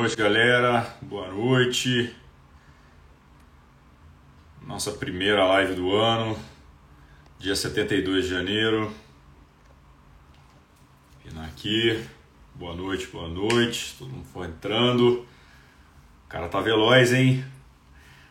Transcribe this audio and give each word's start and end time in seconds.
noite, 0.00 0.14
galera. 0.14 0.96
Boa 1.02 1.26
noite. 1.26 2.14
Nossa 4.64 4.92
primeira 4.92 5.44
live 5.44 5.74
do 5.74 5.92
ano, 5.92 6.38
dia 7.36 7.56
72 7.56 8.26
de 8.26 8.30
janeiro. 8.30 8.92
Vindo 11.24 11.40
aqui. 11.40 12.00
Boa 12.54 12.76
noite, 12.76 13.08
boa 13.08 13.28
noite. 13.28 13.96
Todo 13.98 14.08
mundo 14.10 14.24
foi 14.32 14.46
entrando. 14.46 15.26
O 16.26 16.28
cara 16.28 16.46
tá 16.46 16.60
veloz, 16.60 17.12
hein? 17.12 17.44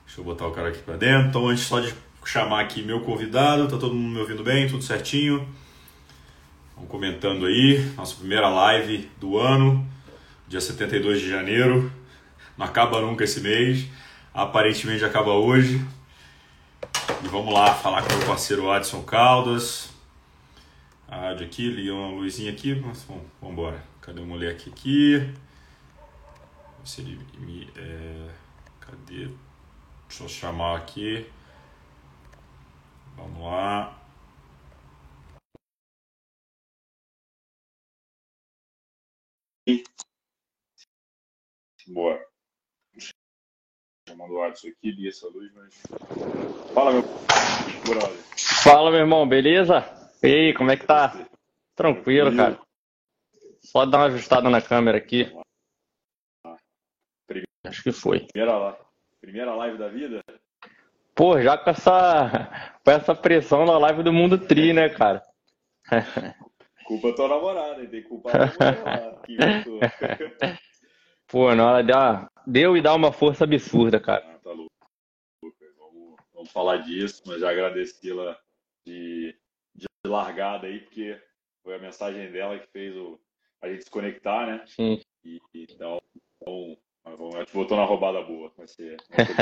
Deixa 0.06 0.22
eu 0.22 0.24
botar 0.24 0.48
o 0.48 0.52
cara 0.52 0.70
aqui 0.70 0.80
para 0.80 0.96
dentro. 0.96 1.28
Então, 1.28 1.50
antes 1.50 1.66
só 1.66 1.82
de 1.82 1.94
chamar 2.24 2.62
aqui 2.62 2.82
meu 2.82 3.02
convidado, 3.02 3.68
tá 3.68 3.78
todo 3.78 3.94
mundo 3.94 4.14
me 4.14 4.20
ouvindo 4.22 4.42
bem? 4.42 4.70
Tudo 4.70 4.84
certinho? 4.84 5.46
Vamos 6.76 6.90
comentando 6.90 7.46
aí. 7.46 7.92
Nossa 7.98 8.16
primeira 8.16 8.48
live 8.48 9.12
do 9.20 9.38
ano 9.38 9.97
dia 10.48 10.62
72 10.62 11.22
de 11.22 11.30
janeiro. 11.30 11.92
Não 12.58 12.66
acaba 12.66 13.02
nunca 13.02 13.24
esse 13.24 13.42
mês. 13.42 13.88
Aparentemente 14.34 15.04
acaba 15.04 15.34
hoje. 15.34 15.86
E 17.24 17.28
vamos 17.28 17.54
lá 17.54 17.74
falar 17.74 18.04
com 18.04 18.14
o 18.14 18.18
meu 18.18 18.28
parceiro 18.28 18.72
Adson 18.72 19.04
Caldas. 19.04 19.90
A 21.08 21.32
aqui, 21.32 21.70
liga 21.70 21.94
uma 21.94 22.10
luzinha 22.10 22.52
aqui. 22.52 22.76
Mas, 22.76 23.04
bom, 23.04 23.24
vamos 23.42 23.54
embora. 23.54 23.84
Cadê 24.02 24.22
o 24.22 24.26
moleque 24.26 24.70
aqui? 24.70 25.34
Se 26.84 27.02
ele 27.02 27.20
me. 27.40 27.70
É... 27.76 28.30
Cadê? 28.80 29.30
Deixa 30.08 30.24
eu 30.24 30.30
chamar 30.30 30.78
aqui. 30.78 31.26
Vamos 33.18 33.44
lá. 33.44 33.98
Boa. 41.88 42.20
Chamando 44.08 44.34
o 44.34 44.42
Adson 44.42 44.68
aqui, 44.70 44.92
li 44.92 45.08
essa 45.08 45.28
luz, 45.28 45.52
mas. 45.54 45.82
Fala, 46.74 46.92
meu 46.94 47.02
brother. 47.02 48.18
Fala, 48.64 48.92
meu 48.92 49.00
irmão, 49.00 49.28
beleza? 49.28 49.86
E 50.24 50.28
aí, 50.28 50.54
como 50.54 50.72
é 50.72 50.78
que 50.78 50.86
tá? 50.86 51.28
Tranquilo, 51.76 52.36
cara. 52.36 52.60
Só 53.62 53.86
dar 53.86 54.00
uma 54.00 54.06
ajustada 54.06 54.50
na 54.50 54.62
câmera 54.62 54.98
aqui. 54.98 55.32
Acho 57.64 57.84
que 57.84 57.92
foi. 57.92 58.26
Primeira, 58.28 58.78
primeira 59.20 59.56
live 59.56 59.78
da 59.78 59.90
vida? 59.90 60.24
Pô, 61.14 61.42
já 61.42 61.58
com 61.58 61.70
essa, 61.70 62.80
com 62.84 62.92
essa 62.92 63.16
pressão 63.16 63.66
na 63.66 63.78
live 63.78 64.04
do 64.04 64.14
Mundo 64.14 64.38
Tri, 64.38 64.72
né, 64.72 64.90
cara? 64.90 65.22
Culpa 66.86 67.14
tua 67.14 67.28
namorada, 67.28 67.82
hein? 67.82 67.90
Tem 67.90 68.02
que 68.02 68.08
culpar 68.08 68.36
a 68.36 68.72
namorada. 68.72 69.22
Pô, 71.28 71.54
na 71.54 71.66
hora 71.66 71.84
deu, 71.84 71.96
deu 72.46 72.78
e 72.78 72.82
dá 72.82 72.96
uma 72.96 73.12
força 73.12 73.44
absurda, 73.44 74.00
cara. 74.00 74.26
Ah, 74.34 74.40
tá 74.40 74.52
louco. 74.52 74.72
Vamos, 75.78 76.16
vamos 76.34 76.52
falar 76.52 76.78
disso, 76.78 77.22
mas 77.26 77.42
já 77.42 77.52
agradecê-la 77.52 78.40
de, 78.86 79.36
de 79.76 79.86
largada 80.06 80.68
aí, 80.68 80.80
porque 80.80 81.22
foi 81.64 81.76
a 81.76 81.80
mensagem 81.80 82.32
dela 82.32 82.58
que 82.58 82.68
fez 82.68 82.96
o, 82.96 83.20
a 83.62 83.68
gente 83.68 83.84
se 83.84 83.92
conectar, 83.92 84.48
né? 84.48 84.64
Sim. 84.68 85.02
E, 85.26 85.42
então, 85.54 86.00
então 86.42 86.78
a 87.36 87.40
gente 87.40 87.54
voltou 87.54 87.76
na 87.76 87.84
roubada 87.84 88.22
boa. 88.22 88.52
Vai 88.56 88.68
ser. 88.68 88.96
Vai 89.10 89.26
ser 89.26 89.36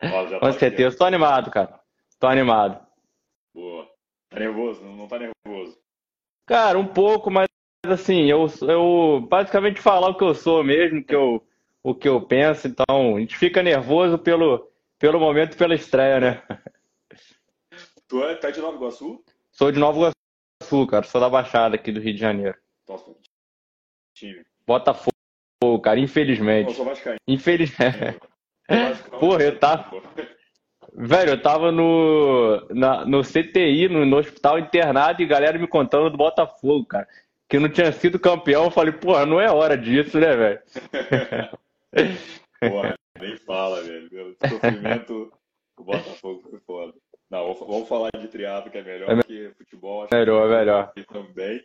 tá 0.40 0.40
Com 0.40 0.52
certeza, 0.52 0.88
estou 0.88 1.06
animado, 1.06 1.50
cara. 1.50 1.78
Tô 2.18 2.26
animado. 2.26 2.86
Boa. 3.54 3.86
Tá 4.30 4.38
nervoso? 4.38 4.82
Não, 4.82 4.96
não 4.96 5.08
tá 5.08 5.18
nervoso? 5.18 5.78
Cara, 6.46 6.78
um 6.78 6.86
pouco, 6.86 7.30
mas 7.30 7.48
assim, 7.90 8.24
eu, 8.24 8.46
eu 8.62 9.26
basicamente 9.28 9.80
falar 9.80 10.08
o 10.08 10.16
que 10.16 10.24
eu 10.24 10.34
sou 10.34 10.62
mesmo, 10.64 11.04
que 11.04 11.14
eu, 11.14 11.42
o 11.82 11.94
que 11.94 12.08
eu 12.08 12.20
penso, 12.20 12.68
então 12.68 13.16
a 13.16 13.20
gente 13.20 13.36
fica 13.36 13.62
nervoso 13.62 14.18
pelo, 14.18 14.70
pelo 14.98 15.20
momento 15.20 15.56
pela 15.56 15.74
estreia, 15.74 16.20
né? 16.20 16.42
Tu 18.06 18.22
é 18.24 18.34
tá 18.36 18.50
de 18.50 18.60
Nova 18.60 18.76
Iguaçu? 18.76 19.22
Sou 19.52 19.70
de 19.70 19.78
Nova 19.78 20.12
Iguaçu, 20.62 20.86
cara, 20.86 21.04
sou 21.04 21.20
da 21.20 21.28
Baixada 21.28 21.76
aqui 21.76 21.92
do 21.92 22.00
Rio 22.00 22.14
de 22.14 22.20
Janeiro. 22.20 22.56
Nossa, 22.88 23.14
time. 24.14 24.44
Botafogo, 24.66 25.12
cara, 25.82 26.00
infelizmente. 26.00 26.68
Eu 26.68 26.74
sou 26.74 26.84
vascaíno. 26.84 27.18
Infelizmente. 27.26 28.20
Porra, 29.20 29.42
eu 29.42 29.58
tava... 29.58 29.90
Velho, 30.94 31.30
eu 31.32 31.42
tava 31.42 31.70
no, 31.70 32.66
na, 32.70 33.04
no 33.04 33.22
CTI, 33.22 33.88
no, 33.88 34.04
no 34.04 34.16
hospital 34.16 34.58
internado, 34.58 35.22
e 35.22 35.26
galera 35.26 35.58
me 35.58 35.68
contando 35.68 36.10
do 36.10 36.16
Botafogo, 36.16 36.84
cara 36.86 37.06
que 37.48 37.58
não 37.58 37.68
tinha 37.68 37.90
sido 37.92 38.18
campeão, 38.18 38.64
eu 38.64 38.70
falei, 38.70 38.92
porra, 38.92 39.24
não 39.24 39.40
é 39.40 39.50
hora 39.50 39.76
disso, 39.76 40.18
né, 40.20 40.36
velho? 40.36 40.60
porra, 42.60 42.94
nem 43.18 43.36
fala, 43.38 43.82
velho. 43.82 44.36
Sofrimento, 44.46 45.32
o 45.78 45.84
Botafogo 45.84 46.42
foi 46.50 46.60
foda. 46.60 46.94
Não, 47.30 47.54
vamos 47.54 47.88
falar 47.88 48.10
de 48.10 48.28
triatlo, 48.28 48.70
que 48.70 48.78
é 48.78 48.82
melhor, 48.82 49.18
é 49.18 49.22
que 49.22 49.50
futebol. 49.56 50.02
Acho 50.02 50.14
melhor, 50.14 50.48
que 50.48 50.54
é 50.54 50.58
melhor. 50.58 50.92
Também. 51.12 51.64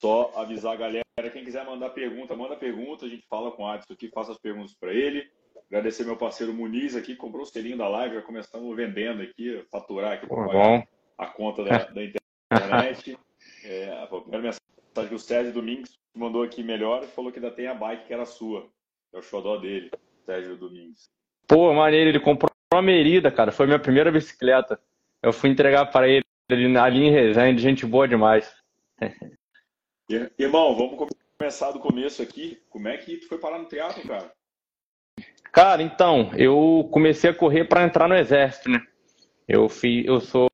Só 0.00 0.32
avisar 0.36 0.72
a 0.72 0.76
galera, 0.76 1.04
quem 1.32 1.44
quiser 1.44 1.64
mandar 1.64 1.90
pergunta, 1.90 2.34
manda 2.34 2.56
pergunta, 2.56 3.04
a 3.04 3.08
gente 3.08 3.26
fala 3.28 3.52
com 3.52 3.64
o 3.64 3.68
Adson 3.68 3.92
aqui, 3.92 4.08
faça 4.08 4.32
as 4.32 4.38
perguntas 4.38 4.74
para 4.74 4.92
ele. 4.92 5.30
Agradecer 5.70 6.04
meu 6.04 6.16
parceiro 6.16 6.54
Muniz 6.54 6.96
aqui, 6.96 7.14
comprou 7.14 7.42
o 7.42 7.46
selinho 7.46 7.76
da 7.76 7.88
live, 7.88 8.16
já 8.16 8.22
começamos 8.22 8.74
vendendo 8.74 9.22
aqui, 9.22 9.62
faturar 9.70 10.14
aqui 10.14 10.26
para 10.26 10.84
a 11.18 11.26
conta 11.26 11.64
da, 11.64 11.84
da 11.84 12.02
internet. 12.02 13.18
É, 13.64 14.02
a 14.02 14.06
primeira 14.06 14.42
mensagem 14.42 14.60
Sabe 14.94 15.08
que 15.08 15.14
o 15.14 15.18
Sérgio 15.18 15.52
Domingos 15.52 15.98
mandou 16.14 16.42
aqui 16.42 16.62
melhor 16.62 17.04
e 17.04 17.08
falou 17.08 17.30
que 17.30 17.38
ainda 17.38 17.50
tem 17.50 17.66
a 17.66 17.74
bike 17.74 18.06
que 18.06 18.12
era 18.12 18.26
sua. 18.26 18.68
É 19.12 19.18
o 19.18 19.22
xodó 19.22 19.56
dele, 19.56 19.90
Sérgio 20.24 20.56
Domingos. 20.56 21.10
Pô, 21.46 21.72
maneiro, 21.72 22.10
ele 22.10 22.20
comprou 22.20 22.50
uma 22.72 22.82
Merida, 22.82 23.30
cara. 23.30 23.52
Foi 23.52 23.66
minha 23.66 23.78
primeira 23.78 24.10
bicicleta. 24.12 24.80
Eu 25.22 25.32
fui 25.32 25.50
entregar 25.50 25.86
para 25.86 26.08
ele 26.08 26.24
ali 26.50 27.04
em 27.04 27.10
Resende, 27.10 27.62
gente 27.62 27.86
boa 27.86 28.06
demais. 28.06 28.52
Irmão, 30.38 30.74
vamos 30.74 31.08
começar 31.38 31.70
do 31.72 31.78
começo 31.78 32.22
aqui. 32.22 32.60
Como 32.68 32.88
é 32.88 32.96
que 32.96 33.18
tu 33.18 33.28
foi 33.28 33.38
parar 33.38 33.58
no 33.58 33.66
teatro, 33.66 34.06
cara? 34.06 34.32
Cara, 35.52 35.82
então, 35.82 36.30
eu 36.36 36.88
comecei 36.92 37.30
a 37.30 37.34
correr 37.34 37.64
para 37.64 37.84
entrar 37.84 38.08
no 38.08 38.16
exército, 38.16 38.70
né? 38.70 38.80
Eu, 39.46 39.68
fiz, 39.68 40.06
eu 40.06 40.20
sou, 40.20 40.48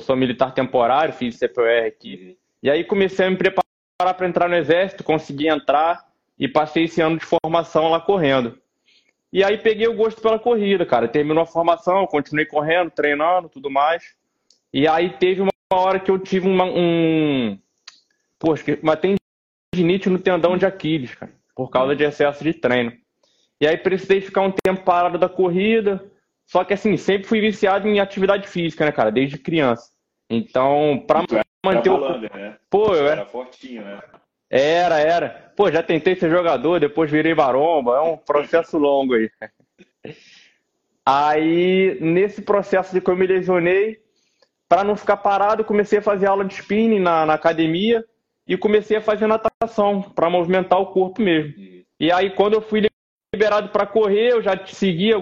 sou 0.00 0.16
militar 0.16 0.54
temporário, 0.54 1.14
fiz 1.14 1.36
CPR 1.36 1.86
aqui. 1.86 2.14
Uhum. 2.14 2.36
E 2.62 2.70
aí 2.70 2.84
comecei 2.84 3.26
a 3.26 3.30
me 3.30 3.36
preparar 3.36 3.67
para 4.00 4.28
entrar 4.28 4.48
no 4.48 4.54
exército, 4.54 5.02
consegui 5.02 5.48
entrar 5.48 6.06
e 6.38 6.46
passei 6.46 6.84
esse 6.84 7.00
ano 7.00 7.18
de 7.18 7.24
formação 7.24 7.88
lá 7.88 8.00
correndo. 8.00 8.56
E 9.32 9.42
aí 9.42 9.58
peguei 9.58 9.88
o 9.88 9.96
gosto 9.96 10.22
pela 10.22 10.38
corrida, 10.38 10.86
cara. 10.86 11.08
Terminou 11.08 11.42
a 11.42 11.46
formação, 11.46 12.06
continuei 12.06 12.46
correndo, 12.46 12.92
treinando, 12.92 13.48
tudo 13.48 13.68
mais. 13.68 14.14
E 14.72 14.86
aí 14.86 15.10
teve 15.10 15.40
uma 15.40 15.50
hora 15.72 15.98
que 15.98 16.12
eu 16.12 16.18
tive 16.18 16.46
uma, 16.46 16.64
um. 16.64 17.58
Poxa, 18.38 18.78
uma 18.80 18.96
tendinite 18.96 20.08
no 20.08 20.20
tendão 20.20 20.56
de 20.56 20.64
Aquiles, 20.64 21.16
cara, 21.16 21.32
por 21.56 21.68
causa 21.68 21.96
de 21.96 22.04
excesso 22.04 22.44
de 22.44 22.54
treino. 22.54 22.92
E 23.60 23.66
aí 23.66 23.76
precisei 23.76 24.20
ficar 24.20 24.42
um 24.42 24.52
tempo 24.52 24.84
parado 24.84 25.18
da 25.18 25.28
corrida. 25.28 26.04
Só 26.46 26.62
que 26.62 26.72
assim, 26.72 26.96
sempre 26.96 27.26
fui 27.26 27.40
viciado 27.40 27.88
em 27.88 27.98
atividade 27.98 28.46
física, 28.46 28.84
né, 28.84 28.92
cara, 28.92 29.10
desde 29.10 29.38
criança. 29.38 29.90
Então, 30.30 31.04
para 31.04 31.24
manter 31.64 31.90
o. 31.90 32.18
Né? 32.18 32.56
Pô, 32.70 32.94
eu 32.94 33.06
era 33.06 33.26
fortinho, 33.26 33.82
né? 33.82 34.00
Era, 34.50 34.98
era. 34.98 35.52
Pô, 35.56 35.70
já 35.70 35.82
tentei 35.82 36.16
ser 36.16 36.30
jogador, 36.30 36.80
depois 36.80 37.10
virei 37.10 37.34
baromba. 37.34 37.96
É 37.96 38.00
um 38.00 38.16
processo 38.16 38.78
longo 38.78 39.14
aí. 39.14 39.30
Aí, 41.04 41.98
nesse 42.00 42.42
processo 42.42 42.92
de 42.92 43.00
que 43.00 43.10
eu 43.10 43.16
me 43.16 43.26
lesionei, 43.26 43.98
para 44.68 44.84
não 44.84 44.94
ficar 44.94 45.16
parado, 45.16 45.64
comecei 45.64 45.98
a 45.98 46.02
fazer 46.02 46.26
aula 46.26 46.44
de 46.44 46.52
spinning 46.54 47.00
na, 47.00 47.24
na 47.24 47.34
academia 47.34 48.04
e 48.46 48.56
comecei 48.56 48.98
a 48.98 49.02
fazer 49.02 49.26
natação 49.26 50.02
para 50.02 50.28
movimentar 50.28 50.78
o 50.78 50.86
corpo 50.92 51.22
mesmo. 51.22 51.54
E 51.98 52.12
aí, 52.12 52.30
quando 52.30 52.54
eu 52.54 52.60
fui 52.60 52.86
liberado 53.34 53.70
para 53.70 53.86
correr, 53.86 54.32
eu 54.32 54.42
já 54.42 54.54
seguia. 54.66 55.16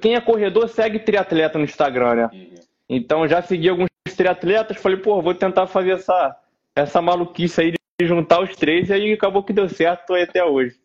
Quem 0.00 0.14
é 0.14 0.20
corredor 0.20 0.68
segue 0.68 0.98
triatleta 0.98 1.58
no 1.58 1.64
Instagram, 1.64 2.14
né? 2.14 2.30
Uhum. 2.32 2.54
Então, 2.88 3.28
já 3.28 3.40
segui 3.40 3.68
alguns 3.68 3.88
triatletas, 4.22 4.76
falei, 4.76 4.98
pô, 4.98 5.20
vou 5.20 5.34
tentar 5.34 5.66
fazer 5.66 5.92
essa, 5.92 6.36
essa 6.76 7.02
maluquice 7.02 7.60
aí 7.60 7.72
de 7.72 8.06
juntar 8.06 8.42
os 8.42 8.54
três, 8.56 8.88
e 8.88 8.92
aí 8.92 9.12
acabou 9.12 9.42
que 9.42 9.52
deu 9.52 9.68
certo, 9.68 10.06
tô 10.06 10.14
aí 10.14 10.22
até 10.22 10.44
hoje. 10.44 10.80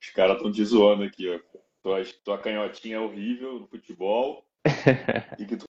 Os 0.00 0.10
caras 0.10 0.36
estão 0.36 0.52
te 0.52 0.64
zoando 0.64 1.04
aqui, 1.04 1.28
ó. 1.28 1.38
Tua, 1.82 2.02
tua 2.24 2.38
canhotinha 2.38 2.96
é 2.96 3.00
horrível 3.00 3.60
no 3.60 3.66
futebol 3.66 4.44
e 5.38 5.44
que 5.44 5.56
tu 5.56 5.66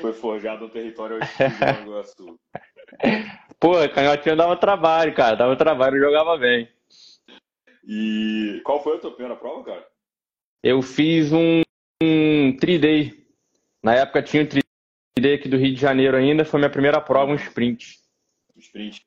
foi 0.00 0.12
forjado 0.12 0.64
no 0.64 0.70
território 0.70 1.18
do 1.20 1.82
Iguaçu. 1.82 2.38
Pô, 3.60 3.74
canhotinha 3.94 4.34
dava 4.34 4.56
trabalho, 4.56 5.14
cara, 5.14 5.36
dava 5.36 5.56
trabalho, 5.56 6.00
jogava 6.00 6.36
bem. 6.36 6.68
E 7.84 8.60
qual 8.64 8.82
foi 8.82 8.96
a 8.96 9.00
tua 9.00 9.12
primeira 9.12 9.36
prova, 9.36 9.64
cara? 9.64 9.86
Eu 10.62 10.82
fiz 10.82 11.32
um, 11.32 11.62
um 12.02 12.56
3-day. 12.56 13.24
Na 13.82 13.94
época 13.94 14.22
tinha 14.22 14.42
o 14.42 14.48
3 14.48 14.61
aqui 15.18 15.48
do 15.48 15.56
Rio 15.56 15.74
de 15.74 15.80
Janeiro 15.80 16.16
ainda, 16.16 16.44
foi 16.44 16.58
minha 16.58 16.70
primeira 16.70 17.00
prova, 17.00 17.32
um 17.32 17.36
sprint. 17.36 17.98
Um 18.56 18.60
sprint. 18.60 19.02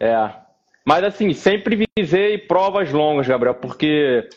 É. 0.00 0.34
Mas 0.86 1.04
assim, 1.04 1.32
sempre 1.32 1.86
visei 1.96 2.38
provas 2.38 2.90
longas, 2.90 3.28
Gabriel, 3.28 3.54
porque, 3.54 4.28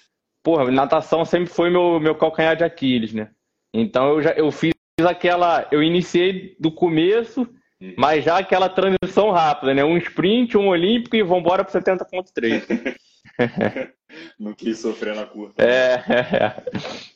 porra, 0.43 0.69
natação 0.69 1.23
sempre 1.23 1.47
foi 1.47 1.69
meu, 1.69 1.99
meu 1.99 2.15
calcanhar 2.15 2.55
de 2.55 2.63
Aquiles, 2.63 3.13
né? 3.13 3.31
Então 3.73 4.09
eu 4.09 4.21
já 4.21 4.31
eu 4.31 4.51
fiz 4.51 4.73
aquela. 5.07 5.67
Eu 5.71 5.81
iniciei 5.81 6.55
do 6.59 6.71
começo, 6.71 7.41
uhum. 7.81 7.95
mas 7.97 8.25
já 8.25 8.37
aquela 8.37 8.69
transição 8.69 9.31
rápida, 9.31 9.73
né? 9.73 9.83
Um 9.83 9.97
sprint, 9.97 10.57
um 10.57 10.67
olímpico 10.67 11.15
e 11.15 11.23
vambora 11.23 11.63
para 11.63 11.81
70.3. 11.81 12.95
Não 14.39 14.53
quis 14.53 14.79
sofrer 14.79 15.15
na 15.15 15.25
curta. 15.25 15.63
É, 15.63 15.93
é, 15.95 17.12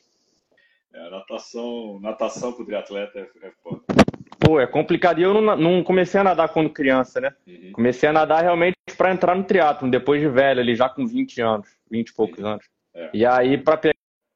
é. 1.06 1.10
natação, 1.10 1.98
natação 2.00 2.52
pro 2.52 2.64
triatleta 2.64 3.18
é, 3.18 3.46
é 3.46 3.52
foda. 3.62 3.82
Pô, 4.38 4.60
é 4.60 4.66
complicado. 4.66 5.18
E 5.18 5.22
eu 5.22 5.34
não, 5.34 5.56
não, 5.56 5.84
comecei 5.84 6.20
a 6.20 6.24
nadar 6.24 6.48
quando 6.48 6.70
criança, 6.70 7.20
né? 7.20 7.34
Uhum. 7.46 7.72
Comecei 7.72 8.08
a 8.08 8.12
nadar 8.12 8.42
realmente 8.42 8.76
para 8.96 9.12
entrar 9.12 9.34
no 9.34 9.44
triatlo 9.44 9.90
depois 9.90 10.20
de 10.20 10.28
velho, 10.28 10.60
ali 10.60 10.74
já 10.74 10.88
com 10.88 11.06
20 11.06 11.40
anos, 11.40 11.68
20 11.90 12.08
e 12.08 12.14
poucos 12.14 12.38
uhum. 12.38 12.50
anos. 12.50 12.66
É. 12.94 13.10
E 13.12 13.26
aí, 13.26 13.58
para 13.58 13.92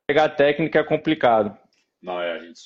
pegar 0.06 0.28
técnica 0.30 0.80
é 0.80 0.84
complicado. 0.84 1.56
Não, 2.02 2.20
é, 2.20 2.32
a 2.32 2.38
gente 2.40 2.60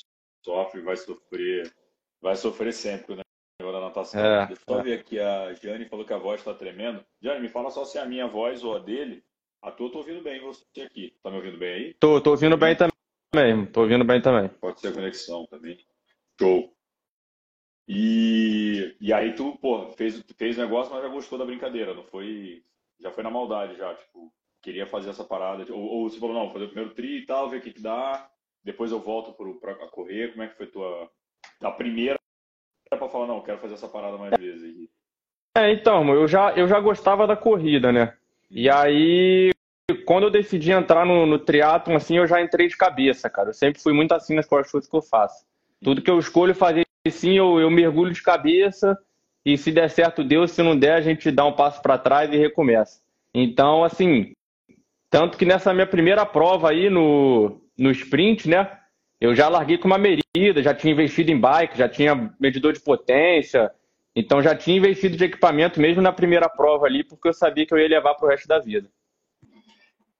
sofre, 0.44 0.80
vai 0.80 0.96
sofrer, 0.96 1.72
vai 2.20 2.36
sofrer 2.36 2.72
sempre, 2.72 3.16
né? 3.16 3.22
Da 3.60 3.80
natação. 3.80 4.20
É, 4.20 4.46
Deixa 4.46 4.62
eu 4.68 4.80
é. 4.80 4.82
ver 4.82 4.98
aqui, 4.98 5.18
a 5.18 5.52
Jane 5.54 5.88
falou 5.88 6.04
que 6.04 6.12
a 6.12 6.18
voz 6.18 6.40
está 6.40 6.52
tremendo. 6.52 7.04
Jane, 7.22 7.40
me 7.40 7.48
fala 7.48 7.70
só 7.70 7.84
se 7.84 7.98
é 7.98 8.02
a 8.02 8.06
minha 8.06 8.26
voz 8.26 8.62
ou 8.62 8.76
a 8.76 8.78
dele. 8.78 9.24
A 9.62 9.72
tua 9.72 9.86
eu 9.86 9.92
tô 9.92 9.98
ouvindo 9.98 10.22
bem 10.22 10.40
você 10.40 10.82
aqui. 10.82 11.14
Tá 11.22 11.30
me 11.30 11.36
ouvindo 11.36 11.58
bem 11.58 11.72
aí? 11.72 11.94
Tô, 11.98 12.20
tô 12.20 12.30
ouvindo 12.30 12.56
bem 12.56 12.76
também. 12.76 12.95
Tô 13.72 13.82
ouvindo 13.82 14.04
bem 14.04 14.20
também. 14.20 14.48
Pode 14.60 14.80
ser 14.80 14.88
a 14.88 14.92
conexão 14.92 15.46
também. 15.46 15.78
Show. 16.38 16.72
E, 17.88 18.96
e 19.00 19.12
aí 19.12 19.34
tu, 19.34 19.56
pô, 19.58 19.92
fez, 19.92 20.22
fez 20.36 20.56
negócio, 20.56 20.92
mas 20.92 21.02
já 21.02 21.08
gostou 21.08 21.38
da 21.38 21.44
brincadeira, 21.44 21.94
não 21.94 22.04
foi. 22.04 22.62
Já 22.98 23.10
foi 23.10 23.22
na 23.22 23.30
maldade 23.30 23.76
já, 23.76 23.94
tipo, 23.94 24.32
queria 24.62 24.86
fazer 24.86 25.10
essa 25.10 25.24
parada. 25.24 25.64
Ou, 25.72 25.80
ou 25.80 26.08
você 26.08 26.18
falou, 26.18 26.34
não, 26.34 26.52
fazer 26.52 26.64
o 26.64 26.68
primeiro 26.68 26.94
tri 26.94 27.18
e 27.18 27.26
tal, 27.26 27.48
ver 27.48 27.58
o 27.58 27.60
que, 27.60 27.72
que 27.72 27.82
dá, 27.82 28.28
depois 28.64 28.90
eu 28.90 29.00
volto 29.00 29.32
para 29.60 29.74
correr. 29.88 30.32
Como 30.32 30.42
é 30.42 30.48
que 30.48 30.56
foi 30.56 30.66
tua. 30.66 31.10
A 31.60 31.70
primeira 31.70 32.18
para 32.90 33.08
falar, 33.08 33.26
não, 33.26 33.42
quero 33.42 33.58
fazer 33.58 33.74
essa 33.74 33.88
parada 33.88 34.16
mais 34.16 34.32
vezes. 34.38 34.88
É, 35.56 35.72
então, 35.72 36.08
eu 36.12 36.28
já, 36.28 36.52
eu 36.54 36.68
já 36.68 36.78
gostava 36.78 37.26
da 37.26 37.36
corrida, 37.36 37.90
né? 37.92 38.16
E 38.50 38.68
uhum. 38.68 38.76
aí, 38.76 39.50
quando 40.06 40.22
eu 40.22 40.30
decidi 40.30 40.70
entrar 40.70 41.04
no, 41.04 41.26
no 41.26 41.38
triatlon, 41.38 41.96
assim, 41.96 42.16
eu 42.16 42.26
já 42.26 42.40
entrei 42.40 42.68
de 42.68 42.76
cabeça, 42.76 43.28
cara. 43.28 43.50
Eu 43.50 43.54
sempre 43.54 43.82
fui 43.82 43.92
muito 43.92 44.12
assim 44.12 44.34
nas 44.34 44.46
coisas 44.46 44.86
que 44.86 44.96
eu 44.96 45.02
faço. 45.02 45.44
Tudo 45.82 46.00
que 46.00 46.10
eu 46.10 46.18
escolho 46.18 46.54
fazer 46.54 46.86
sim, 47.10 47.36
eu, 47.36 47.60
eu 47.60 47.70
mergulho 47.70 48.12
de 48.12 48.22
cabeça 48.22 48.98
e 49.44 49.58
se 49.58 49.70
der 49.70 49.90
certo, 49.90 50.24
deu. 50.24 50.46
Se 50.46 50.62
não 50.62 50.78
der, 50.78 50.94
a 50.94 51.00
gente 51.00 51.30
dá 51.30 51.44
um 51.44 51.52
passo 51.52 51.82
para 51.82 51.98
trás 51.98 52.32
e 52.32 52.36
recomeça. 52.36 53.00
Então, 53.34 53.84
assim, 53.84 54.32
tanto 55.10 55.36
que 55.36 55.44
nessa 55.44 55.74
minha 55.74 55.86
primeira 55.86 56.24
prova 56.24 56.70
aí 56.70 56.88
no, 56.88 57.60
no 57.76 57.90
sprint, 57.90 58.48
né? 58.48 58.78
Eu 59.20 59.34
já 59.34 59.48
larguei 59.48 59.78
com 59.78 59.86
uma 59.86 59.98
medida, 59.98 60.62
já 60.62 60.74
tinha 60.74 60.92
investido 60.92 61.30
em 61.30 61.40
bike, 61.40 61.78
já 61.78 61.88
tinha 61.88 62.34
medidor 62.38 62.72
de 62.72 62.80
potência, 62.80 63.70
então 64.14 64.42
já 64.42 64.54
tinha 64.54 64.76
investido 64.76 65.16
de 65.16 65.24
equipamento 65.24 65.80
mesmo 65.80 66.02
na 66.02 66.12
primeira 66.12 66.48
prova 66.48 66.86
ali, 66.86 67.02
porque 67.02 67.28
eu 67.28 67.32
sabia 67.32 67.66
que 67.66 67.72
eu 67.72 67.78
ia 67.78 67.88
levar 67.88 68.14
para 68.14 68.26
o 68.26 68.28
resto 68.28 68.46
da 68.46 68.58
vida. 68.58 68.88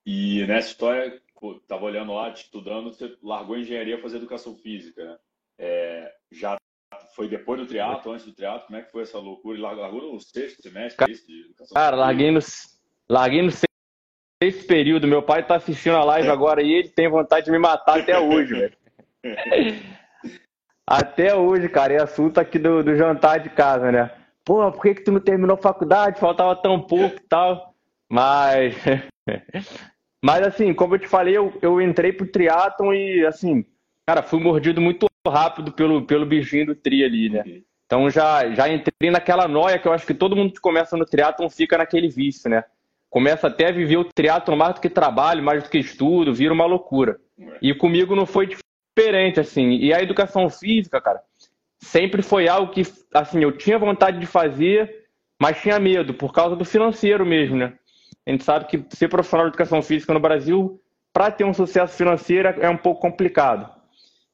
E 0.07 0.47
nessa 0.47 0.69
história, 0.69 1.21
estava 1.61 1.85
olhando 1.85 2.15
lá, 2.15 2.31
estudando, 2.31 2.93
você 2.93 3.17
largou 3.21 3.59
engenharia 3.59 4.01
fazer 4.01 4.19
educação 4.19 4.55
física, 4.55 5.05
né? 5.05 5.17
É, 5.59 6.13
já 6.31 6.57
foi 7.17 7.29
depois 7.29 7.61
do 7.61 7.67
triatlo, 7.67 8.13
antes 8.13 8.25
do 8.25 8.33
triatlo? 8.33 8.67
Como 8.67 8.79
é 8.79 8.83
que 8.83 8.93
foi 8.93 9.03
essa 9.03 9.19
loucura? 9.19 9.59
E 9.59 9.61
largou 9.61 10.13
no 10.13 10.21
sexto 10.21 10.63
semestre, 10.63 10.97
cara, 10.97 11.11
é 11.11 11.15
isso, 11.15 11.27
de 11.27 11.41
educação 11.47 11.75
Cara, 11.75 11.97
larguei 11.97 12.31
no, 12.31 12.39
larguei 13.09 13.43
no 13.43 13.51
sexto 13.51 14.67
período. 14.69 15.09
Meu 15.09 15.23
pai 15.23 15.45
tá 15.45 15.57
assistindo 15.57 15.97
a 15.97 16.05
live 16.05 16.29
agora 16.29 16.63
e 16.63 16.73
ele 16.73 16.89
tem 16.89 17.09
vontade 17.09 17.47
de 17.47 17.51
me 17.51 17.59
matar 17.59 17.99
até 17.99 18.17
hoje, 18.19 18.55
velho. 18.55 18.77
Até 20.89 21.35
hoje, 21.35 21.69
cara, 21.69 21.95
é 21.95 22.01
assunto 22.01 22.39
aqui 22.39 22.61
do, 22.61 22.81
do 22.81 22.95
jantar 22.95 23.41
de 23.41 23.51
casa, 23.51 23.91
né? 23.91 24.09
Pô, 24.45 24.71
por 24.71 24.83
que, 24.83 24.95
que 24.95 25.03
tu 25.03 25.11
não 25.11 25.19
terminou 25.19 25.57
faculdade? 25.57 26.21
Faltava 26.21 26.55
tão 26.55 26.81
pouco 26.81 27.17
e 27.17 27.29
tal. 27.29 27.75
Mas. 28.09 28.77
Mas 30.27 30.45
assim, 30.45 30.75
como 30.75 30.97
eu 30.97 30.99
te 30.99 31.07
falei, 31.07 31.37
eu, 31.37 31.57
eu 31.63 31.81
entrei 31.81 32.13
pro 32.13 32.27
triatlon 32.27 32.93
e 32.93 33.25
assim, 33.25 33.65
cara, 34.05 34.25
fui 34.25 34.41
mordido 34.41 34.81
muito 34.81 35.07
rápido 35.25 35.71
pelo, 35.71 36.05
pelo 36.05 36.27
bichinho 36.27 36.67
do 36.67 36.75
tri 36.75 37.05
ali, 37.05 37.29
né? 37.29 37.45
Então 37.87 38.11
já, 38.11 38.53
já 38.53 38.69
entrei 38.69 39.09
naquela 39.09 39.47
noia 39.47 39.79
que 39.79 39.87
eu 39.87 39.93
acho 39.93 40.05
que 40.05 40.13
todo 40.13 40.35
mundo 40.35 40.53
que 40.53 40.61
começa 40.61 40.97
no 40.97 41.05
triatlon 41.07 41.49
fica 41.49 41.79
naquele 41.79 42.09
vício, 42.09 42.51
né? 42.51 42.65
Começa 43.09 43.47
até 43.47 43.69
a 43.69 43.73
viver 43.73 43.99
o 43.99 44.05
triatlon 44.05 44.57
mais 44.57 44.75
do 44.75 44.81
que 44.81 44.91
trabalho, 44.91 45.45
mais 45.45 45.63
do 45.63 45.71
que 45.71 45.79
estudo, 45.79 46.35
vira 46.35 46.53
uma 46.53 46.67
loucura. 46.67 47.21
E 47.63 47.73
comigo 47.73 48.17
não 48.17 48.27
foi 48.27 48.49
diferente, 48.49 49.39
assim. 49.39 49.77
E 49.77 49.95
a 49.95 50.03
educação 50.03 50.51
física, 50.51 51.01
cara, 51.01 51.23
sempre 51.79 52.21
foi 52.21 52.49
algo 52.49 52.73
que, 52.73 52.83
assim, 53.15 53.45
eu 53.45 53.53
tinha 53.53 53.79
vontade 53.79 54.19
de 54.19 54.27
fazer, 54.27 55.07
mas 55.41 55.63
tinha 55.63 55.79
medo, 55.79 56.15
por 56.15 56.33
causa 56.33 56.57
do 56.57 56.65
financeiro 56.65 57.25
mesmo, 57.25 57.55
né? 57.55 57.75
A 58.27 58.31
gente 58.31 58.45
sabe 58.45 58.67
que 58.67 58.85
ser 58.97 59.09
profissional 59.09 59.47
de 59.47 59.51
educação 59.51 59.81
física 59.81 60.13
no 60.13 60.21
Brasil, 60.21 60.81
para 61.13 61.31
ter 61.31 61.45
um 61.45 61.55
sucesso 61.55 61.97
financeiro, 61.97 62.49
é 62.61 62.69
um 62.69 62.77
pouco 62.77 63.01
complicado. 63.01 63.73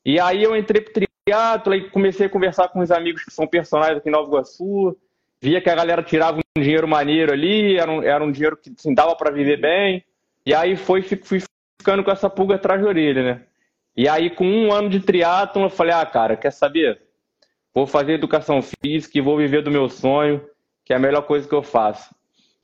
E 0.04 0.18
aí 0.18 0.42
eu 0.42 0.56
entrei 0.56 0.80
pro 0.80 0.94
triatlo 1.24 1.74
e 1.74 1.90
comecei 1.90 2.26
a 2.26 2.30
conversar 2.30 2.68
com 2.68 2.80
os 2.80 2.90
amigos 2.90 3.24
que 3.24 3.30
são 3.30 3.46
personagens 3.46 3.98
aqui 3.98 4.08
em 4.08 4.12
Nova 4.12 4.28
Iguaçu. 4.28 4.96
Via 5.40 5.60
que 5.60 5.70
a 5.70 5.74
galera 5.74 6.02
tirava 6.02 6.38
um 6.38 6.60
dinheiro 6.60 6.88
maneiro 6.88 7.32
ali, 7.32 7.76
era 7.76 7.90
um, 7.90 8.02
era 8.02 8.24
um 8.24 8.32
dinheiro 8.32 8.56
que 8.56 8.72
assim, 8.76 8.94
dava 8.94 9.14
para 9.14 9.30
viver 9.30 9.60
bem. 9.60 10.04
E 10.46 10.54
aí 10.54 10.76
foi, 10.76 11.02
fui 11.02 11.42
ficando 11.80 12.02
com 12.02 12.10
essa 12.10 12.30
pulga 12.30 12.54
atrás 12.54 12.80
da 12.80 12.88
orelha, 12.88 13.22
né? 13.22 13.42
E 13.96 14.08
aí, 14.08 14.30
com 14.30 14.46
um 14.46 14.72
ano 14.72 14.88
de 14.88 15.00
triatlon, 15.00 15.64
eu 15.64 15.70
falei, 15.70 15.92
ah, 15.92 16.06
cara, 16.06 16.36
quer 16.36 16.50
saber? 16.50 17.02
Vou 17.74 17.86
fazer 17.86 18.14
educação 18.14 18.60
física 18.62 19.18
e 19.18 19.20
vou 19.20 19.36
viver 19.36 19.62
do 19.62 19.70
meu 19.70 19.88
sonho, 19.88 20.42
que 20.84 20.92
é 20.92 20.96
a 20.96 20.98
melhor 20.98 21.22
coisa 21.22 21.46
que 21.46 21.54
eu 21.54 21.62
faço. 21.62 22.14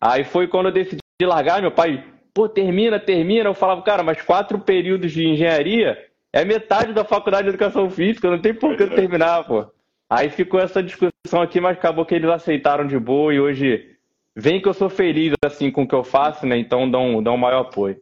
Aí 0.01 0.25
foi 0.25 0.49
quando 0.49 0.67
eu 0.67 0.73
decidi 0.73 1.01
largar, 1.25 1.61
meu 1.61 1.73
pai, 1.73 2.05
pô, 2.33 2.49
termina, 2.49 2.99
termina. 3.01 3.49
Eu 3.49 3.55
falava, 3.55 3.83
cara, 3.83 4.03
mas 4.03 4.23
quatro 4.23 4.59
períodos 4.59 5.13
de 5.13 5.27
engenharia 5.27 5.99
é 6.33 6.45
metade 6.45 6.93
da 6.93 7.05
faculdade 7.05 7.45
de 7.45 7.49
educação 7.51 7.91
física, 7.91 8.31
não 8.31 8.41
tem 8.41 8.55
por 8.55 8.77
que 8.77 8.87
terminar, 8.87 9.45
pô. 9.45 9.67
Aí 10.09 10.31
ficou 10.31 10.61
essa 10.61 10.83
discussão 10.83 11.43
aqui, 11.43 11.61
mas 11.61 11.77
acabou 11.77 12.07
que 12.07 12.15
eles 12.15 12.31
aceitaram 12.31 12.87
de 12.87 12.99
boa 12.99 13.35
e 13.35 13.41
hoje 13.41 13.97
vem 14.35 14.61
que 14.61 14.69
eu 14.69 14.75
sou 14.75 14.89
feliz 14.89 15.35
assim 15.45 15.71
com 15.71 15.83
o 15.83 15.89
que 15.89 15.95
eu 15.95 16.05
faço, 16.05 16.47
né? 16.47 16.57
Então 16.57 16.91
dão 16.91 17.19
um 17.19 17.37
maior 17.37 17.63
apoio. 17.63 18.01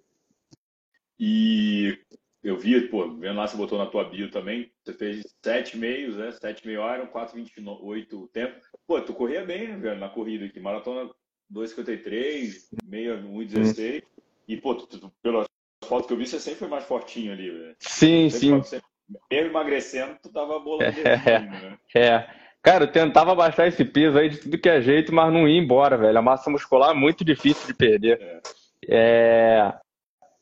E 1.18 1.98
eu 2.44 2.56
vi, 2.56 2.80
pô, 2.82 3.08
vendo 3.08 3.36
lá, 3.36 3.46
você 3.46 3.56
botou 3.56 3.78
na 3.78 3.86
tua 3.86 4.04
bio 4.04 4.30
também, 4.30 4.70
você 4.84 4.92
fez 4.92 5.24
sete 5.42 5.76
meios, 5.76 6.16
né? 6.16 6.30
Sete 6.30 6.64
meio 6.66 6.80
Iron, 6.94 7.06
4,28 7.06 8.12
o 8.12 8.28
tempo. 8.28 8.54
Pô, 8.86 9.00
tu 9.00 9.14
corria 9.14 9.44
bem, 9.44 9.66
né, 9.66 9.76
velho, 9.76 9.98
na 9.98 10.08
corrida 10.08 10.44
aqui. 10.44 10.60
Maratona 10.60 11.10
2,53, 11.52 12.68
meia 12.84 13.16
1,16. 13.16 14.02
Hum. 14.02 14.22
E, 14.48 14.56
pô, 14.56 14.74
tu, 14.74 14.86
tu, 14.86 15.12
pelas 15.22 15.46
fotos 15.84 16.06
que 16.06 16.12
eu 16.12 16.16
vi, 16.16 16.26
você 16.26 16.38
sempre 16.38 16.60
foi 16.60 16.68
mais 16.68 16.84
fortinho 16.84 17.32
ali, 17.32 17.50
velho. 17.50 17.76
Sim, 17.80 18.30
sim. 18.30 18.62
Sempre, 18.62 18.86
mesmo 19.30 19.50
emagrecendo, 19.50 20.16
tu 20.22 20.32
tava 20.32 20.58
bolando 20.58 20.98
é, 21.00 21.40
né? 21.40 21.78
É. 21.94 22.28
Cara, 22.62 22.84
eu 22.84 22.90
tentava 22.90 23.32
baixar 23.34 23.68
esse 23.68 23.84
peso 23.84 24.18
aí 24.18 24.28
de 24.28 24.38
tudo 24.38 24.58
que 24.58 24.68
é 24.68 24.80
jeito, 24.80 25.14
mas 25.14 25.32
não 25.32 25.46
ia 25.46 25.60
embora, 25.60 25.96
velho. 25.96 26.18
A 26.18 26.22
massa 26.22 26.50
muscular 26.50 26.90
é 26.90 26.94
muito 26.94 27.24
difícil 27.24 27.64
de 27.68 27.74
perder. 27.74 28.20
É. 28.20 28.40
é... 28.88 29.74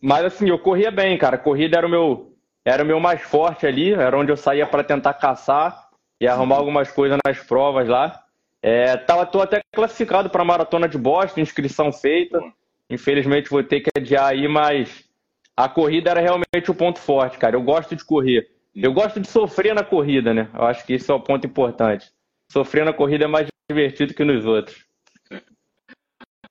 Mas 0.00 0.25
assim, 0.25 0.49
eu 0.49 0.58
corria 0.58 0.90
bem, 0.90 1.18
cara. 1.18 1.37
A 1.37 1.38
corrida 1.38 1.76
era 1.76 1.87
o 1.87 1.90
meu, 1.90 2.34
era 2.64 2.82
o 2.82 2.87
meu 2.87 2.99
mais 2.99 3.20
forte 3.20 3.66
ali, 3.66 3.92
era 3.92 4.16
onde 4.16 4.32
eu 4.32 4.38
saía 4.38 4.66
para 4.66 4.82
tentar 4.82 5.14
caçar 5.14 5.90
e 6.18 6.26
arrumar 6.26 6.56
algumas 6.56 6.90
coisas 6.90 7.18
nas 7.26 7.38
provas 7.40 7.87
lá. 7.87 8.24
É, 8.66 8.97
tava, 8.97 9.26
tô 9.26 9.42
até 9.42 9.61
classificado 9.75 10.30
para 10.30 10.40
a 10.40 10.44
maratona 10.44 10.88
de 10.88 10.97
Boston, 10.97 11.42
inscrição 11.42 11.92
feita. 11.92 12.40
Infelizmente 12.88 13.50
vou 13.50 13.62
ter 13.62 13.83
que 13.83 13.90
adiar 13.94 14.33
aí, 14.33 14.49
mas 14.49 15.06
a 15.54 15.68
corrida 15.68 16.11
era 16.11 16.21
realmente 16.23 16.71
o 16.71 16.75
ponto 16.75 16.99
forte, 16.99 17.37
cara. 17.37 17.56
Eu 17.56 17.62
gosto 17.62 17.94
de 17.94 18.02
correr. 18.02 18.50
Eu 18.75 18.94
gosto 18.94 19.21
de 19.21 19.28
sofrer 19.28 19.75
na 19.75 19.85
corrida, 19.85 20.33
né? 20.33 20.49
Eu 20.54 20.62
acho 20.62 20.87
que 20.87 20.94
esse 20.94 21.11
é 21.11 21.14
o 21.14 21.21
ponto 21.21 21.47
importante. 21.47 22.11
Sofrer 22.50 22.87
na 22.87 22.94
corrida 22.94 23.25
é 23.25 23.28
mais 23.28 23.49
divertido 23.71 24.14
que 24.14 24.25
nos 24.25 24.47
outros. 24.47 24.87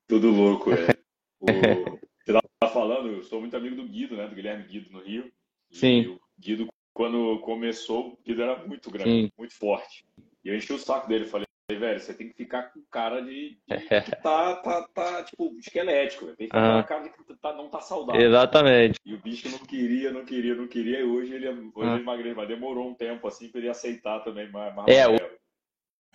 Tudo 0.06 0.30
louco, 0.30 0.70
é. 0.70 0.86
O, 1.40 1.46
você 1.46 2.30
estava 2.30 2.72
falando, 2.72 3.08
eu 3.08 3.22
sou 3.24 3.38
muito 3.38 3.54
amigo 3.54 3.76
do 3.76 3.86
Guido, 3.86 4.16
né? 4.16 4.26
Do 4.26 4.34
Guilherme 4.34 4.64
Guido 4.64 4.90
no 4.90 5.00
Rio. 5.00 5.30
Sim. 5.70 6.06
o 6.06 6.20
Guido, 6.38 6.68
quando 6.94 7.38
começou, 7.40 8.12
o 8.12 8.18
Guido 8.24 8.40
era 8.40 8.64
muito 8.64 8.90
grande, 8.90 9.10
Sim. 9.10 9.30
muito 9.36 9.52
forte. 9.54 10.06
E 10.42 10.48
eu 10.48 10.56
enchi 10.56 10.72
o 10.72 10.78
saco 10.78 11.06
dele, 11.06 11.26
falei, 11.26 11.44
velho, 11.72 11.98
você 11.98 12.12
tem 12.12 12.28
que 12.28 12.34
ficar 12.34 12.64
com 12.64 12.82
cara 12.90 13.22
de, 13.22 13.56
de 13.66 13.78
que 14.04 14.16
tá, 14.22 14.56
tá, 14.56 14.88
tá, 14.94 15.22
tipo, 15.22 15.56
esquelético, 15.58 16.26
tem 16.26 16.48
que 16.48 16.56
ficar 16.56 16.72
com 16.72 16.78
a 16.78 16.82
cara 16.82 17.02
de 17.04 17.10
que 17.10 17.34
tá, 17.40 17.52
não 17.54 17.68
tá 17.68 17.80
saudável. 17.80 18.20
Exatamente. 18.20 19.00
E 19.04 19.14
o 19.14 19.18
bicho 19.18 19.48
não 19.50 19.58
queria, 19.60 20.12
não 20.12 20.24
queria, 20.24 20.54
não 20.54 20.66
queria, 20.66 21.00
e 21.00 21.04
hoje 21.04 21.32
ele, 21.32 21.48
hoje 21.48 21.72
ah. 21.90 21.94
ele 21.94 22.02
emagreceu, 22.02 22.36
mas 22.36 22.48
demorou 22.48 22.88
um 22.88 22.94
tempo, 22.94 23.26
assim, 23.26 23.48
pra 23.48 23.60
ele 23.60 23.70
aceitar 23.70 24.20
também 24.20 24.50
mais, 24.50 24.74
mais 24.74 24.88
É, 24.88 25.06
magrelo. 25.06 25.30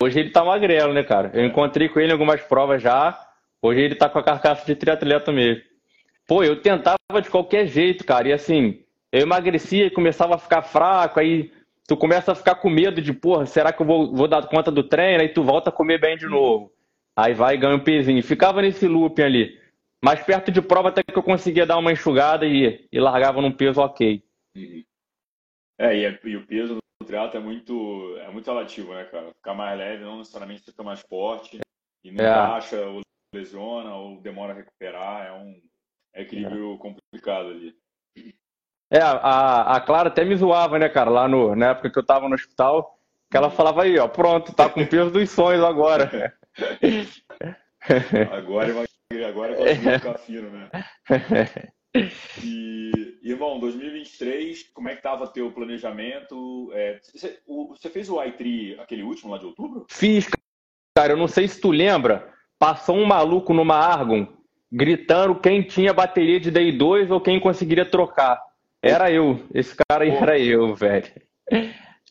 hoje 0.02 0.20
ele 0.20 0.32
tá 0.32 0.46
magrelo, 0.46 0.94
né, 0.94 1.04
cara? 1.04 1.32
Eu 1.34 1.46
encontrei 1.46 1.90
com 1.90 2.00
ele 2.00 2.10
em 2.10 2.14
algumas 2.14 2.42
provas 2.42 2.82
já, 2.82 3.30
Hoje 3.62 3.82
ele 3.82 3.96
tá 3.96 4.08
com 4.08 4.20
a 4.20 4.24
carcaça 4.24 4.66
de 4.66 4.76
triatleta 4.76 5.32
mesmo. 5.32 5.62
Pô, 6.26 6.44
eu 6.44 6.62
tentava 6.62 6.98
de 7.22 7.30
qualquer 7.30 7.68
jeito, 7.68 8.06
cara. 8.06 8.30
E 8.30 8.34
assim, 8.34 8.82
eu 9.12 9.22
emagrecia 9.22 9.88
e 9.88 9.92
começava 9.92 10.36
a 10.36 10.40
ficar 10.40 10.62
fraco, 10.62 11.20
aí 11.20 11.52
tu 11.90 11.98
começa 11.98 12.32
a 12.32 12.36
ficar 12.36 12.54
com 12.54 12.70
medo 12.70 13.02
de, 13.02 13.12
porra, 13.12 13.48
será 13.48 13.74
que 13.74 13.82
eu 13.82 13.86
vou, 13.86 14.16
vou 14.16 14.28
dar 14.28 14.48
conta 14.48 14.72
do 14.72 14.84
treino? 14.84 15.24
Aí 15.24 15.30
tu 15.30 15.44
volta 15.44 15.72
a 15.72 15.74
comer 15.74 16.00
bem 16.00 16.16
de 16.16 16.28
novo. 16.28 16.72
Aí 17.18 17.34
vai 17.34 17.56
e 17.56 17.58
ganha 17.58 17.76
um 17.76 17.84
pezinho. 17.84 18.22
Ficava 18.22 18.62
nesse 18.62 18.88
looping 18.88 19.24
ali. 19.24 19.60
Mais 20.06 20.24
perto 20.24 20.52
de 20.52 20.62
prova 20.62 20.90
até 20.90 21.02
que 21.02 21.18
eu 21.18 21.24
conseguia 21.24 21.66
dar 21.66 21.80
uma 21.80 21.92
enxugada 21.92 22.46
e, 22.46 22.88
e 22.92 23.00
largava 23.00 23.42
num 23.42 23.52
peso 23.52 23.82
ok. 23.82 24.24
Uhum. 24.56 24.84
É, 25.80 25.98
e, 25.98 26.06
é, 26.06 26.20
e, 26.24 26.36
o 26.38 26.46
peso 26.46 26.76
do 26.76 27.08
triatlo 27.08 27.40
é 27.40 27.44
muito, 27.44 28.18
é 28.20 28.30
muito 28.30 28.46
relativo, 28.46 28.94
né, 28.94 29.06
cara? 29.06 29.32
Ficar 29.34 29.56
mais 29.56 29.78
leve 29.78 30.04
não 30.04 30.20
necessariamente 30.20 30.62
fica 30.62 30.84
mais 30.84 31.02
forte. 31.02 31.60
E 32.04 32.12
não 32.12 32.24
é. 32.24 32.30
encaixa, 32.30 32.86
ou 32.86 33.02
lesiona, 33.34 33.96
ou 33.96 34.22
demora 34.22 34.54
a 34.54 34.56
recuperar. 34.56 35.26
É 35.26 35.34
um 35.34 35.60
equilíbrio 36.14 36.76
é. 36.76 36.78
complicado 36.78 37.48
ali. 37.48 37.76
É, 38.92 39.00
a, 39.02 39.76
a 39.76 39.82
Clara 39.82 40.10
até 40.10 40.26
me 40.26 40.36
zoava, 40.36 40.80
né, 40.80 40.90
cara, 40.90 41.10
lá 41.10 41.28
no, 41.28 41.56
na 41.56 41.68
época 41.68 41.92
que 41.92 42.00
eu 42.00 42.06
tava 42.06 42.28
no 42.28 42.36
hospital, 42.36 42.98
que 43.30 43.38
ela 43.38 43.52
falava 43.52 43.84
aí, 43.84 44.00
ó, 44.00 44.08
pronto, 44.08 44.54
tá 44.54 44.68
com 44.70 44.82
o 44.82 44.88
peso 44.88 45.12
dos 45.12 45.30
sonhos 45.30 45.64
agora. 45.64 46.34
agora, 48.32 48.86
agora 49.28 49.56
conseguiu 49.56 49.92
ficar 49.92 50.18
fino, 50.18 50.50
né? 50.50 50.70
E, 52.44 53.18
irmão, 53.24 53.60
2023, 53.60 54.70
como 54.74 54.90
é 54.90 54.96
que 54.96 55.02
tava 55.02 55.28
teu 55.28 55.52
planejamento? 55.52 56.70
É, 56.72 57.00
você, 57.02 57.40
o, 57.48 57.70
você 57.70 57.90
fez 57.90 58.08
o 58.10 58.18
i3, 58.18 58.80
aquele 58.80 59.02
último 59.02 59.32
lá 59.32 59.40
de 59.40 59.48
outubro? 59.48 59.88
Fiz, 59.90 60.30
cara, 60.96 61.14
eu 61.14 61.18
não 61.18 61.28
sei 61.28 61.48
se 61.48 61.60
tu 61.60 61.72
lembra, 61.72 62.32
passou 62.60 62.96
um 62.96 63.06
maluco 63.06 63.56
numa 63.56 63.76
Argon 63.76 64.28
gritando 64.72 65.40
quem 65.40 65.64
tinha 65.64 65.94
bateria 65.94 66.40
de 66.40 66.52
Day 66.52 66.72
2 66.72 67.10
ou 67.10 67.20
quem 67.20 67.40
conseguiria 67.40 67.90
trocar. 67.90 68.40
Era 68.82 69.12
eu. 69.12 69.46
Esse 69.54 69.76
cara 69.76 70.04
aí 70.04 70.12
era 70.12 70.40
eu, 70.40 70.74
velho. 70.76 71.12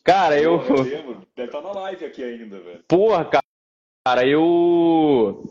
Cara, 0.03 0.39
eu. 0.39 0.61
eu 0.61 0.81
lembro. 0.83 1.27
Deve 1.35 1.49
estar 1.49 1.61
tá 1.61 1.67
na 1.67 1.79
live 1.81 2.05
aqui 2.05 2.23
ainda, 2.23 2.59
velho. 2.59 2.83
Porra, 2.87 3.29
cara, 4.05 4.25
eu. 4.25 5.43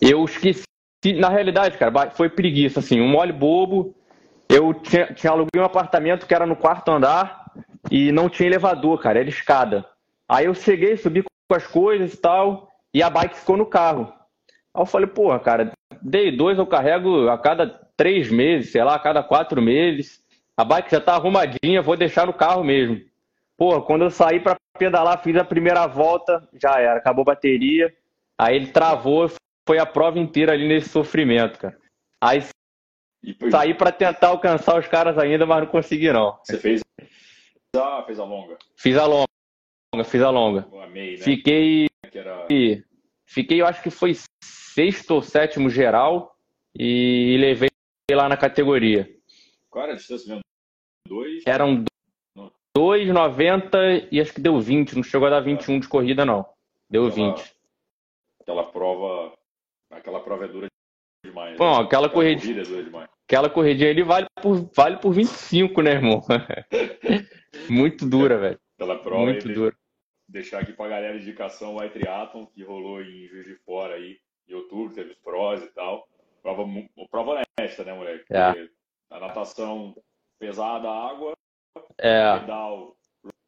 Eu 0.00 0.24
esqueci. 0.24 0.64
Na 1.18 1.28
realidade, 1.28 1.78
cara, 1.78 2.10
foi 2.10 2.28
preguiça, 2.28 2.80
assim, 2.80 3.00
um 3.00 3.08
mole 3.08 3.32
bobo. 3.32 3.94
Eu 4.48 4.74
tinha, 4.74 5.12
tinha 5.12 5.32
aluguei 5.32 5.60
um 5.60 5.64
apartamento 5.64 6.26
que 6.26 6.34
era 6.34 6.46
no 6.46 6.56
quarto 6.56 6.90
andar 6.90 7.52
e 7.90 8.12
não 8.12 8.28
tinha 8.28 8.48
elevador, 8.48 9.00
cara, 9.00 9.18
era 9.18 9.28
escada. 9.28 9.84
Aí 10.28 10.46
eu 10.46 10.54
cheguei, 10.54 10.96
subi 10.96 11.22
com 11.22 11.56
as 11.56 11.66
coisas 11.66 12.14
e 12.14 12.16
tal, 12.16 12.68
e 12.92 13.02
a 13.02 13.10
bike 13.10 13.36
ficou 13.36 13.56
no 13.56 13.66
carro. 13.66 14.12
Aí 14.74 14.82
eu 14.82 14.86
falei, 14.86 15.06
porra, 15.06 15.38
cara, 15.38 15.72
dei 16.02 16.36
dois 16.36 16.58
eu 16.58 16.66
carrego 16.66 17.28
a 17.28 17.38
cada 17.38 17.68
três 17.96 18.30
meses, 18.30 18.72
sei 18.72 18.82
lá, 18.82 18.94
a 18.94 19.00
cada 19.00 19.22
quatro 19.22 19.60
meses. 19.62 20.20
A 20.56 20.64
bike 20.64 20.90
já 20.90 21.00
tá 21.00 21.14
arrumadinha, 21.14 21.82
vou 21.82 21.96
deixar 21.96 22.26
no 22.26 22.32
carro 22.32 22.64
mesmo. 22.64 23.04
Pô, 23.58 23.82
quando 23.82 24.04
eu 24.04 24.10
saí 24.10 24.40
para 24.40 24.56
pedalar, 24.78 25.22
fiz 25.22 25.36
a 25.36 25.44
primeira 25.44 25.86
volta, 25.86 26.48
já 26.54 26.80
era, 26.80 26.98
acabou 26.98 27.22
a 27.22 27.34
bateria. 27.34 27.94
Aí 28.38 28.56
ele 28.56 28.68
travou, 28.68 29.30
foi 29.66 29.78
a 29.78 29.86
prova 29.86 30.18
inteira 30.18 30.52
ali 30.52 30.66
nesse 30.66 30.88
sofrimento, 30.88 31.58
cara. 31.58 31.78
Aí 32.22 32.42
saí 33.50 33.74
para 33.74 33.92
tentar 33.92 34.28
alcançar 34.28 34.78
os 34.78 34.86
caras 34.86 35.18
ainda, 35.18 35.44
mas 35.44 35.60
não 35.60 35.66
consegui 35.66 36.12
não. 36.12 36.38
Você 36.42 36.58
fez 36.58 36.82
a, 37.76 38.02
fez 38.04 38.18
a 38.18 38.24
longa? 38.24 38.56
Fiz 38.76 38.96
a 38.96 39.06
longa, 39.06 40.04
fiz 40.04 40.22
a 40.22 40.30
longa. 40.30 40.66
Amei, 40.82 41.16
né? 41.16 41.22
Fiquei, 41.22 41.86
era... 42.14 42.46
fiquei, 43.26 43.60
eu 43.60 43.66
acho 43.66 43.82
que 43.82 43.90
foi 43.90 44.14
sexto 44.42 45.12
ou 45.12 45.22
sétimo 45.22 45.68
geral 45.68 46.36
e 46.78 47.36
levei 47.38 47.70
lá 48.12 48.28
na 48.28 48.36
categoria. 48.36 49.15
Qual 49.76 49.84
era 49.84 49.92
a 49.92 49.96
distância 49.96 50.26
mesmo? 50.26 50.40
Dois? 51.06 51.42
Eram 51.46 51.84
2,90 52.74 54.08
e 54.10 54.18
acho 54.22 54.32
que 54.32 54.40
deu 54.40 54.58
20. 54.58 54.96
Não 54.96 55.02
chegou 55.02 55.26
a 55.26 55.30
dar 55.30 55.40
21 55.40 55.80
de 55.80 55.86
corrida, 55.86 56.24
não. 56.24 56.48
Deu 56.88 57.08
aquela, 57.08 57.34
20. 57.34 57.54
Aquela 58.40 58.64
prova. 58.72 59.34
Aquela 59.90 60.20
prova 60.20 60.46
é 60.46 60.48
dura 60.48 60.66
demais. 61.22 61.58
Bom, 61.58 61.78
né? 61.78 61.84
aquela, 61.84 62.08
corrida. 62.08 62.40
É 62.42 62.64
dura 62.64 62.84
demais. 62.84 63.10
Aquela 63.28 63.50
corridinha 63.50 63.90
ali 63.90 64.02
vale 64.02 64.26
por, 64.40 64.70
vale 64.74 64.96
por 64.96 65.12
25, 65.12 65.82
né, 65.82 65.90
irmão? 65.90 66.22
Muito 67.68 68.08
dura, 68.08 68.38
velho. 68.38 68.58
Aquela 68.78 68.98
prova 68.98 69.26
Muito 69.26 69.46
dura. 69.46 69.76
Deixar 70.26 70.62
aqui 70.62 70.72
pra 70.72 70.88
galera 70.88 71.12
a 71.12 71.18
indicação 71.18 71.76
o 71.76 71.90
Triathlon, 71.90 72.46
que 72.46 72.64
rolou 72.64 73.02
em 73.02 73.28
Juiz 73.28 73.44
de 73.44 73.56
Fora 73.56 73.96
aí, 73.96 74.16
em 74.48 74.54
outubro, 74.54 74.94
teve 74.94 75.10
os 75.10 75.18
prós 75.18 75.62
e 75.62 75.68
tal. 75.74 76.08
Prova, 76.42 76.64
prova 77.10 77.44
honesta, 77.58 77.84
né, 77.84 77.92
moleque? 77.92 78.24
É. 78.30 78.54
A 79.10 79.20
natação 79.20 79.94
pesada, 80.38 80.90
água, 80.90 81.32
é. 81.98 82.38
pedal, 82.40 82.96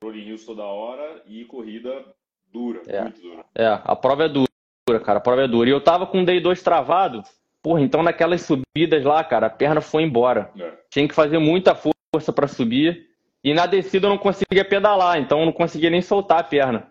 rolling 0.02 0.26
hills 0.26 0.46
toda 0.46 0.62
hora 0.62 1.22
e 1.26 1.44
corrida 1.44 2.04
dura, 2.46 2.82
é. 2.86 3.02
muito 3.02 3.20
dura. 3.20 3.44
É, 3.54 3.66
a 3.66 3.96
prova 3.96 4.24
é 4.24 4.28
dura, 4.28 5.00
cara, 5.04 5.18
a 5.18 5.22
prova 5.22 5.42
é 5.42 5.48
dura. 5.48 5.68
E 5.68 5.72
eu 5.72 5.82
tava 5.82 6.06
com 6.06 6.22
o 6.22 6.24
Day 6.24 6.40
2 6.40 6.62
travado, 6.62 7.22
porra, 7.62 7.80
então 7.80 8.02
naquelas 8.02 8.42
subidas 8.42 9.04
lá, 9.04 9.22
cara, 9.24 9.46
a 9.46 9.50
perna 9.50 9.80
foi 9.80 10.02
embora. 10.02 10.50
É. 10.58 10.72
Tinha 10.90 11.08
que 11.08 11.14
fazer 11.14 11.38
muita 11.38 11.74
força 11.74 12.32
para 12.32 12.48
subir. 12.48 13.08
E 13.42 13.54
na 13.54 13.66
descida 13.66 14.06
eu 14.06 14.10
não 14.10 14.18
conseguia 14.18 14.64
pedalar, 14.64 15.18
então 15.18 15.40
eu 15.40 15.46
não 15.46 15.52
conseguia 15.52 15.90
nem 15.90 16.02
soltar 16.02 16.40
a 16.40 16.44
perna. 16.44 16.90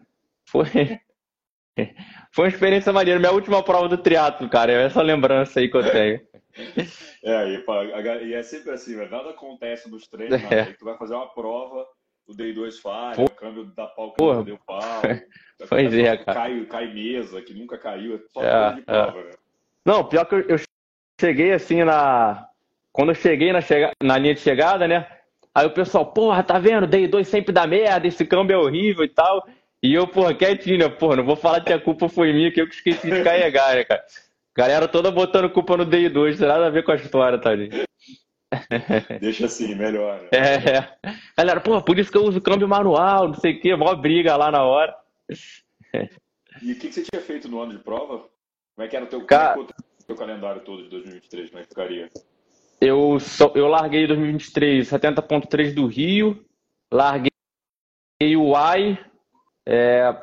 Foi. 0.49 0.65
Foi 2.31 2.45
uma 2.45 2.51
experiência 2.51 2.93
maneira. 2.93 3.19
Minha 3.19 3.31
última 3.31 3.63
prova 3.63 3.87
do 3.87 3.97
triatlo, 3.97 4.49
cara. 4.49 4.71
É 4.71 4.85
essa 4.85 5.01
lembrança 5.01 5.59
aí 5.59 5.69
que 5.69 5.77
eu 5.77 5.91
tenho. 5.91 6.21
É, 7.23 7.49
e, 7.49 8.27
e 8.27 8.33
é 8.33 8.43
sempre 8.43 8.71
assim, 8.71 8.95
velho. 8.95 9.11
Nada 9.11 9.29
acontece 9.29 9.89
nos 9.89 10.07
treinos, 10.07 10.41
é. 10.51 10.65
tu 10.73 10.85
vai 10.85 10.97
fazer 10.97 11.13
uma 11.13 11.27
prova, 11.27 11.85
o 12.27 12.33
Day 12.33 12.53
2 12.53 12.79
falha, 12.79 13.23
o 13.23 13.29
câmbio 13.29 13.65
da 13.65 13.85
pau, 13.87 14.13
o 14.19 14.43
deu 14.43 14.59
pau. 14.65 14.79
Pois 15.67 15.91
é, 15.91 16.15
cara. 16.17 16.39
Cai, 16.39 16.65
cai 16.65 16.93
mesa, 16.93 17.41
que 17.41 17.51
nunca 17.51 17.79
caiu, 17.79 18.15
é 18.15 18.19
só 18.31 18.43
é, 18.43 18.75
de 18.75 18.81
prova, 18.83 19.19
é. 19.19 19.23
né? 19.23 19.31
Não, 19.83 20.03
pior 20.03 20.25
que 20.25 20.35
eu, 20.35 20.41
eu, 20.49 20.59
cheguei 21.19 21.51
assim 21.51 21.83
na. 21.83 22.47
Quando 22.91 23.09
eu 23.09 23.15
cheguei 23.15 23.51
na, 23.51 23.59
chega... 23.59 23.91
na 24.01 24.19
linha 24.19 24.35
de 24.35 24.39
chegada, 24.39 24.87
né? 24.87 25.07
Aí 25.55 25.65
o 25.65 25.71
pessoal, 25.71 26.05
porra, 26.13 26.43
tá 26.43 26.59
vendo? 26.59 26.85
Day 26.85 27.07
2 27.07 27.27
sempre 27.27 27.51
dá 27.51 27.65
merda, 27.65 28.05
esse 28.05 28.23
câmbio 28.23 28.53
é 28.53 28.57
horrível 28.59 29.03
e 29.03 29.09
tal. 29.09 29.47
E 29.83 29.93
eu, 29.93 30.07
porra, 30.07 30.33
quietinho, 30.33 30.79
né? 30.79 30.89
Porra, 30.89 31.17
não 31.17 31.25
vou 31.25 31.35
falar 31.35 31.61
que 31.61 31.71
a 31.71 31.79
culpa 31.79 32.09
foi 32.09 32.33
minha, 32.33 32.51
que 32.51 32.61
eu 32.61 32.67
que 32.67 32.75
esqueci 32.75 33.09
de 33.09 33.23
carregar, 33.23 33.75
né, 33.75 33.83
cara? 33.83 34.03
Galera 34.55 34.87
toda 34.87 35.11
botando 35.11 35.51
culpa 35.51 35.77
no 35.77 35.85
DI2, 35.85 36.31
não 36.31 36.37
tem 36.37 36.47
nada 36.47 36.65
a 36.65 36.69
ver 36.71 36.83
com 36.83 36.91
a 36.91 36.95
história, 36.95 37.37
tadinho. 37.37 37.85
Deixa 39.21 39.45
assim, 39.45 39.75
melhor. 39.75 40.21
Né? 40.21 40.29
É, 40.31 40.77
é. 40.77 41.15
Galera, 41.37 41.61
pô, 41.61 41.79
por 41.81 41.99
isso 41.99 42.11
que 42.11 42.17
eu 42.17 42.23
uso 42.23 42.41
câmbio 42.41 42.67
manual, 42.67 43.27
não 43.27 43.35
sei 43.35 43.53
o 43.53 43.61
quê, 43.61 43.75
mó 43.75 43.93
briga 43.93 44.35
lá 44.35 44.49
na 44.49 44.63
hora. 44.63 44.95
E 46.61 46.71
o 46.71 46.75
que, 46.79 46.87
que, 46.87 46.93
você 46.93 47.03
tinha 47.03 47.21
feito 47.21 47.47
no 47.47 47.59
ano 47.59 47.73
de 47.73 47.83
prova? 47.83 48.27
Como 48.75 48.85
é 48.85 48.87
que 48.87 48.95
era 48.95 49.05
o 49.05 49.07
teu, 49.07 49.19
é 49.19 49.59
o 49.59 49.67
teu 50.07 50.15
calendário 50.15 50.61
todo 50.61 50.83
de 50.83 50.89
2023? 50.89 51.49
Como 51.49 51.59
é 51.59 51.63
que 51.63 51.69
ficaria? 51.69 52.09
Eu, 52.81 53.19
só, 53.19 53.51
eu 53.55 53.67
larguei 53.67 54.07
2023 54.07 54.87
70.3 54.89 55.73
do 55.73 55.85
Rio, 55.85 56.43
larguei 56.91 57.31
o 58.35 58.55
AI, 58.55 58.97
é, 59.69 60.15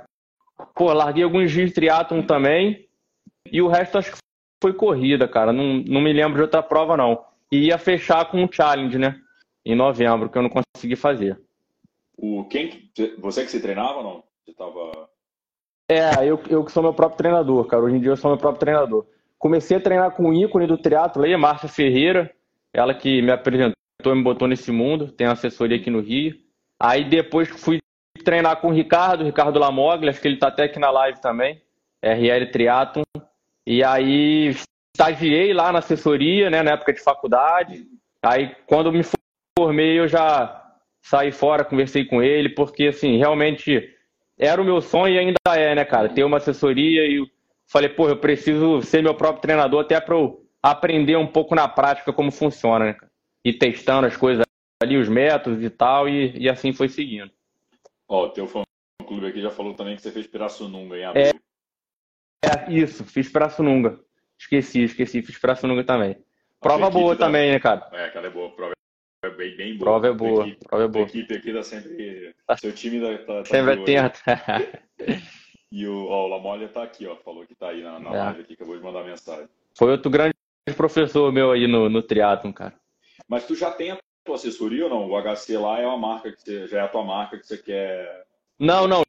pô, 0.74 0.90
larguei 0.92 1.22
alguns 1.22 1.52
dias 1.52 1.68
de 1.68 1.74
triatlon 1.74 2.22
também, 2.22 2.88
e 3.52 3.60
o 3.60 3.68
resto 3.68 3.98
acho 3.98 4.12
que 4.12 4.18
foi 4.62 4.72
corrida, 4.72 5.28
cara. 5.28 5.52
Não, 5.52 5.74
não 5.86 6.00
me 6.00 6.12
lembro 6.14 6.36
de 6.36 6.42
outra 6.42 6.62
prova, 6.62 6.96
não. 6.96 7.22
E 7.52 7.66
ia 7.66 7.76
fechar 7.76 8.24
com 8.30 8.42
um 8.42 8.50
challenge, 8.50 8.96
né? 8.96 9.20
Em 9.62 9.74
novembro, 9.74 10.30
que 10.30 10.38
eu 10.38 10.42
não 10.42 10.48
consegui 10.48 10.96
fazer. 10.96 11.38
O, 12.16 12.44
quem, 12.44 12.90
você 13.18 13.44
que 13.44 13.50
se 13.50 13.60
treinava 13.60 13.98
ou 13.98 14.02
não? 14.02 14.24
Você 14.44 14.54
tava... 14.54 15.08
É, 15.90 16.26
eu, 16.26 16.40
eu 16.48 16.64
que 16.64 16.72
sou 16.72 16.82
meu 16.82 16.94
próprio 16.94 17.18
treinador, 17.18 17.66
cara. 17.66 17.82
Hoje 17.82 17.96
em 17.96 18.00
dia 18.00 18.12
eu 18.12 18.16
sou 18.16 18.30
meu 18.30 18.38
próprio 18.38 18.60
treinador. 18.60 19.06
Comecei 19.38 19.76
a 19.76 19.80
treinar 19.80 20.12
com 20.12 20.30
o 20.30 20.32
ícone 20.32 20.66
do 20.66 20.78
triatlo 20.78 21.22
aí, 21.22 21.36
Márcia 21.36 21.68
Ferreira. 21.68 22.34
Ela 22.72 22.94
que 22.94 23.20
me 23.20 23.30
apresentou 23.30 23.74
e 24.06 24.14
me 24.14 24.22
botou 24.22 24.48
nesse 24.48 24.72
mundo. 24.72 25.12
Tem 25.12 25.26
assessoria 25.26 25.76
aqui 25.76 25.90
no 25.90 26.00
Rio. 26.00 26.34
Aí 26.80 27.06
depois 27.06 27.48
fui 27.48 27.78
treinar 28.22 28.60
com 28.60 28.68
o 28.68 28.72
Ricardo, 28.72 29.24
Ricardo 29.24 29.58
Lamoglia, 29.58 30.10
acho 30.10 30.20
que 30.20 30.28
ele 30.28 30.38
tá 30.38 30.48
até 30.48 30.64
aqui 30.64 30.78
na 30.78 30.90
live 30.90 31.20
também. 31.20 31.60
RL 32.02 32.50
Triathlon. 32.50 33.02
E 33.66 33.82
aí 33.82 34.54
estagiei 34.94 35.52
lá 35.52 35.72
na 35.72 35.78
assessoria, 35.78 36.50
né, 36.50 36.62
na 36.62 36.72
época 36.72 36.92
de 36.92 37.00
faculdade. 37.00 37.86
Aí 38.22 38.54
quando 38.66 38.92
me 38.92 39.02
formei 39.58 39.98
eu 39.98 40.06
já 40.06 40.62
saí 41.02 41.32
fora, 41.32 41.64
conversei 41.64 42.04
com 42.04 42.22
ele, 42.22 42.48
porque 42.50 42.88
assim, 42.88 43.18
realmente 43.18 43.90
era 44.38 44.60
o 44.60 44.64
meu 44.64 44.80
sonho 44.80 45.14
e 45.14 45.18
ainda 45.18 45.38
é, 45.48 45.74
né, 45.74 45.84
cara, 45.84 46.08
ter 46.08 46.24
uma 46.24 46.38
assessoria 46.38 47.06
e 47.06 47.24
falei, 47.66 47.88
pô, 47.88 48.08
eu 48.08 48.16
preciso 48.16 48.82
ser 48.82 49.02
meu 49.02 49.14
próprio 49.14 49.42
treinador 49.42 49.82
até 49.82 50.00
para 50.00 50.14
eu 50.14 50.44
aprender 50.62 51.16
um 51.16 51.26
pouco 51.26 51.54
na 51.54 51.68
prática 51.68 52.12
como 52.12 52.30
funciona, 52.30 52.86
né, 52.86 52.96
E 53.44 53.52
testando 53.52 54.06
as 54.06 54.16
coisas 54.16 54.44
ali, 54.82 54.96
os 54.96 55.08
métodos 55.08 55.62
e 55.62 55.70
tal, 55.70 56.08
e, 56.08 56.36
e 56.36 56.48
assim 56.48 56.72
foi 56.72 56.88
seguindo. 56.88 57.30
Ó, 58.08 58.26
o 58.26 58.30
teu 58.30 58.46
fã 58.46 58.62
clube 59.06 59.26
aqui 59.26 59.40
já 59.40 59.50
falou 59.50 59.74
também 59.74 59.96
que 59.96 60.02
você 60.02 60.10
fez 60.10 60.26
Pirassununga 60.26 60.96
em 60.96 61.04
abril. 61.04 61.24
É, 61.24 62.46
é, 62.46 62.72
isso, 62.72 63.04
fiz 63.04 63.30
Pirassununga. 63.30 64.00
Esqueci, 64.38 64.82
esqueci, 64.82 65.22
fiz 65.22 65.38
Pirassununga 65.38 65.84
também. 65.84 66.16
Prova 66.60 66.90
boa 66.90 67.14
da... 67.14 67.26
também, 67.26 67.52
né, 67.52 67.60
cara? 67.60 67.88
É, 67.92 68.06
aquela 68.06 68.26
é 68.26 68.30
boa, 68.30 68.50
prova 68.50 68.72
é 69.24 69.30
bem, 69.30 69.56
bem 69.56 69.78
boa. 69.78 69.90
Prova 69.90 70.08
é 70.08 70.12
boa, 70.12 70.46
equipe, 70.46 70.68
prova 70.68 70.84
é 70.84 70.88
boa. 70.88 71.04
A 71.04 71.08
equipe 71.08 71.34
aqui 71.34 71.52
dá 71.52 71.62
sempre. 71.62 72.34
Tá. 72.46 72.56
Seu 72.56 72.72
time 72.72 73.00
tá, 73.00 73.24
tá 73.24 73.44
sempre 73.44 73.72
atento. 73.72 74.20
e 75.70 75.86
o, 75.86 76.06
ó, 76.06 76.24
o 76.24 76.28
Lamolha 76.28 76.68
tá 76.68 76.82
aqui, 76.82 77.06
ó. 77.06 77.16
Falou 77.16 77.46
que 77.46 77.54
tá 77.54 77.68
aí 77.68 77.82
na, 77.82 77.98
na 77.98 78.10
é. 78.10 78.18
live 78.24 78.40
aqui, 78.40 78.54
acabou 78.54 78.76
de 78.76 78.82
mandar 78.82 79.04
mensagem. 79.04 79.48
Foi 79.76 79.90
outro 79.90 80.10
grande 80.10 80.34
professor 80.76 81.32
meu 81.32 81.52
aí 81.52 81.66
no, 81.66 81.88
no 81.88 82.02
triatlon, 82.02 82.52
cara. 82.52 82.74
Mas 83.28 83.46
tu 83.46 83.54
já 83.54 83.70
tem 83.70 83.90
a 83.90 83.98
tua 84.24 84.36
assessoria 84.36 84.84
ou 84.84 84.90
não? 84.90 85.10
O 85.10 85.22
HC 85.22 85.58
lá 85.58 85.78
é 85.78 85.86
uma 85.86 85.98
marca 85.98 86.32
que 86.32 86.40
você, 86.40 86.66
já 86.66 86.78
é 86.78 86.82
a 86.82 86.88
tua 86.88 87.04
marca 87.04 87.38
que 87.38 87.46
você 87.46 87.58
quer. 87.58 88.26
Não, 88.58 88.88
não. 88.88 89.02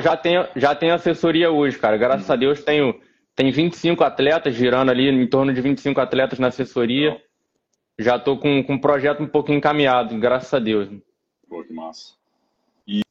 Já 0.00 0.16
tenho, 0.16 0.48
já 0.56 0.74
tenho 0.74 0.94
assessoria 0.94 1.50
hoje, 1.50 1.78
cara. 1.78 1.96
Graças 1.96 2.28
hum. 2.28 2.32
a 2.32 2.36
Deus 2.36 2.64
tenho, 2.64 2.98
tenho 3.36 3.52
25 3.52 4.02
atletas 4.02 4.54
girando 4.54 4.90
ali, 4.90 5.08
em 5.08 5.28
torno 5.28 5.52
de 5.52 5.60
25 5.60 6.00
atletas 6.00 6.38
na 6.38 6.48
assessoria. 6.48 7.10
Não. 7.10 7.20
Já 7.98 8.18
tô 8.18 8.38
com, 8.38 8.64
com 8.64 8.74
um 8.74 8.80
projeto 8.80 9.22
um 9.22 9.28
pouco 9.28 9.52
encaminhado, 9.52 10.18
graças 10.18 10.52
a 10.54 10.58
Deus. 10.58 10.88
Pô, 11.46 11.62
que 11.62 11.72
massa. 11.72 12.14
E, 12.86 13.02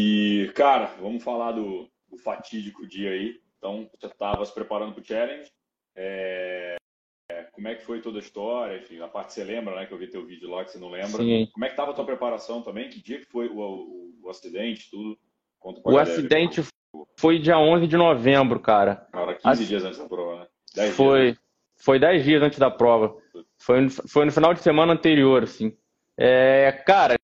e 0.00 0.50
cara, 0.54 0.86
vamos 1.00 1.22
falar 1.22 1.52
do, 1.52 1.88
do 2.10 2.18
fatídico 2.18 2.86
dia 2.86 3.10
aí. 3.10 3.40
Então, 3.56 3.88
você 3.96 4.06
estava 4.06 4.44
se 4.44 4.52
preparando 4.52 4.92
para 4.92 5.02
o 5.02 5.06
challenge. 5.06 5.48
É, 5.94 6.76
como 7.50 7.68
é 7.68 7.74
que 7.74 7.84
foi 7.84 8.00
toda 8.00 8.18
a 8.18 8.20
história? 8.20 8.78
Enfim, 8.78 9.00
a 9.00 9.08
parte 9.08 9.28
que 9.28 9.34
você 9.34 9.44
lembra, 9.44 9.74
né? 9.74 9.86
Que 9.86 9.92
eu 9.92 9.98
vi 9.98 10.06
teu 10.06 10.24
vídeo 10.24 10.50
lá 10.50 10.64
que 10.64 10.70
você 10.70 10.78
não 10.78 10.90
lembra. 10.90 11.22
Sim. 11.22 11.48
Como 11.52 11.64
é 11.64 11.68
que 11.68 11.74
estava 11.74 11.90
a 11.90 11.94
tua 11.94 12.04
preparação 12.04 12.62
também? 12.62 12.88
Que 12.88 13.02
dia 13.02 13.18
que 13.18 13.26
foi 13.26 13.48
o, 13.48 13.58
o, 13.58 14.14
o 14.24 14.30
acidente, 14.30 14.90
tudo? 14.90 15.18
o 15.84 15.98
acidente 15.98 16.62
foi 17.16 17.38
dia 17.38 17.58
11 17.58 17.86
de 17.86 17.96
novembro, 17.96 18.58
cara. 18.60 19.06
Cara, 19.12 19.34
15 19.34 19.64
dias 19.64 19.84
antes 19.84 19.98
da 19.98 20.08
prova, 20.08 20.40
né? 20.40 20.46
10 20.74 20.96
foi, 20.96 21.22
dias, 21.22 21.38
foi 21.76 21.98
10 21.98 22.24
dias 22.24 22.42
antes 22.42 22.58
da 22.58 22.70
prova. 22.70 23.16
Foi, 23.58 23.88
foi 23.88 24.24
no 24.24 24.32
final 24.32 24.52
de 24.52 24.60
semana 24.60 24.92
anterior, 24.92 25.44
assim. 25.44 25.76
É, 26.18 26.72
cara, 26.84 27.16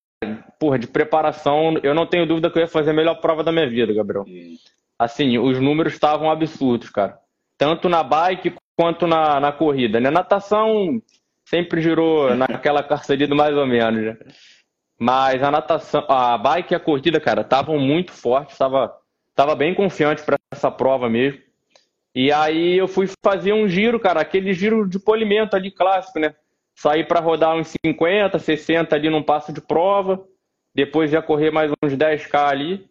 porra, 0.59 0.79
de 0.79 0.87
preparação, 0.87 1.75
eu 1.83 1.93
não 1.93 2.05
tenho 2.05 2.25
dúvida 2.25 2.49
que 2.49 2.57
eu 2.57 2.61
ia 2.61 2.67
fazer 2.67 2.91
a 2.91 2.93
melhor 2.93 3.15
prova 3.15 3.43
da 3.43 3.51
minha 3.51 3.69
vida, 3.69 3.93
Gabriel. 3.93 4.25
Hum. 4.27 4.57
Assim, 4.97 5.37
os 5.37 5.59
números 5.59 5.93
estavam 5.93 6.29
absurdos, 6.29 6.89
cara. 6.89 7.19
Tanto 7.57 7.89
na 7.89 8.03
bike 8.03 8.55
quanto 8.79 9.05
na, 9.05 9.41
na 9.41 9.51
corrida. 9.51 9.99
Né? 9.99 10.09
Natação 10.09 11.01
sempre 11.43 11.81
girou 11.81 12.33
naquela 12.33 12.81
carceria 12.81 13.27
do 13.27 13.35
mais 13.35 13.53
ou 13.57 13.67
menos. 13.67 14.01
Né? 14.01 14.17
Mas 14.97 15.43
a 15.43 15.51
natação, 15.51 16.05
a 16.07 16.37
bike 16.37 16.73
e 16.73 16.75
a 16.75 16.79
corrida, 16.79 17.19
cara, 17.19 17.41
estavam 17.41 17.77
muito 17.77 18.13
fortes, 18.13 18.53
estava 18.53 18.97
tava 19.35 19.53
bem 19.53 19.75
confiante 19.75 20.23
para 20.23 20.37
essa 20.49 20.71
prova 20.71 21.09
mesmo. 21.09 21.41
E 22.15 22.31
aí 22.31 22.77
eu 22.77 22.87
fui 22.87 23.05
fazer 23.21 23.51
um 23.51 23.67
giro, 23.67 23.99
cara, 23.99 24.21
aquele 24.21 24.53
giro 24.53 24.87
de 24.87 24.97
polimento 24.97 25.57
ali 25.57 25.71
clássico, 25.71 26.17
né? 26.17 26.33
Saí 26.73 27.03
para 27.03 27.19
rodar 27.19 27.57
uns 27.57 27.73
50, 27.85 28.39
60 28.39 28.95
ali 28.95 29.09
num 29.09 29.21
passo 29.21 29.51
de 29.51 29.59
prova, 29.59 30.25
depois 30.73 31.11
ia 31.11 31.21
correr 31.21 31.51
mais 31.51 31.69
uns 31.83 31.97
10k 31.97 32.47
ali. 32.47 32.89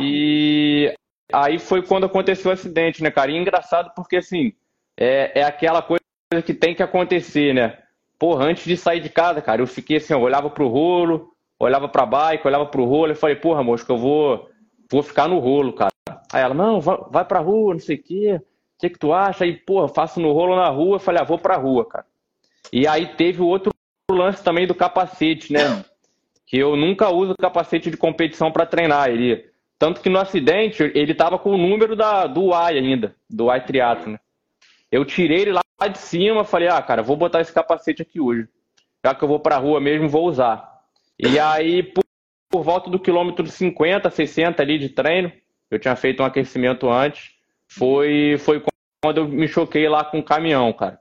E 0.00 0.90
aí 1.30 1.58
foi 1.58 1.82
quando 1.82 2.06
aconteceu 2.06 2.50
o 2.50 2.54
acidente, 2.54 3.02
né, 3.02 3.10
cara? 3.10 3.30
E 3.30 3.36
engraçado 3.36 3.92
porque 3.94 4.16
assim, 4.16 4.54
é, 4.98 5.40
é 5.40 5.44
aquela 5.44 5.80
coisa 5.80 6.02
que 6.44 6.52
tem 6.52 6.74
que 6.74 6.82
acontecer, 6.82 7.54
né? 7.54 7.78
Porra, 8.18 8.46
antes 8.46 8.64
de 8.64 8.76
sair 8.76 9.00
de 9.00 9.08
casa, 9.08 9.40
cara, 9.40 9.62
eu 9.62 9.66
fiquei 9.66 9.98
assim, 9.98 10.12
eu 10.12 10.20
olhava 10.20 10.50
pro 10.50 10.66
rolo, 10.66 11.32
olhava 11.58 11.88
pra 11.88 12.04
bike, 12.04 12.46
olhava 12.46 12.66
pro 12.66 12.84
rolo, 12.84 13.12
e 13.12 13.14
falei, 13.14 13.36
porra, 13.36 13.62
moço, 13.62 13.86
que 13.86 13.92
eu 13.92 13.96
vou, 13.96 14.50
vou 14.90 15.02
ficar 15.02 15.28
no 15.28 15.38
rolo, 15.38 15.72
cara. 15.72 15.92
Aí 16.32 16.42
ela, 16.42 16.52
não, 16.52 16.80
vai, 16.80 16.98
vai 17.10 17.24
pra 17.24 17.38
rua, 17.38 17.74
não 17.74 17.80
sei 17.80 17.94
o 17.96 18.02
quê, 18.02 18.40
o 18.40 18.80
que, 18.80 18.90
que 18.90 18.98
tu 18.98 19.12
acha? 19.12 19.44
Aí, 19.44 19.56
porra, 19.56 19.88
faço 19.88 20.20
no 20.20 20.32
rolo 20.32 20.56
na 20.56 20.68
rua, 20.68 20.96
eu 20.96 21.00
falei, 21.00 21.22
ah, 21.22 21.24
vou 21.24 21.38
pra 21.38 21.56
rua, 21.56 21.84
cara. 21.84 22.04
E 22.72 22.86
aí 22.86 23.14
teve 23.14 23.40
o 23.40 23.46
outro 23.46 23.72
lance 24.10 24.42
também 24.42 24.66
do 24.66 24.74
capacete, 24.74 25.52
né? 25.52 25.84
Que 26.44 26.58
eu 26.58 26.76
nunca 26.76 27.08
uso 27.10 27.34
capacete 27.38 27.90
de 27.90 27.96
competição 27.96 28.50
para 28.50 28.66
treinar. 28.66 29.08
Ele, 29.10 29.48
tanto 29.78 30.00
que 30.00 30.08
no 30.08 30.18
acidente, 30.18 30.82
ele 30.94 31.14
tava 31.14 31.38
com 31.38 31.50
o 31.50 31.58
número 31.58 31.94
da, 31.94 32.26
do 32.26 32.52
Y 32.52 32.78
ainda, 32.78 33.14
do 33.30 33.52
Y 33.52 33.60
triatlo, 33.60 34.12
né? 34.12 34.18
Eu 34.90 35.04
tirei 35.04 35.42
ele 35.42 35.52
lá 35.52 35.62
de 35.90 35.98
cima, 35.98 36.44
falei, 36.44 36.68
ah, 36.68 36.80
cara, 36.80 37.02
vou 37.02 37.16
botar 37.16 37.40
esse 37.40 37.52
capacete 37.52 38.02
aqui 38.02 38.20
hoje. 38.20 38.48
Já 39.04 39.14
que 39.14 39.22
eu 39.22 39.28
vou 39.28 39.38
pra 39.38 39.58
rua 39.58 39.80
mesmo, 39.80 40.08
vou 40.08 40.26
usar. 40.26 40.82
E 41.18 41.38
aí, 41.38 41.82
por, 41.82 42.04
por 42.48 42.62
volta 42.62 42.90
do 42.90 42.98
quilômetro 42.98 43.46
50, 43.46 44.10
60 44.10 44.62
ali 44.62 44.78
de 44.78 44.88
treino, 44.88 45.32
eu 45.70 45.78
tinha 45.78 45.94
feito 45.94 46.22
um 46.22 46.26
aquecimento 46.26 46.88
antes, 46.88 47.30
foi, 47.68 48.36
foi 48.38 48.62
quando 49.02 49.18
eu 49.18 49.28
me 49.28 49.46
choquei 49.46 49.88
lá 49.88 50.04
com 50.04 50.18
o 50.18 50.24
caminhão, 50.24 50.72
cara. 50.72 50.98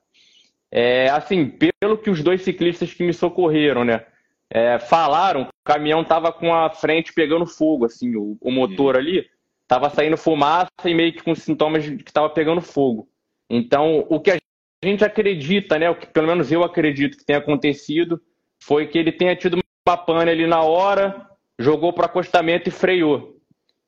É, 0.71 1.09
assim, 1.09 1.49
pelo 1.79 1.97
que 1.97 2.09
os 2.09 2.21
dois 2.21 2.41
ciclistas 2.41 2.93
que 2.93 3.03
me 3.03 3.13
socorreram, 3.13 3.85
né, 3.85 4.05
é, 4.49 4.77
falaram, 4.79 5.43
o 5.43 5.47
caminhão 5.63 6.03
tava 6.03 6.31
com 6.31 6.53
a 6.53 6.69
frente 6.69 7.13
pegando 7.13 7.45
fogo, 7.45 7.85
assim, 7.85 8.15
o, 8.15 8.37
o 8.41 8.51
motor 8.51 8.95
uhum. 8.95 9.01
ali 9.01 9.25
tava 9.67 9.89
saindo 9.89 10.17
fumaça 10.17 10.69
e 10.85 10.93
meio 10.93 11.13
que 11.13 11.23
com 11.23 11.35
sintomas 11.35 11.83
de 11.83 11.97
que 11.97 12.13
tava 12.13 12.29
pegando 12.29 12.61
fogo. 12.61 13.07
Então, 13.49 14.05
o 14.09 14.19
que 14.19 14.31
a 14.31 14.39
gente 14.83 15.03
acredita, 15.03 15.79
né, 15.79 15.89
o 15.89 15.95
que 15.95 16.07
pelo 16.07 16.27
menos 16.27 16.51
eu 16.51 16.63
acredito 16.63 17.17
que 17.17 17.25
tenha 17.25 17.39
acontecido, 17.39 18.21
foi 18.59 18.87
que 18.87 18.97
ele 18.97 19.11
tenha 19.11 19.35
tido 19.35 19.59
uma 19.87 19.97
pane 19.97 20.29
ali 20.29 20.45
na 20.45 20.61
hora, 20.61 21.27
jogou 21.57 21.93
para 21.93 22.05
acostamento 22.05 22.69
e 22.69 22.71
freou. 22.71 23.37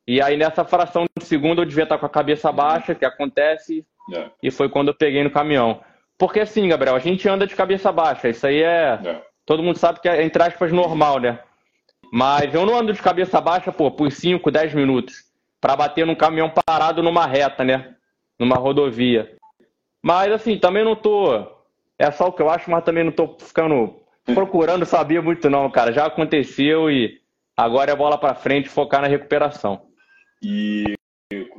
E 0.07 0.21
aí 0.21 0.37
nessa 0.37 0.65
fração 0.65 1.05
de 1.17 1.25
segundo 1.25 1.61
eu 1.61 1.65
devia 1.65 1.83
estar 1.83 1.97
com 1.97 2.05
a 2.05 2.09
cabeça 2.09 2.51
baixa, 2.51 2.95
que 2.95 3.05
acontece, 3.05 3.85
é. 4.13 4.29
e 4.41 4.49
foi 4.49 4.69
quando 4.69 4.87
eu 4.87 4.95
peguei 4.95 5.23
no 5.23 5.29
caminhão. 5.29 5.81
Porque 6.17 6.39
assim, 6.39 6.67
Gabriel, 6.67 6.95
a 6.95 6.99
gente 6.99 7.27
anda 7.29 7.45
de 7.45 7.55
cabeça 7.55 7.91
baixa, 7.91 8.29
isso 8.29 8.45
aí 8.47 8.63
é. 8.63 8.99
é. 9.03 9.21
Todo 9.45 9.63
mundo 9.63 9.77
sabe 9.77 9.99
que 9.99 10.09
é, 10.09 10.23
entre 10.23 10.43
aspas, 10.43 10.71
normal, 10.71 11.19
né? 11.19 11.39
Mas 12.11 12.53
eu 12.53 12.65
não 12.65 12.77
ando 12.77 12.93
de 12.93 13.01
cabeça 13.01 13.39
baixa, 13.39 13.71
pô, 13.71 13.91
por 13.91 14.11
5, 14.11 14.49
10 14.49 14.73
minutos, 14.73 15.23
para 15.61 15.75
bater 15.75 16.05
num 16.05 16.15
caminhão 16.15 16.49
parado 16.49 17.03
numa 17.03 17.25
reta, 17.25 17.63
né? 17.63 17.95
Numa 18.37 18.55
rodovia. 18.55 19.38
Mas 20.01 20.31
assim, 20.31 20.57
também 20.57 20.83
não 20.83 20.95
tô. 20.95 21.45
É 21.97 22.09
só 22.11 22.27
o 22.27 22.31
que 22.31 22.41
eu 22.41 22.49
acho, 22.49 22.69
mas 22.71 22.83
também 22.83 23.03
não 23.03 23.11
tô 23.11 23.35
ficando 23.39 23.95
procurando 24.33 24.85
saber 24.85 25.21
muito, 25.21 25.49
não, 25.49 25.69
cara. 25.69 25.91
Já 25.91 26.05
aconteceu 26.05 26.89
e 26.89 27.19
agora 27.57 27.91
é 27.91 27.95
bola 27.95 28.17
para 28.17 28.35
frente, 28.35 28.69
focar 28.69 29.01
na 29.01 29.07
recuperação. 29.07 29.81
E 30.41 30.95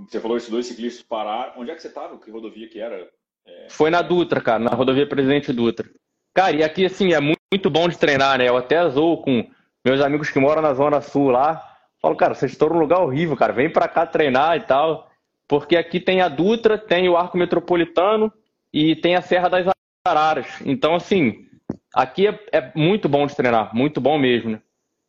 você 0.09 0.21
falou 0.21 0.37
esses 0.37 0.49
dois 0.49 0.67
ciclistas 0.67 1.03
pararam. 1.03 1.53
Onde 1.59 1.71
é 1.71 1.75
que 1.75 1.83
você 1.83 1.89
estava? 1.89 2.19
Que 2.19 2.31
rodovia 2.31 2.69
que 2.69 2.81
era? 2.81 3.09
É... 3.47 3.67
Foi 3.71 3.91
na 3.91 4.03
Dutra, 4.03 4.41
cara, 4.41 4.59
na 4.59 4.71
rodovia 4.71 5.07
Presidente 5.07 5.53
Dutra. 5.53 5.89
Cara, 6.33 6.57
e 6.57 6.63
aqui, 6.63 6.87
assim, 6.87 7.13
é 7.13 7.21
muito 7.21 7.69
bom 7.69 7.89
de 7.89 7.99
treinar, 7.99 8.39
né? 8.39 8.49
Eu 8.49 8.57
até 8.57 8.89
zoo 8.89 9.19
com 9.19 9.49
meus 9.85 10.01
amigos 10.01 10.31
que 10.31 10.39
moram 10.39 10.63
na 10.63 10.73
Zona 10.75 11.01
Sul 11.01 11.31
lá. 11.31 11.67
Falo, 12.01 12.17
cara, 12.17 12.35
vocês 12.35 12.53
estão 12.53 12.69
num 12.69 12.79
lugar 12.79 13.01
horrível, 13.01 13.37
cara. 13.37 13.53
Vem 13.53 13.71
pra 13.71 13.89
cá 13.89 14.07
treinar 14.07 14.57
e 14.57 14.61
tal. 14.61 15.10
Porque 15.51 15.77
aqui 15.77 15.99
tem 15.99 16.21
a 16.21 16.29
Dutra, 16.29 16.79
tem 16.79 17.09
o 17.09 17.17
Arco 17.17 17.37
Metropolitano 17.37 18.33
e 18.73 18.95
tem 18.95 19.17
a 19.17 19.21
Serra 19.21 19.49
das 19.49 19.67
Araras. 20.07 20.47
Então, 20.65 20.95
assim, 20.95 21.49
aqui 21.93 22.29
é, 22.29 22.41
é 22.53 22.73
muito 22.77 23.09
bom 23.09 23.27
de 23.27 23.35
treinar, 23.35 23.75
muito 23.75 24.01
bom 24.01 24.17
mesmo, 24.17 24.51
né? 24.51 24.63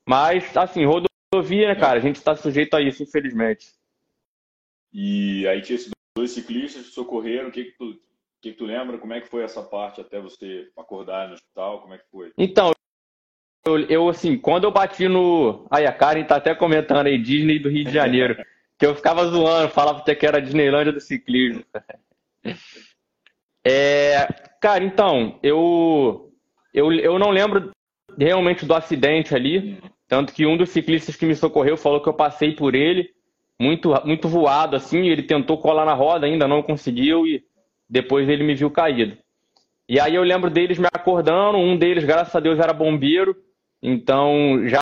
Mas, 0.04 0.58
assim, 0.58 0.84
rodovia, 0.84 1.68
né, 1.68 1.76
cara? 1.76 2.00
A 2.00 2.02
gente 2.02 2.16
está 2.16 2.36
sujeito 2.36 2.74
a 2.74 2.82
isso, 2.82 3.04
infelizmente. 3.04 3.68
E 4.92 5.48
aí 5.48 5.62
tinha 5.62 5.76
esses 5.76 5.92
dois 6.18 6.32
ciclistas 6.32 6.88
que 6.88 6.92
socorreram. 6.92 7.50
O 7.50 7.52
que, 7.52 7.66
que, 7.66 7.78
tu, 7.78 7.94
que, 8.42 8.52
que 8.52 8.58
tu 8.58 8.66
lembra? 8.66 8.98
Como 8.98 9.14
é 9.14 9.22
que 9.22 9.30
foi 9.30 9.44
essa 9.44 9.62
parte 9.62 10.02
até 10.02 10.20
você 10.20 10.72
acordar 10.76 11.28
no 11.28 11.36
hospital? 11.36 11.82
Como 11.82 11.94
é 11.94 12.00
que 12.00 12.10
foi? 12.12 12.32
Então, 12.36 12.72
eu, 13.64 13.80
eu, 13.82 14.10
assim, 14.10 14.40
quando 14.40 14.64
eu 14.64 14.72
bati 14.72 15.08
no. 15.08 15.68
Aí 15.70 15.86
a 15.86 15.94
Karen 15.94 16.24
tá 16.24 16.38
até 16.38 16.56
comentando 16.56 17.06
aí, 17.06 17.22
Disney 17.22 17.60
do 17.60 17.70
Rio 17.70 17.86
de 17.86 17.92
Janeiro. 17.92 18.44
Que 18.82 18.86
eu 18.88 18.96
ficava 18.96 19.28
zoando, 19.28 19.70
falava 19.70 20.00
até 20.00 20.16
que 20.16 20.26
era 20.26 20.40
a 20.40 20.42
Disneylândia 20.42 20.92
do 20.92 21.00
ciclismo. 21.00 21.64
É, 23.64 24.26
cara, 24.60 24.84
então, 24.84 25.38
eu, 25.44 26.34
eu, 26.74 26.92
eu 26.92 27.20
não 27.20 27.30
lembro 27.30 27.70
realmente 28.18 28.66
do 28.66 28.74
acidente 28.74 29.36
ali, 29.36 29.80
tanto 30.08 30.34
que 30.34 30.48
um 30.48 30.58
dos 30.58 30.72
ciclistas 30.72 31.16
que 31.16 31.28
me 31.28 31.36
socorreu 31.36 31.78
falou 31.78 32.02
que 32.02 32.10
eu 32.10 32.14
passei 32.16 32.56
por 32.56 32.74
ele, 32.74 33.12
muito, 33.60 33.94
muito 34.04 34.28
voado 34.28 34.76
assim, 34.76 35.10
ele 35.10 35.22
tentou 35.22 35.60
colar 35.60 35.86
na 35.86 35.94
roda, 35.94 36.26
ainda 36.26 36.48
não 36.48 36.64
conseguiu 36.64 37.28
e 37.28 37.46
depois 37.88 38.28
ele 38.28 38.44
me 38.44 38.56
viu 38.56 38.72
caído. 38.72 39.16
E 39.88 40.00
aí 40.00 40.16
eu 40.16 40.24
lembro 40.24 40.50
deles 40.50 40.80
me 40.80 40.88
acordando, 40.92 41.60
um 41.60 41.78
deles, 41.78 42.04
graças 42.04 42.36
a 42.36 42.40
Deus, 42.40 42.58
era 42.58 42.74
bombeiro, 42.74 43.36
então 43.80 44.68
já 44.68 44.82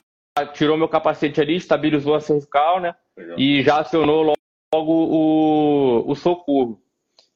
tirou 0.53 0.77
meu 0.77 0.87
capacete 0.87 1.41
ali, 1.41 1.57
estabilizou 1.57 2.15
a 2.15 2.21
cervical, 2.21 2.79
né? 2.79 2.95
Legal. 3.19 3.37
E 3.37 3.61
já 3.61 3.79
acionou 3.79 4.33
logo 4.73 4.93
o, 4.93 6.09
o 6.09 6.15
socorro. 6.15 6.81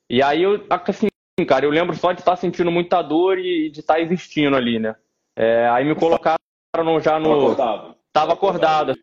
E 0.10 0.22
aí 0.24 0.44
eu, 0.44 0.66
assim, 0.70 1.08
cara, 1.46 1.66
eu 1.66 1.72
lembro 1.72 1.96
só 1.96 2.14
de 2.14 2.22
estar 2.22 2.38
sentindo 2.38 2.72
muita 2.72 3.02
dor 3.02 3.38
e 3.38 3.70
de 3.70 3.82
estar 3.82 4.00
existindo 4.00 4.56
ali, 4.56 4.80
né? 4.80 4.96
É, 5.36 5.68
aí 5.68 5.84
me 5.84 5.96
colocaram 5.96 6.38
já 7.02 7.20
no. 7.20 7.30
Tava 7.30 7.44
acordado. 7.44 7.96
Tava 8.14 8.34
acordado. 8.34 9.00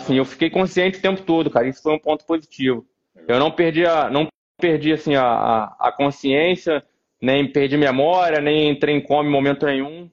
Assim, 0.00 0.16
eu 0.16 0.24
fiquei 0.24 0.50
consciente 0.50 0.98
o 0.98 1.02
tempo 1.02 1.22
todo, 1.22 1.50
cara. 1.50 1.68
Isso 1.68 1.82
foi 1.82 1.94
um 1.94 1.98
ponto 1.98 2.24
positivo. 2.24 2.84
Eu 3.28 3.38
não 3.38 3.50
perdi 3.50 3.86
a, 3.86 4.10
não 4.10 4.26
perdi 4.60 4.92
assim 4.92 5.14
a, 5.14 5.74
a 5.78 5.92
consciência, 5.92 6.82
nem 7.20 7.50
perdi 7.50 7.76
memória, 7.76 8.40
nem 8.40 8.70
entrei 8.70 8.96
em 8.96 9.00
coma 9.00 9.28
em 9.28 9.32
momento 9.32 9.66
nenhum. 9.66 10.10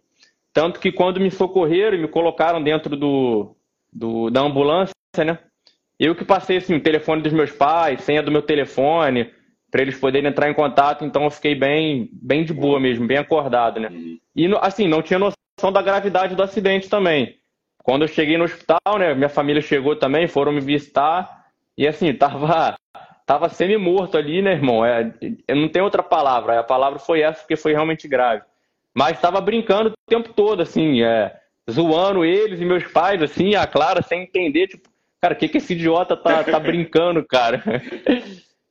Tanto 0.54 0.80
que 0.80 0.92
quando 0.92 1.20
me 1.20 1.32
socorreram 1.32 1.98
e 1.98 2.02
me 2.02 2.08
colocaram 2.08 2.62
dentro 2.62 2.96
do, 2.96 3.56
do, 3.92 4.30
da 4.30 4.42
ambulância, 4.42 4.94
né? 5.26 5.40
Eu 6.02 6.16
que 6.16 6.26
passei 6.26 6.58
assim, 6.58 6.74
o 6.74 6.82
telefone 6.82 7.22
dos 7.22 7.32
meus 7.32 7.52
pais, 7.52 8.02
senha 8.02 8.24
do 8.24 8.32
meu 8.32 8.42
telefone, 8.42 9.32
para 9.70 9.84
eles 9.84 10.00
poderem 10.00 10.32
entrar 10.32 10.50
em 10.50 10.54
contato, 10.56 11.06
então 11.06 11.26
eu 11.26 11.30
fiquei 11.30 11.54
bem, 11.54 12.10
bem 12.12 12.44
de 12.44 12.52
boa 12.52 12.80
mesmo, 12.80 13.06
bem 13.06 13.18
acordado, 13.18 13.80
né? 13.80 13.90
E 14.36 14.48
assim, 14.62 14.88
não 14.88 15.04
tinha 15.04 15.20
noção 15.20 15.72
da 15.72 15.80
gravidade 15.80 16.34
do 16.34 16.42
acidente 16.42 16.90
também. 16.90 17.38
Quando 17.84 18.02
eu 18.02 18.08
cheguei 18.08 18.36
no 18.36 18.46
hospital, 18.46 18.98
né, 18.98 19.14
minha 19.14 19.30
família 19.30 19.62
chegou 19.62 19.96
também, 19.96 20.28
foram 20.28 20.52
me 20.52 20.60
visitar, 20.60 21.46
e 21.78 21.88
assim, 21.88 22.12
tava, 22.18 22.76
tava 23.24 23.48
semi-morto 23.48 24.18
ali, 24.18 24.42
né, 24.42 24.54
irmão? 24.54 24.84
É, 24.84 25.14
não 25.54 25.70
tem 25.70 25.84
outra 25.84 26.02
palavra, 26.02 26.60
a 26.60 26.64
palavra 26.64 26.98
foi 26.98 27.22
essa, 27.22 27.42
porque 27.42 27.56
foi 27.56 27.74
realmente 27.74 28.08
grave. 28.08 28.42
Mas 28.92 29.18
estava 29.18 29.40
brincando 29.40 29.90
o 29.90 30.10
tempo 30.10 30.34
todo, 30.34 30.64
assim, 30.64 31.04
é, 31.04 31.32
zoando 31.70 32.26
eles 32.26 32.60
e 32.60 32.66
meus 32.66 32.88
pais, 32.88 33.22
assim, 33.22 33.54
a 33.54 33.68
Clara, 33.68 34.02
sem 34.02 34.24
entender, 34.24 34.66
tipo, 34.66 34.91
cara, 35.22 35.36
o 35.36 35.38
que, 35.38 35.48
que 35.48 35.58
esse 35.60 35.74
idiota 35.74 36.18
tá, 36.18 36.44
tá 36.44 36.60
brincando, 36.60 37.24
cara? 37.26 37.64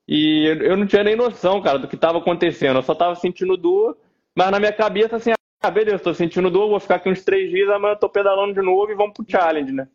E 0.09 0.47
eu 0.47 0.77
não 0.77 0.87
tinha 0.87 1.05
nem 1.05 1.15
noção, 1.15 1.63
cara, 1.63 1.79
do 1.79 1.87
que 1.87 1.95
estava 1.95 2.19
acontecendo. 2.19 2.77
Eu 2.79 2.83
só 2.83 2.95
estava 2.95 3.15
sentindo 3.15 3.57
dor, 3.57 3.97
mas 4.37 4.51
na 4.51 4.59
minha 4.59 4.73
cabeça, 4.73 5.15
assim, 5.15 5.31
ah, 5.63 5.71
beleza, 5.71 6.03
tô 6.03 6.13
sentindo 6.13 6.51
dor, 6.51 6.69
vou 6.69 6.81
ficar 6.81 6.97
aqui 6.97 7.09
uns 7.09 7.25
três 7.25 7.49
dias, 7.51 7.69
amanhã 7.69 7.93
eu 7.93 7.99
tô 7.99 8.09
pedalando 8.09 8.53
de 8.53 8.61
novo 8.61 8.91
e 8.91 8.97
vamos 8.97 9.15
pro 9.15 9.25
challenge, 9.29 9.73
né? 9.73 9.89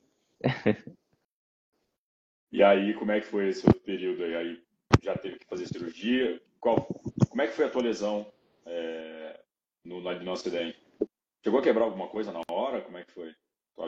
e 2.52 2.64
aí, 2.64 2.94
como 2.94 3.12
é 3.12 3.20
que 3.20 3.28
foi 3.28 3.50
esse 3.50 3.68
período 3.80 4.24
aí? 4.24 4.36
Aí 4.36 4.64
já 5.02 5.18
teve 5.18 5.40
que 5.40 5.48
fazer 5.48 5.68
cirurgia? 5.68 6.42
Qual, 6.62 6.88
como 7.30 7.42
é 7.42 7.48
que 7.48 7.54
foi 7.54 7.66
a 7.66 7.70
tua 7.70 7.82
lesão 7.82 8.32
é, 8.66 9.40
no, 9.84 10.00
no 10.00 10.32
acidente? 10.32 10.80
Chegou 11.44 11.60
a 11.60 11.64
quebrar 11.64 11.84
alguma 11.84 12.08
coisa 12.08 12.32
na 12.32 12.42
hora? 12.50 12.82
Como 12.82 12.98
é 12.98 13.04
que 13.04 13.12
foi? 13.12 13.36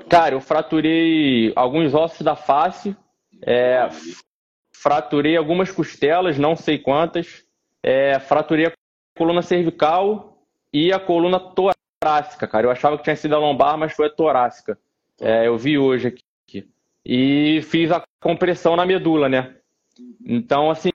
Cara, 0.10 0.36
eu 0.36 0.42
fraturei 0.42 1.54
alguns 1.56 1.94
ossos 1.94 2.22
da 2.22 2.36
face, 2.36 2.96
é, 3.42 3.90
fraturei 4.74 5.38
algumas 5.38 5.72
costelas, 5.72 6.38
não 6.38 6.56
sei 6.56 6.78
quantas, 6.78 7.44
é, 7.82 8.20
fraturei 8.20 8.68
a 8.68 8.74
coluna 9.18 9.42
cervical 9.42 10.38
e 10.74 10.92
a 10.92 11.00
coluna 11.00 11.40
torácica, 11.40 12.48
cara. 12.48 12.68
Eu 12.68 12.72
achava 12.72 12.98
que 12.98 13.04
tinha 13.04 13.16
sido 13.16 13.36
a 13.36 13.40
lombar, 13.40 13.78
mas 13.78 13.94
foi 13.94 14.08
a 14.08 14.14
torácica. 14.14 14.78
É, 15.20 15.48
eu 15.48 15.58
vi 15.58 15.78
hoje 15.78 16.08
aqui. 16.10 16.68
E 17.06 17.62
fiz 17.64 17.90
a 17.92 18.04
compressão 18.20 18.76
na 18.76 18.86
medula, 18.86 19.30
né? 19.30 19.56
Então, 20.26 20.70
assim, 20.70 20.90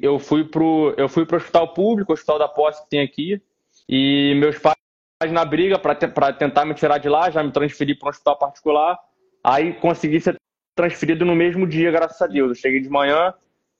eu 0.00 0.18
fui 0.18 0.44
pro, 0.44 0.94
eu 0.96 1.08
fui 1.08 1.26
pro 1.26 1.36
hospital 1.36 1.74
público, 1.74 2.12
o 2.12 2.14
hospital 2.14 2.38
da 2.38 2.48
posse 2.48 2.84
que 2.84 2.90
tem 2.90 3.00
aqui, 3.00 3.42
e 3.88 4.34
meus 4.36 4.58
pais 4.58 4.76
na 5.24 5.44
briga 5.44 5.78
para 5.78 5.94
tentar 6.32 6.66
me 6.66 6.74
tirar 6.74 6.98
de 6.98 7.08
lá, 7.08 7.30
já 7.30 7.42
me 7.42 7.50
transferi 7.50 7.94
para 7.94 8.08
um 8.08 8.10
hospital 8.10 8.36
particular. 8.36 8.98
Aí 9.42 9.72
consegui 9.74 10.20
ser 10.20 10.36
transferido 10.74 11.24
no 11.24 11.34
mesmo 11.34 11.66
dia, 11.66 11.90
graças 11.90 12.20
a 12.20 12.26
Deus. 12.26 12.50
Eu 12.50 12.54
cheguei 12.54 12.80
de 12.80 12.90
manhã, 12.90 13.32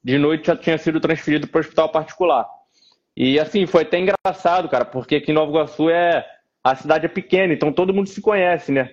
de 0.02 0.16
noite 0.16 0.46
já 0.46 0.56
tinha 0.56 0.78
sido 0.78 0.98
transferido 0.98 1.46
para 1.46 1.58
o 1.58 1.60
hospital 1.60 1.90
particular. 1.90 2.48
E 3.14 3.38
assim, 3.38 3.66
foi 3.66 3.82
até 3.82 3.98
engraçado, 3.98 4.68
cara, 4.68 4.84
porque 4.84 5.16
aqui 5.16 5.30
em 5.30 5.34
Nova 5.34 5.50
Iguaçu 5.50 5.90
é 5.90 6.26
a 6.64 6.74
cidade 6.74 7.06
é 7.06 7.08
pequena, 7.08 7.52
então 7.52 7.72
todo 7.72 7.92
mundo 7.92 8.08
se 8.08 8.20
conhece, 8.20 8.72
né? 8.72 8.90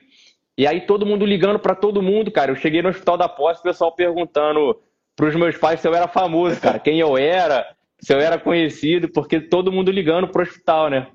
E 0.58 0.68
aí 0.68 0.82
todo 0.82 1.06
mundo 1.06 1.26
ligando 1.26 1.60
para 1.60 1.74
todo 1.74 2.04
mundo, 2.04 2.30
cara. 2.30 2.52
Eu 2.52 2.56
cheguei 2.56 2.82
no 2.82 2.90
hospital 2.90 3.18
da 3.18 3.30
posse, 3.30 3.62
o 3.62 3.64
pessoal 3.64 3.92
perguntando 3.94 4.80
para 5.16 5.28
os 5.28 5.36
meus 5.36 5.58
pais 5.58 5.80
se 5.80 5.88
eu 5.88 5.96
era 5.96 6.08
famoso, 6.08 6.60
cara, 6.60 6.78
quem 6.78 7.00
eu 7.00 7.18
era, 7.18 7.66
se 8.00 8.14
eu 8.14 8.20
era 8.20 8.38
conhecido, 8.38 9.08
porque 9.10 9.40
todo 9.40 9.72
mundo 9.72 9.92
ligando 9.92 10.28
pro 10.28 10.44
hospital, 10.44 10.90
né? 10.90 11.08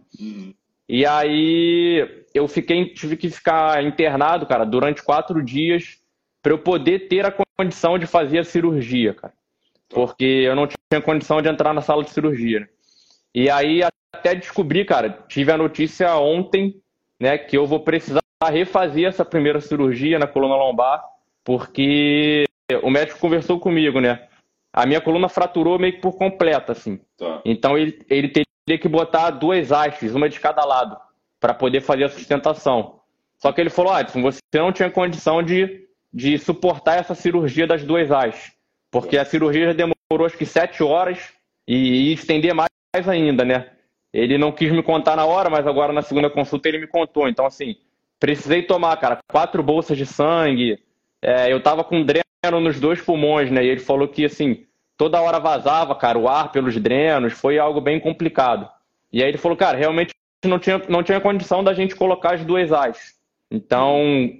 E 0.88 1.04
aí 1.04 2.24
eu 2.34 2.48
fiquei, 2.48 2.86
tive 2.86 3.16
que 3.16 3.28
ficar 3.28 3.84
internado, 3.84 4.46
cara, 4.46 4.64
durante 4.64 5.02
quatro 5.02 5.42
dias 5.42 5.98
para 6.42 6.52
eu 6.52 6.58
poder 6.58 7.08
ter 7.08 7.26
a 7.26 7.34
condição 7.56 7.98
de 7.98 8.06
fazer 8.06 8.38
a 8.38 8.44
cirurgia, 8.44 9.12
cara. 9.12 9.34
Porque 9.88 10.24
eu 10.24 10.54
não 10.54 10.66
tinha 10.66 11.02
condição 11.02 11.42
de 11.42 11.48
entrar 11.48 11.74
na 11.74 11.82
sala 11.82 12.04
de 12.04 12.10
cirurgia. 12.10 12.60
Né? 12.60 12.68
E 13.34 13.50
aí 13.50 13.82
até 14.14 14.34
descobri, 14.34 14.84
cara, 14.84 15.10
tive 15.28 15.52
a 15.52 15.58
notícia 15.58 16.16
ontem, 16.16 16.80
né, 17.20 17.36
que 17.36 17.56
eu 17.56 17.66
vou 17.66 17.80
precisar 17.80 18.20
refazer 18.50 19.06
essa 19.06 19.24
primeira 19.24 19.60
cirurgia 19.60 20.18
na 20.18 20.26
coluna 20.26 20.56
lombar, 20.56 21.02
porque 21.44 22.44
o 22.82 22.90
médico 22.90 23.18
conversou 23.18 23.58
comigo, 23.58 24.00
né? 24.00 24.28
A 24.72 24.86
minha 24.86 25.00
coluna 25.00 25.28
fraturou 25.28 25.78
meio 25.78 25.94
que 25.94 26.00
por 26.00 26.16
completo, 26.16 26.70
assim. 26.70 27.00
Tá. 27.16 27.40
Então 27.44 27.76
ele, 27.76 28.00
ele 28.08 28.28
teria 28.28 28.47
que 28.76 28.88
botar 28.88 29.30
duas 29.30 29.72
hastes, 29.72 30.14
uma 30.14 30.28
de 30.28 30.38
cada 30.38 30.64
lado, 30.64 30.98
para 31.40 31.54
poder 31.54 31.80
fazer 31.80 32.04
a 32.04 32.08
sustentação. 32.10 33.00
Só 33.38 33.52
que 33.52 33.60
ele 33.60 33.70
falou, 33.70 33.92
Adson, 33.92 34.20
você 34.20 34.40
não 34.54 34.72
tinha 34.72 34.90
condição 34.90 35.42
de 35.42 35.88
de 36.12 36.38
suportar 36.38 36.98
essa 36.98 37.14
cirurgia 37.14 37.66
das 37.66 37.84
duas 37.84 38.10
as. 38.10 38.52
Porque 38.90 39.18
a 39.18 39.24
cirurgia 39.24 39.66
já 39.66 39.72
demorou 39.72 40.26
acho 40.26 40.38
que 40.38 40.46
sete 40.46 40.82
horas 40.82 41.32
e 41.66 42.08
ia 42.08 42.14
estender 42.14 42.54
mais 42.54 42.68
ainda, 43.08 43.44
né? 43.44 43.70
Ele 44.12 44.38
não 44.38 44.50
quis 44.50 44.72
me 44.72 44.82
contar 44.82 45.16
na 45.16 45.26
hora, 45.26 45.50
mas 45.50 45.66
agora 45.66 45.92
na 45.92 46.00
segunda 46.00 46.30
consulta 46.30 46.68
ele 46.68 46.78
me 46.78 46.86
contou. 46.86 47.28
Então, 47.28 47.44
assim, 47.44 47.76
precisei 48.18 48.62
tomar, 48.62 48.96
cara, 48.96 49.18
quatro 49.30 49.62
bolsas 49.62 49.98
de 49.98 50.06
sangue. 50.06 50.78
É, 51.20 51.52
eu 51.52 51.62
tava 51.62 51.84
com 51.84 52.02
dreno 52.02 52.60
nos 52.60 52.80
dois 52.80 53.02
pulmões, 53.02 53.50
né? 53.50 53.62
E 53.62 53.68
ele 53.68 53.80
falou 53.80 54.08
que, 54.08 54.24
assim, 54.24 54.64
toda 54.98 55.20
hora 55.22 55.38
vazava, 55.38 55.94
cara, 55.94 56.18
o 56.18 56.28
ar 56.28 56.52
pelos 56.52 56.76
drenos. 56.76 57.32
Foi 57.32 57.58
algo 57.58 57.80
bem 57.80 57.98
complicado. 57.98 58.68
E 59.10 59.22
aí 59.22 59.30
ele 59.30 59.38
falou, 59.38 59.56
cara, 59.56 59.78
realmente 59.78 60.12
não 60.44 60.58
tinha, 60.58 60.82
não 60.88 61.02
tinha 61.02 61.20
condição 61.20 61.64
da 61.64 61.72
gente 61.72 61.96
colocar 61.96 62.34
as 62.34 62.44
duas 62.44 62.70
as. 62.72 63.16
Então, 63.50 64.30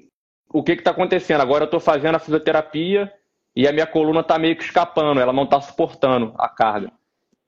o 0.53 0.63
que 0.63 0.73
está 0.73 0.91
acontecendo? 0.91 1.41
Agora 1.41 1.63
eu 1.63 1.67
estou 1.67 1.81
fazendo 1.81 2.17
a 2.17 2.19
fisioterapia 2.19 3.11
e 3.57 3.67
a 3.67 3.73
minha 3.73 3.87
coluna 3.87 4.21
está 4.21 4.39
meio 4.39 4.57
que 4.57 4.65
escapando, 4.65 5.21
ela 5.21 5.33
não 5.33 5.45
está 5.45 5.61
suportando 5.61 6.35
a 6.37 6.49
carga. 6.49 6.93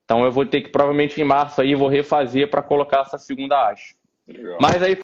Então 0.03 0.25
eu 0.25 0.31
vou 0.31 0.45
ter 0.45 0.61
que, 0.61 0.69
provavelmente 0.69 1.21
em 1.21 1.23
março, 1.23 1.61
aí, 1.61 1.75
vou 1.75 1.87
refazer 1.87 2.49
para 2.49 2.61
colocar 2.61 3.01
essa 3.01 3.17
segunda 3.17 3.69
haste. 3.69 3.95
Mas 4.59 4.81
aí 4.81 4.97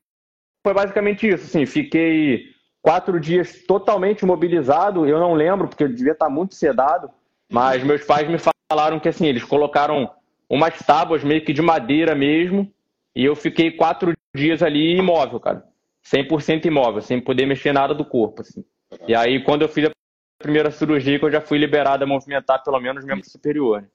foi 0.66 0.74
basicamente 0.74 1.28
isso. 1.28 1.46
Assim, 1.46 1.66
fiquei 1.66 2.46
quatro 2.82 3.20
dias 3.20 3.64
totalmente 3.66 4.22
imobilizado. 4.22 5.06
Eu 5.06 5.20
não 5.20 5.34
lembro, 5.34 5.68
porque 5.68 5.84
eu 5.84 5.90
devia 5.90 6.14
estar 6.14 6.26
tá 6.26 6.32
muito 6.32 6.56
sedado. 6.56 7.10
Mas 7.50 7.84
meus 7.84 8.04
pais 8.04 8.28
me 8.30 8.38
falaram 8.72 9.00
que 9.00 9.10
assim, 9.10 9.26
eles 9.26 9.44
colocaram 9.44 10.12
umas 10.50 10.78
tábuas 10.80 11.24
meio 11.24 11.44
que 11.44 11.54
de 11.54 11.62
madeira 11.62 12.16
mesmo. 12.16 12.72
E 13.16 13.26
eu 13.26 13.36
fiquei 13.36 13.72
quatro 13.72 14.14
dias 14.36 14.62
ali 14.62 14.98
imóvel, 14.98 15.40
cara. 15.40 15.68
100% 16.06 16.66
imóvel, 16.66 17.02
sem 17.02 17.20
poder 17.20 17.46
mexer 17.46 17.74
nada 17.74 17.94
do 17.94 18.06
corpo. 18.06 18.42
Assim. 18.42 18.64
E 19.08 19.16
aí, 19.16 19.44
quando 19.44 19.64
eu 19.64 19.70
fiz 19.70 19.86
a 19.86 19.92
primeira 20.40 20.72
cirurgia, 20.72 21.20
eu 21.22 21.32
já 21.32 21.42
fui 21.42 21.58
liberado 21.58 22.04
a 22.04 22.08
movimentar 22.08 22.64
pelo 22.64 22.80
menos 22.80 23.04
o 23.04 23.08
membro 23.08 23.28
superior. 23.28 23.90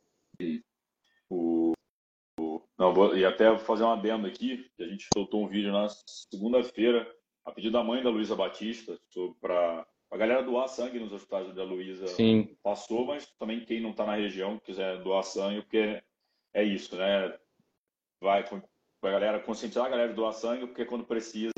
O, 1.31 1.73
não, 2.79 3.17
e 3.17 3.25
até 3.25 3.57
fazer 3.59 3.85
um 3.85 3.93
adendo 3.93 4.27
aqui, 4.27 4.69
que 4.77 4.83
a 4.83 4.89
gente 4.89 5.07
soltou 5.15 5.45
um 5.45 5.47
vídeo 5.47 5.73
na 5.73 5.87
segunda-feira, 5.89 7.09
a 7.45 7.53
pedido 7.53 7.73
da 7.73 7.85
mãe 7.85 8.03
da 8.03 8.11
Luísa 8.11 8.35
Batista, 8.35 8.99
para 9.41 9.87
a 10.13 10.17
galera 10.17 10.43
doar 10.43 10.69
sangue 10.69 11.01
nos 11.01 11.13
hospitais 11.13 11.53
da 11.55 11.65
Luísa. 11.65 12.07
Passou, 12.63 13.07
mas 13.07 13.27
também 13.39 13.65
quem 13.65 13.81
não 13.81 13.91
está 13.91 14.07
na 14.07 14.15
região 14.15 14.61
quiser 14.65 15.03
doar 15.03 15.25
sangue, 15.25 15.63
porque 15.63 16.01
é 16.55 16.63
isso, 16.63 16.95
né? 16.97 17.35
Vai 18.21 18.47
com 18.47 18.61
a 19.03 19.11
galera 19.11 19.41
conscientizar 19.41 19.87
a 19.87 19.89
galera 19.89 20.11
de 20.11 20.15
doar 20.15 20.33
sangue, 20.33 20.67
porque 20.67 20.85
quando 20.85 21.05
precisa, 21.05 21.51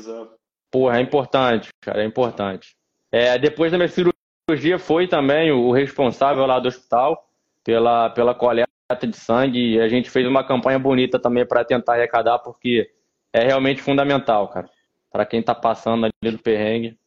Porra, 0.75 0.97
é 0.97 1.01
importante, 1.01 1.69
cara, 1.79 2.03
é 2.03 2.05
importante. 2.05 2.75
É, 3.09 3.37
depois 3.37 3.71
da 3.71 3.77
minha 3.77 3.87
cirurgia, 3.87 4.77
foi 4.77 5.07
também 5.07 5.49
o 5.49 5.71
responsável 5.71 6.45
lá 6.45 6.59
do 6.59 6.67
hospital 6.67 7.29
pela, 7.63 8.09
pela 8.09 8.35
coleta 8.35 8.67
de 9.07 9.15
sangue. 9.15 9.75
E 9.75 9.79
a 9.79 9.87
gente 9.87 10.09
fez 10.09 10.27
uma 10.27 10.45
campanha 10.45 10.77
bonita 10.77 11.17
também 11.17 11.45
para 11.45 11.63
tentar 11.63 11.93
arrecadar, 11.93 12.39
porque 12.39 12.91
é 13.31 13.45
realmente 13.45 13.81
fundamental, 13.81 14.49
cara, 14.49 14.69
para 15.09 15.25
quem 15.25 15.39
está 15.39 15.55
passando 15.55 16.07
ali 16.07 16.31
do 16.35 16.43
perrengue. 16.43 16.97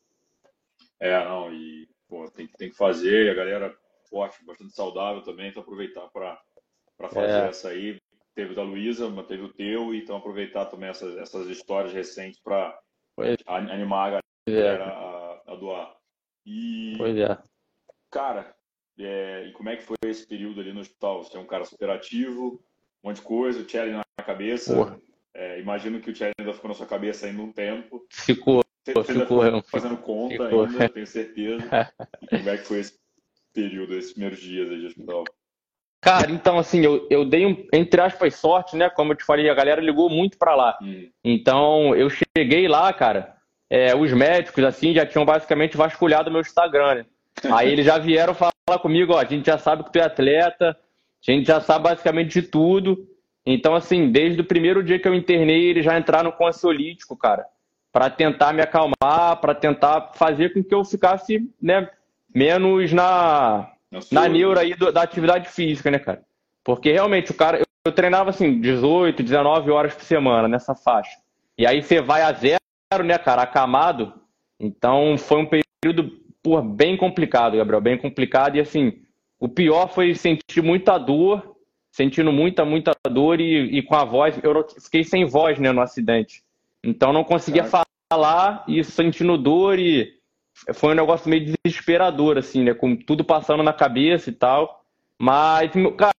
É, 1.01 1.25
não, 1.25 1.53
e 1.53 1.89
pô, 2.09 2.29
tem, 2.31 2.47
tem 2.47 2.71
que 2.71 2.77
fazer, 2.77 3.27
e 3.27 3.31
a 3.31 3.35
galera 3.35 3.75
forte, 4.09 4.45
bastante 4.45 4.75
saudável 4.75 5.23
também, 5.23 5.51
então 5.51 5.63
aproveitar 5.63 6.09
para 6.09 6.41
fazer 7.11 7.45
é. 7.45 7.49
essa 7.49 7.69
aí. 7.69 7.99
Teve 8.35 8.55
da 8.55 8.63
Luísa, 8.63 9.09
mas 9.09 9.27
teve 9.27 9.43
o 9.43 9.53
teu, 9.53 9.93
então 9.95 10.17
aproveitar 10.17 10.67
também 10.67 10.89
essas, 10.89 11.17
essas 11.17 11.49
histórias 11.49 11.93
recentes 11.93 12.41
para 12.41 12.79
Pois 13.19 13.37
animar 13.47 14.15
a 14.15 14.21
galera 14.47 14.85
é. 14.85 14.87
a, 14.87 15.43
a, 15.49 15.57
doar. 15.57 15.93
E, 16.47 16.95
pois 16.97 17.17
é. 17.17 17.37
Cara, 18.13 18.55
é, 18.97 19.47
e 19.49 19.53
como 19.53 19.69
é 19.69 19.77
que 19.77 19.83
foi 19.83 19.97
esse 20.07 20.25
período 20.25 20.61
ali 20.61 20.73
no 20.73 20.81
hospital? 20.81 21.25
Você 21.25 21.37
é 21.37 21.41
um 21.41 21.47
cara 21.47 21.65
super 21.65 21.91
ativo, 21.91 22.63
um 23.03 23.09
monte 23.09 23.17
de 23.17 23.23
coisa, 23.23 23.61
o 23.61 23.69
Cherry 23.69 23.91
na 23.91 24.05
cabeça. 24.25 24.97
É, 25.35 25.59
imagino 25.59 26.01
que 26.01 26.13
o 26.13 26.15
Cherry 26.15 26.33
ainda 26.39 26.55
ficou 26.55 26.69
na 26.69 26.75
sua 26.75 26.87
cabeça 26.87 27.27
ainda 27.27 27.43
um 27.43 27.53
tempo. 27.53 28.07
Ficou. 28.09 28.63
Você, 28.95 29.15
ficou 29.15 29.63
fazendo 29.63 29.97
conta 29.99 30.45
ficou. 30.45 30.65
ainda, 30.65 30.89
tenho 30.89 31.07
certeza. 31.07 31.65
como 32.31 32.51
é 32.51 32.57
que 32.57 32.65
foi 32.65 32.81
esse 32.81 32.95
período, 33.53 33.95
esses 33.95 34.13
primeiros 34.13 34.41
dias 34.41 34.71
aí 34.71 34.81
de 34.81 34.87
hospital? 34.87 35.25
Cara, 36.01 36.31
então 36.31 36.59
assim, 36.59 36.81
eu, 36.85 37.07
eu 37.11 37.25
dei 37.25 37.45
um, 37.45 37.67
entre 37.73 38.01
aspas, 38.01 38.37
sorte, 38.37 38.77
né? 38.77 38.89
Como 38.89 39.13
eu 39.13 39.17
te 39.17 39.25
falei, 39.25 39.51
a 39.51 39.55
galera 39.55 39.81
ligou 39.81 40.09
muito 40.09 40.39
pra 40.39 40.55
lá. 40.55 40.79
Hum. 40.81 41.09
Então, 41.25 41.95
eu 41.95 42.09
cheguei 42.09 42.69
lá, 42.69 42.93
cara, 42.93 43.37
é, 43.69 43.95
os 43.95 44.13
médicos, 44.13 44.63
assim, 44.65 44.95
já 44.95 45.05
tinham 45.05 45.25
basicamente 45.25 45.77
vasculhado 45.77 46.31
meu 46.31 46.41
Instagram, 46.41 46.95
né? 46.95 47.07
Aí 47.53 47.71
eles 47.71 47.85
já 47.85 47.99
vieram 47.99 48.35
falar 48.35 48.53
comigo, 48.81 49.13
ó, 49.13 49.19
a 49.19 49.25
gente 49.25 49.47
já 49.47 49.59
sabe 49.59 49.85
que 49.85 49.93
tu 49.93 49.99
é 49.99 50.03
atleta, 50.03 50.71
a 50.71 51.31
gente 51.31 51.47
já 51.47 51.61
sabe 51.61 51.85
basicamente 51.85 52.41
de 52.41 52.49
tudo. 52.49 53.07
Então, 53.45 53.75
assim, 53.75 54.11
desde 54.11 54.41
o 54.41 54.45
primeiro 54.45 54.83
dia 54.83 54.99
que 54.99 55.09
eu 55.09 55.15
internei, 55.15 55.67
eles 55.67 55.85
já 55.85 55.99
entraram 55.99 56.31
com 56.31 56.47
ansiolítico, 56.47 57.17
cara, 57.17 57.47
para 57.99 58.11
tentar 58.11 58.53
me 58.53 58.63
acalmar, 58.63 59.41
para 59.41 59.57
tentar 59.57 60.13
fazer 60.15 60.55
com 60.55 60.63
que 60.63 60.73
eu 60.73 60.85
ficasse, 60.85 61.51
né, 61.61 61.91
menos 62.33 62.93
na, 62.93 63.73
na 64.13 64.29
neura 64.29 64.61
aí 64.61 64.73
do, 64.73 64.93
da 64.93 65.03
atividade 65.03 65.49
física, 65.49 65.91
né, 65.91 65.99
cara? 65.99 66.23
Porque 66.63 66.93
realmente 66.93 67.33
o 67.33 67.35
cara, 67.35 67.59
eu, 67.59 67.65
eu 67.85 67.91
treinava 67.91 68.31
assim, 68.31 68.61
18, 68.61 69.21
19 69.21 69.73
horas 69.73 69.95
por 69.95 70.05
semana 70.05 70.47
nessa 70.47 70.77
faixa. 70.77 71.11
E 71.59 71.67
aí 71.67 71.83
você 71.83 72.01
vai 72.01 72.23
a 72.23 72.33
zero, 72.33 73.05
né, 73.05 73.19
cara, 73.19 73.43
acamado. 73.43 74.15
Então 74.61 75.19
foi 75.19 75.41
um 75.41 75.47
período 75.47 76.21
por 76.41 76.63
bem 76.63 76.97
complicado, 76.97 77.57
Gabriel, 77.57 77.81
bem 77.81 77.99
complicado. 77.99 78.55
E 78.55 78.61
assim, 78.61 79.03
o 79.41 79.49
pior 79.49 79.89
foi 79.89 80.15
sentir 80.15 80.63
muita 80.63 80.99
dor, 80.99 81.57
sentindo 81.91 82.33
muita, 82.33 82.65
muita 82.65 82.93
dor 83.11 83.41
e, 83.41 83.77
e 83.77 83.83
com 83.83 83.97
a 83.97 84.05
voz. 84.05 84.39
Eu 84.41 84.65
fiquei 84.85 85.03
sem 85.03 85.25
voz 85.25 85.59
né, 85.59 85.73
no 85.73 85.81
acidente. 85.81 86.47
Então 86.89 87.13
não 87.13 87.25
conseguia 87.25 87.65
falar 87.65 88.65
e 88.67 88.83
sentindo 88.83 89.37
dor 89.37 89.79
e 89.79 90.19
foi 90.75 90.93
um 90.93 90.97
negócio 90.97 91.29
meio 91.29 91.55
desesperador, 91.65 92.39
assim, 92.39 92.65
né? 92.65 92.75
Com 92.75 92.97
tudo 92.97 93.25
passando 93.25 93.63
na 93.63 93.73
cabeça 93.73 94.31
e 94.31 94.33
tal. 94.33 94.85
Mas, 95.19 95.71
cara, 95.97 96.15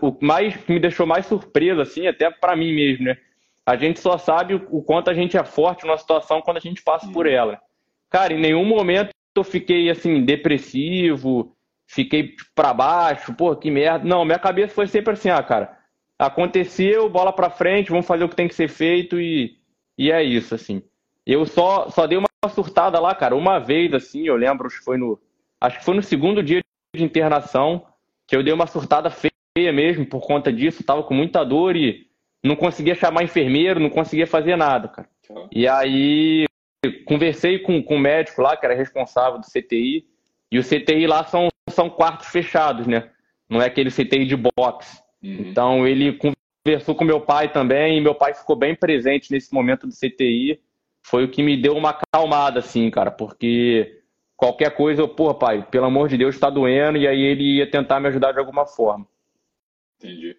o 0.00 0.16
mais 0.20 0.56
que 0.56 0.72
me 0.72 0.80
deixou 0.80 1.06
mais 1.06 1.26
surpreso, 1.26 1.80
assim, 1.80 2.06
até 2.06 2.30
para 2.30 2.56
mim 2.56 2.74
mesmo, 2.74 3.04
né? 3.06 3.16
A 3.64 3.76
gente 3.76 3.98
só 3.98 4.16
sabe 4.16 4.54
o 4.54 4.82
quanto 4.82 5.10
a 5.10 5.14
gente 5.14 5.36
é 5.36 5.44
forte 5.44 5.84
numa 5.84 5.98
situação 5.98 6.40
quando 6.40 6.58
a 6.58 6.60
gente 6.60 6.82
passa 6.82 7.10
por 7.10 7.26
ela. 7.26 7.60
Cara, 8.08 8.32
em 8.32 8.40
nenhum 8.40 8.64
momento 8.64 9.10
eu 9.34 9.42
fiquei, 9.42 9.90
assim, 9.90 10.24
depressivo, 10.24 11.52
fiquei 11.86 12.34
para 12.54 12.72
baixo, 12.72 13.34
pô, 13.34 13.54
que 13.56 13.70
merda. 13.70 14.04
Não, 14.04 14.24
minha 14.24 14.38
cabeça 14.38 14.72
foi 14.72 14.86
sempre 14.86 15.14
assim, 15.14 15.30
ah, 15.30 15.42
cara, 15.42 15.76
aconteceu, 16.18 17.10
bola 17.10 17.32
para 17.32 17.50
frente, 17.50 17.90
vamos 17.90 18.06
fazer 18.06 18.24
o 18.24 18.28
que 18.28 18.36
tem 18.36 18.48
que 18.48 18.54
ser 18.54 18.68
feito 18.68 19.20
e, 19.20 19.58
e 19.98 20.10
é 20.10 20.22
isso, 20.22 20.54
assim. 20.54 20.82
Eu 21.26 21.44
só, 21.44 21.88
só 21.90 22.06
dei 22.06 22.18
uma 22.18 22.28
surtada 22.48 23.00
lá, 23.00 23.14
cara, 23.14 23.34
uma 23.34 23.58
vez, 23.58 23.92
assim, 23.92 24.26
eu 24.26 24.36
lembro, 24.36 24.66
acho 24.66 24.78
que 24.78 24.84
foi 24.84 24.96
no, 24.96 25.20
acho 25.60 25.78
que 25.78 25.84
foi 25.84 25.94
no 25.94 26.02
segundo 26.02 26.42
dia 26.42 26.62
de 26.94 27.02
internação, 27.02 27.84
que 28.26 28.36
eu 28.36 28.42
dei 28.42 28.52
uma 28.52 28.66
surtada 28.66 29.10
feia 29.10 29.72
mesmo 29.72 30.06
por 30.06 30.20
conta 30.26 30.52
disso, 30.52 30.84
tava 30.84 31.02
com 31.02 31.14
muita 31.14 31.44
dor 31.44 31.76
e 31.76 32.06
não 32.44 32.54
conseguia 32.54 32.94
chamar 32.94 33.24
enfermeiro, 33.24 33.80
não 33.80 33.90
conseguia 33.90 34.26
fazer 34.26 34.56
nada, 34.56 34.88
cara. 34.88 35.08
E 35.50 35.66
aí 35.66 36.46
conversei 37.04 37.58
com, 37.58 37.82
com 37.82 37.96
o 37.96 38.00
médico 38.00 38.42
lá, 38.42 38.56
que 38.56 38.64
era 38.64 38.74
responsável 38.74 39.40
do 39.40 39.46
CTI, 39.46 40.06
e 40.50 40.58
o 40.58 40.62
CTI 40.62 41.06
lá 41.06 41.24
são, 41.24 41.48
são 41.70 41.90
quartos 41.90 42.28
fechados, 42.28 42.86
né? 42.86 43.10
Não 43.48 43.60
é 43.60 43.66
aquele 43.66 43.90
CTI 43.90 44.26
de 44.26 44.36
box. 44.36 45.02
Uhum. 45.22 45.32
Então 45.40 45.86
ele 45.86 46.12
conversou 46.66 46.96
com 46.96 47.04
meu 47.04 47.20
pai 47.20 47.52
também, 47.52 47.96
e 47.96 48.00
meu 48.00 48.14
pai 48.14 48.34
ficou 48.34 48.56
bem 48.56 48.74
presente 48.74 49.30
nesse 49.30 49.54
momento 49.54 49.86
do 49.86 49.92
CTI 49.92 50.60
foi 51.06 51.24
o 51.24 51.30
que 51.30 51.40
me 51.40 51.56
deu 51.56 51.76
uma 51.76 51.90
acalmada, 51.90 52.58
assim, 52.58 52.90
cara, 52.90 53.12
porque 53.12 54.02
qualquer 54.36 54.74
coisa, 54.74 55.02
eu, 55.02 55.08
porra, 55.08 55.34
pai, 55.34 55.66
pelo 55.70 55.86
amor 55.86 56.08
de 56.08 56.16
Deus, 56.16 56.36
tá 56.36 56.50
doendo, 56.50 56.98
e 56.98 57.06
aí 57.06 57.20
ele 57.20 57.58
ia 57.58 57.70
tentar 57.70 58.00
me 58.00 58.08
ajudar 58.08 58.32
de 58.32 58.40
alguma 58.40 58.66
forma. 58.66 59.06
Entendi. 59.96 60.36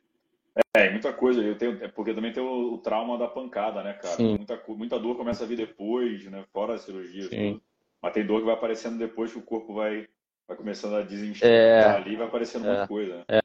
É, 0.76 0.90
muita 0.90 1.14
coisa, 1.14 1.42
eu 1.42 1.58
tenho, 1.58 1.82
é 1.82 1.88
porque 1.88 2.14
também 2.14 2.34
tem 2.34 2.44
o, 2.44 2.74
o, 2.74 2.78
trauma 2.80 3.18
da 3.18 3.30
pancada, 3.30 3.82
né, 3.82 3.94
cara? 3.94 4.16
Sim. 4.16 4.36
Muita, 4.36 4.62
muita 4.68 5.00
dor 5.00 5.16
começa 5.16 5.46
a 5.46 5.48
vir 5.48 5.56
depois, 5.56 6.26
né, 6.26 6.44
fora 6.52 6.74
a 6.74 6.78
cirurgia. 6.78 7.30
Sim. 7.30 7.62
Mas 8.02 8.12
tem 8.12 8.26
dor 8.26 8.40
que 8.40 8.46
vai 8.46 8.56
aparecendo 8.56 8.98
depois 8.98 9.32
que 9.32 9.40
o 9.40 9.44
corpo 9.44 9.74
vai, 9.74 10.06
vai 10.46 10.58
começando 10.58 10.98
a 10.98 11.02
desinchar 11.02 11.50
é, 11.50 11.96
ali, 11.96 12.18
vai 12.18 12.28
aparecendo 12.28 12.66
é, 12.66 12.70
muita 12.70 12.88
coisa. 12.90 13.18
Né? 13.20 13.24
É, 13.30 13.40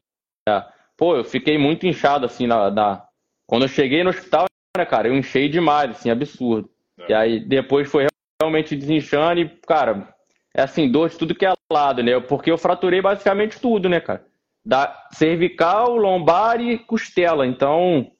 é. 0.49 0.65
Pô, 0.97 1.15
eu 1.15 1.23
fiquei 1.23 1.57
muito 1.57 1.87
inchado, 1.87 2.25
assim, 2.25 2.47
na, 2.47 2.69
na... 2.69 3.03
quando 3.47 3.63
eu 3.63 3.67
cheguei 3.67 4.03
no 4.03 4.09
hospital, 4.09 4.45
né, 4.77 4.85
cara, 4.85 5.07
eu 5.07 5.15
enchei 5.15 5.49
demais, 5.49 5.91
assim, 5.91 6.09
absurdo. 6.09 6.69
É. 6.99 7.11
E 7.11 7.13
aí 7.13 7.39
depois 7.39 7.89
foi 7.89 8.07
realmente 8.41 8.75
desinchando 8.75 9.41
e, 9.41 9.49
cara, 9.67 10.13
é 10.53 10.61
assim, 10.61 10.89
dor 10.89 11.09
de 11.09 11.17
tudo 11.17 11.35
que 11.35 11.45
é 11.45 11.53
lado, 11.71 12.03
né? 12.03 12.19
Porque 12.19 12.51
eu 12.51 12.57
fraturei 12.57 13.01
basicamente 13.01 13.59
tudo, 13.59 13.89
né, 13.89 13.99
cara? 13.99 14.25
Da 14.63 15.07
cervical, 15.11 15.95
lombar 15.95 16.61
e 16.61 16.77
costela. 16.77 17.45
Então, 17.45 18.11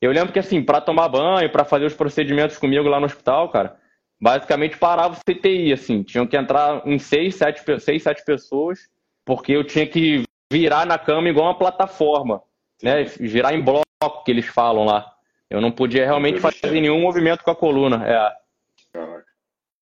eu 0.00 0.10
lembro 0.10 0.32
que 0.32 0.38
assim, 0.38 0.62
para 0.62 0.80
tomar 0.80 1.08
banho, 1.08 1.50
para 1.50 1.64
fazer 1.64 1.84
os 1.84 1.94
procedimentos 1.94 2.58
comigo 2.58 2.88
lá 2.88 2.98
no 2.98 3.06
hospital, 3.06 3.50
cara, 3.50 3.76
basicamente 4.20 4.78
parava 4.78 5.14
o 5.14 5.32
CTI, 5.32 5.72
assim, 5.72 6.02
tinham 6.02 6.26
que 6.26 6.36
entrar 6.36 6.82
em 6.86 6.98
seis, 6.98 7.36
sete, 7.36 7.62
seis, 7.80 8.02
sete 8.02 8.24
pessoas, 8.24 8.88
porque 9.24 9.52
eu 9.52 9.62
tinha 9.62 9.86
que 9.86 10.24
virar 10.50 10.86
na 10.86 10.98
cama 10.98 11.28
igual 11.28 11.46
uma 11.46 11.58
plataforma, 11.58 12.42
né? 12.82 13.04
Virar 13.04 13.54
em 13.54 13.62
bloco 13.62 14.24
que 14.24 14.30
eles 14.30 14.46
falam 14.46 14.84
lá. 14.84 15.14
Eu 15.50 15.60
não 15.60 15.70
podia 15.70 16.04
realmente 16.04 16.40
fazer 16.40 16.70
nenhum 16.70 17.00
movimento 17.00 17.44
com 17.44 17.50
a 17.50 17.56
coluna. 17.56 18.04
É. 18.06 18.44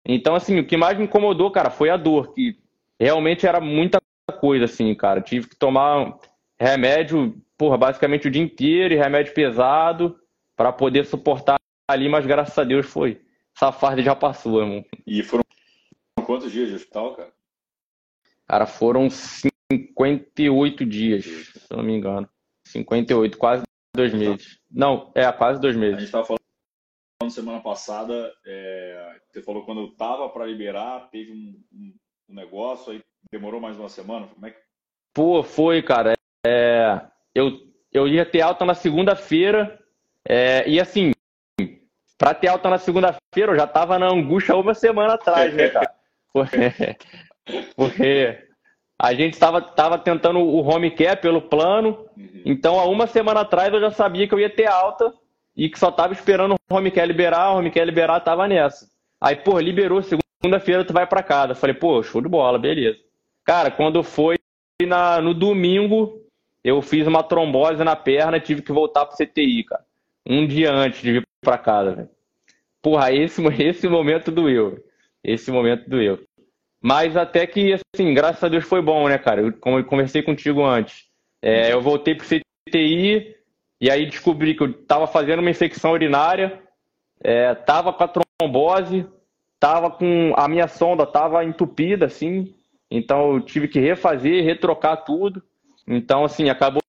Então, 0.05 0.35
assim, 0.35 0.59
o 0.59 0.67
que 0.67 0.75
mais 0.75 0.97
me 0.97 1.05
incomodou, 1.05 1.49
cara, 1.51 1.69
foi 1.69 1.89
a 1.89 1.97
dor, 1.97 2.33
que 2.33 2.57
realmente 2.99 3.47
era 3.47 3.61
muita 3.61 3.99
coisa, 4.39 4.65
assim, 4.65 4.93
cara. 4.93 5.21
tive 5.21 5.47
que 5.47 5.55
tomar 5.55 6.19
remédio, 6.59 7.41
porra, 7.57 7.77
basicamente 7.77 8.27
o 8.27 8.31
dia 8.31 8.41
inteiro 8.41 8.93
e 8.93 8.97
remédio 8.97 9.33
pesado 9.33 10.19
para 10.55 10.71
poder 10.71 11.05
suportar 11.05 11.57
ali, 11.89 12.09
mas 12.09 12.25
graças 12.25 12.57
a 12.57 12.63
Deus 12.63 12.85
foi. 12.85 13.21
Essa 13.55 13.71
farda 13.71 14.01
já 14.01 14.15
passou, 14.15 14.61
irmão. 14.61 14.85
E 15.05 15.21
foram 15.23 15.43
quantos 16.25 16.51
dias 16.51 16.69
de 16.69 16.75
hospital, 16.75 17.15
cara? 17.15 17.31
Cara, 18.47 18.65
foram 18.65 19.09
58 19.77 20.85
dias, 20.85 21.25
se 21.25 21.67
eu 21.69 21.77
não 21.77 21.83
me 21.83 21.93
engano. 21.93 22.29
58, 22.65 23.37
quase 23.37 23.63
Dois 23.95 24.11
meses. 24.11 24.59
Não, 24.71 25.11
é, 25.13 25.31
quase 25.31 25.61
dois 25.61 25.75
meses. 25.75 25.95
A 25.95 25.99
gente 25.99 26.07
estava 26.07 26.25
falando 26.25 26.39
semana 27.29 27.61
passada, 27.61 28.33
é, 28.45 29.17
você 29.31 29.41
falou 29.41 29.63
quando 29.65 29.85
estava 29.85 30.27
para 30.29 30.45
liberar, 30.45 31.09
teve 31.11 31.31
um, 31.31 31.63
um, 31.71 31.95
um, 32.29 32.35
negócio, 32.35 32.91
aí 32.91 33.01
demorou 33.31 33.61
mais 33.61 33.79
uma 33.79 33.87
semana. 33.87 34.27
Como 34.27 34.45
é 34.45 34.51
que... 34.51 34.57
Pô, 35.13 35.43
foi, 35.43 35.81
cara. 35.81 36.13
É, 36.45 37.01
eu, 37.33 37.51
eu 37.93 38.07
ia 38.07 38.25
ter 38.25 38.41
alta 38.41 38.65
na 38.65 38.73
segunda-feira, 38.73 39.79
é, 40.27 40.67
e 40.67 40.79
assim, 40.79 41.11
para 42.17 42.33
ter 42.33 42.47
alta 42.47 42.69
na 42.69 42.79
segunda-feira, 42.79 43.53
eu 43.53 43.57
já 43.57 43.67
tava 43.67 43.99
na 43.99 44.07
angústia 44.07 44.55
uma 44.55 44.73
semana 44.73 45.13
atrás, 45.13 45.53
né, 45.53 45.69
cara? 45.69 45.93
Porque, 46.33 46.97
porque 47.75 48.47
a 48.99 49.13
gente 49.13 49.33
estava 49.33 49.61
tava 49.61 49.97
tentando 49.97 50.39
o 50.39 50.61
home 50.61 50.91
care 50.91 51.19
pelo 51.19 51.41
plano, 51.41 52.05
uhum. 52.17 52.41
então 52.45 52.79
há 52.79 52.85
uma 52.85 53.07
semana 53.07 53.41
atrás 53.41 53.73
eu 53.73 53.79
já 53.79 53.91
sabia 53.91 54.27
que 54.27 54.33
eu 54.33 54.39
ia 54.39 54.49
ter 54.49 54.67
alta 54.67 55.13
e 55.55 55.69
que 55.69 55.79
só 55.79 55.89
estava 55.89 56.13
esperando 56.13 56.55
o 56.55 56.75
home 56.75 56.91
care 56.91 57.07
liberar, 57.07 57.51
o 57.51 57.57
home 57.57 57.71
care 57.71 57.85
liberar 57.85 58.19
tava 58.21 58.47
nessa. 58.47 58.87
Aí, 59.21 59.35
pô, 59.35 59.59
liberou, 59.59 60.01
segunda-feira 60.01 60.83
tu 60.83 60.91
vai 60.91 61.07
para 61.07 61.23
casa. 61.23 61.55
Falei, 61.55 61.73
pô, 61.73 62.03
show 62.03 62.21
de 62.21 62.27
bola, 62.27 62.59
beleza. 62.59 62.97
Cara, 63.45 63.71
quando 63.71 64.03
foi 64.03 64.35
na, 64.85 65.21
no 65.21 65.33
domingo, 65.33 66.21
eu 66.63 66.81
fiz 66.81 67.07
uma 67.07 67.23
trombose 67.23 67.83
na 67.83 67.95
perna 67.95 68.37
e 68.37 68.41
tive 68.41 68.61
que 68.61 68.71
voltar 68.71 69.05
pro 69.05 69.15
CTI, 69.15 69.63
cara. 69.63 69.83
Um 70.27 70.47
dia 70.47 70.73
antes 70.73 71.01
de 71.01 71.13
vir 71.13 71.23
para 71.41 71.57
casa, 71.57 71.95
velho. 71.95 72.09
Porra, 72.81 73.13
esse, 73.13 73.41
esse 73.63 73.87
momento 73.87 74.31
doeu. 74.31 74.83
Esse 75.23 75.51
momento 75.51 75.89
doeu. 75.89 76.19
Mas 76.83 77.15
até 77.15 77.47
que, 77.47 77.73
assim, 77.73 78.13
graças 78.13 78.43
a 78.43 78.49
Deus 78.49 78.65
foi 78.65 78.81
bom, 78.81 79.07
né, 79.07 79.17
cara? 79.17 79.41
Eu, 79.41 79.53
como 79.53 79.79
eu 79.79 79.85
conversei 79.85 80.21
contigo 80.21 80.65
antes. 80.65 81.05
É, 81.41 81.71
eu 81.71 81.81
voltei 81.81 82.13
pro 82.13 82.27
CTI 82.27 83.35
e 83.79 83.89
aí 83.89 84.05
descobri 84.05 84.53
que 84.53 84.63
eu 84.63 84.73
tava 84.85 85.07
fazendo 85.07 85.39
uma 85.39 85.49
infecção 85.49 85.91
urinária, 85.91 86.61
é, 87.23 87.55
tava 87.55 87.93
com 87.93 88.03
a 88.03 88.09
trombose, 88.09 89.05
tava 89.59 89.89
com 89.89 90.33
a 90.35 90.47
minha 90.49 90.67
sonda 90.67 91.05
tava 91.05 91.45
entupida, 91.45 92.05
assim. 92.05 92.53
Então 92.91 93.33
eu 93.33 93.39
tive 93.39 93.69
que 93.69 93.79
refazer, 93.79 94.43
retrocar 94.43 95.05
tudo. 95.05 95.41
Então, 95.87 96.25
assim, 96.25 96.49
acabou 96.49 96.81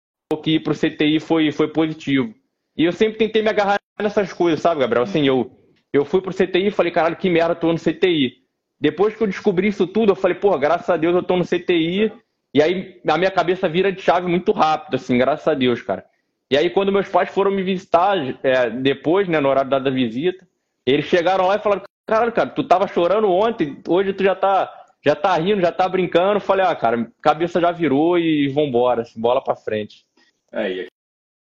que 0.43 0.57
ir 0.57 0.61
pro 0.61 0.75
CTI 0.75 1.21
foi, 1.21 1.53
foi 1.53 1.69
positivo. 1.69 2.35
E 2.77 2.85
eu 2.85 2.93
sempre 2.93 3.19
tentei 3.19 3.43
me 3.43 3.49
agarrar 3.49 3.79
nessas 4.01 4.33
coisas, 4.33 4.61
sabe, 4.61 4.81
Gabriel? 4.81 5.05
Assim, 5.05 5.25
eu, 5.27 5.57
eu 5.93 6.05
fui 6.05 6.21
pro 6.21 6.35
CTI 6.35 6.67
e 6.67 6.71
falei, 6.73 6.91
caralho, 6.91 7.17
que 7.17 7.31
merda, 7.31 7.55
tô 7.55 7.73
no 7.73 7.79
CTI. 7.79 8.44
Depois 8.81 9.15
que 9.15 9.23
eu 9.23 9.27
descobri 9.27 9.69
isso 9.69 9.87
tudo, 9.87 10.13
eu 10.13 10.17
falei, 10.17 10.37
pô, 10.37 10.57
graças 10.59 10.89
a 10.91 10.97
Deus 10.97 11.15
eu 11.15 11.23
tô 11.23 11.37
no 11.37 11.45
CTI. 11.45 12.13
E 12.53 12.63
aí 12.63 13.01
a 13.09 13.19
minha 13.19 13.31
cabeça 13.31 13.69
vira 13.69 13.93
de 13.93 14.01
chave 14.01 14.29
muito 14.29 14.53
rápido, 14.53 14.95
assim, 14.95 15.19
graças 15.19 15.47
a 15.49 15.55
Deus, 15.55 15.83
cara. 15.83 16.05
E 16.51 16.57
aí 16.57 16.71
quando 16.71 16.93
meus 16.93 17.09
pais 17.09 17.31
foram 17.31 17.51
me 17.51 17.63
visitar, 17.63 18.17
é, 18.45 18.71
depois, 18.71 19.27
né, 19.29 19.41
no 19.41 19.49
horário 19.49 19.71
da 19.71 19.91
visita, 19.91 20.47
eles 20.87 21.07
chegaram 21.07 21.47
lá 21.47 21.57
e 21.57 21.61
falaram, 21.61 21.83
caralho, 22.07 22.33
cara, 22.33 22.51
tu 22.51 22.63
tava 22.63 22.87
chorando 22.87 23.29
ontem, 23.31 23.83
hoje 23.89 24.13
tu 24.13 24.23
já 24.23 24.35
tá, 24.35 24.87
já 25.05 25.17
tá 25.17 25.35
rindo, 25.37 25.61
já 25.61 25.73
tá 25.73 25.89
brincando. 25.89 26.41
Falei, 26.41 26.65
ah, 26.65 26.75
cara, 26.77 27.11
cabeça 27.21 27.61
já 27.61 27.73
virou 27.73 28.19
e 28.19 28.49
vambora, 28.49 29.03
assim, 29.03 29.21
bola 29.21 29.43
pra 29.43 29.57
frente. 29.57 30.05
É, 30.53 30.71
e 30.71 30.89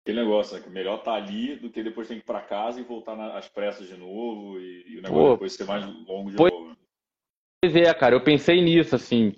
aquele 0.03 0.21
negócio, 0.23 0.57
né, 0.57 0.63
que 0.63 0.71
melhor 0.71 1.03
tá 1.03 1.13
ali 1.13 1.57
do 1.57 1.71
que 1.71 1.83
depois 1.83 2.09
tem 2.09 2.17
que 2.17 2.23
ir 2.23 2.27
pra 2.27 2.41
casa 2.41 2.81
e 2.81 2.85
voltar 2.85 3.19
às 3.37 3.49
pressas 3.49 3.87
de 3.87 3.97
novo 3.97 4.59
e, 4.59 4.85
e 4.89 4.99
o 4.99 5.03
negócio 5.03 5.25
Pô, 5.25 5.33
depois 5.33 5.53
ser 5.55 5.65
mais 5.65 5.85
longo 5.85 6.31
de 6.31 6.37
pois, 6.37 6.53
novo. 6.53 6.77
Pois 7.63 7.77
é, 7.77 7.95
cara, 7.95 8.17
eu 8.17 8.21
pensei 8.21 8.61
nisso, 8.61 8.97
assim. 8.97 9.35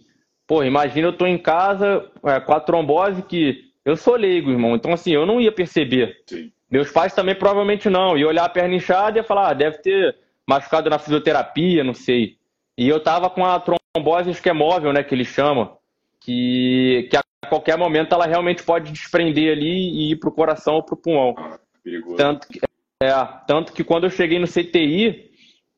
Pô, 0.46 0.64
imagina 0.64 1.08
eu 1.08 1.12
tô 1.16 1.26
em 1.26 1.36
casa 1.36 2.10
é, 2.24 2.40
com 2.40 2.54
a 2.54 2.60
trombose 2.60 3.22
que 3.22 3.64
eu 3.84 3.96
sou 3.96 4.16
leigo, 4.16 4.50
irmão. 4.50 4.74
Então, 4.74 4.94
assim, 4.94 5.12
eu 5.12 5.26
não 5.26 5.38
ia 5.38 5.52
perceber. 5.52 6.16
Sim. 6.26 6.50
Meus 6.70 6.90
pais 6.90 7.14
também 7.14 7.34
provavelmente 7.34 7.90
não. 7.90 8.16
Ia 8.16 8.26
olhar 8.26 8.44
a 8.44 8.48
perna 8.48 8.74
inchada 8.74 9.18
e 9.18 9.20
ia 9.20 9.24
falar, 9.24 9.50
ah, 9.50 9.52
deve 9.52 9.78
ter 9.78 10.16
machucado 10.48 10.88
na 10.88 10.98
fisioterapia, 10.98 11.84
não 11.84 11.92
sei. 11.92 12.38
E 12.78 12.88
eu 12.88 12.98
tava 12.98 13.28
com 13.28 13.44
a 13.44 13.60
trombose 13.60 14.30
esquemóvel, 14.30 14.92
né, 14.92 15.02
que 15.02 15.14
eles 15.14 15.28
chamam, 15.28 15.76
que, 16.18 17.06
que 17.10 17.16
a 17.16 17.22
qualquer 17.46 17.76
momento 17.76 18.14
ela 18.14 18.26
realmente 18.26 18.62
pode 18.62 18.90
desprender 18.90 19.52
ali 19.52 19.66
e 19.66 20.12
ir 20.12 20.16
pro 20.16 20.32
coração 20.32 20.76
ou 20.76 20.82
pro 20.82 20.96
pulmão. 20.96 21.34
Ah, 21.36 21.58
perigoso. 21.82 22.16
Tanto 22.16 22.48
que, 22.48 22.58
é, 23.02 23.12
tanto 23.46 23.72
que 23.74 23.84
quando 23.84 24.04
eu 24.04 24.10
cheguei 24.10 24.38
no 24.38 24.48
CTI, 24.48 25.30